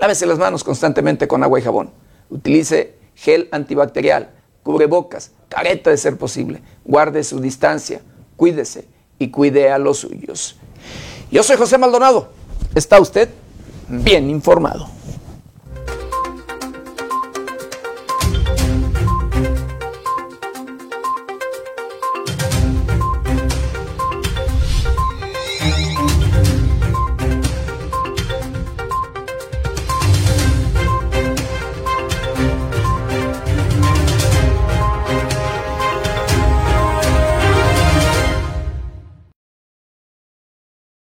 lávese 0.00 0.26
las 0.26 0.38
manos 0.38 0.64
constantemente 0.64 1.28
con 1.28 1.44
agua 1.44 1.60
y 1.60 1.62
jabón. 1.62 1.92
Utilice 2.28 2.96
gel 3.14 3.48
antibacterial 3.52 4.41
cubrebocas, 4.62 5.32
careta 5.48 5.90
de 5.90 5.96
ser 5.96 6.16
posible. 6.16 6.62
Guarde 6.84 7.24
su 7.24 7.40
distancia, 7.40 8.00
cuídese 8.36 8.86
y 9.18 9.30
cuide 9.30 9.70
a 9.70 9.78
los 9.78 9.98
suyos. 9.98 10.56
Yo 11.30 11.42
soy 11.42 11.56
José 11.56 11.78
Maldonado. 11.78 12.28
¿Está 12.74 13.00
usted 13.00 13.28
bien 13.88 14.30
informado? 14.30 14.88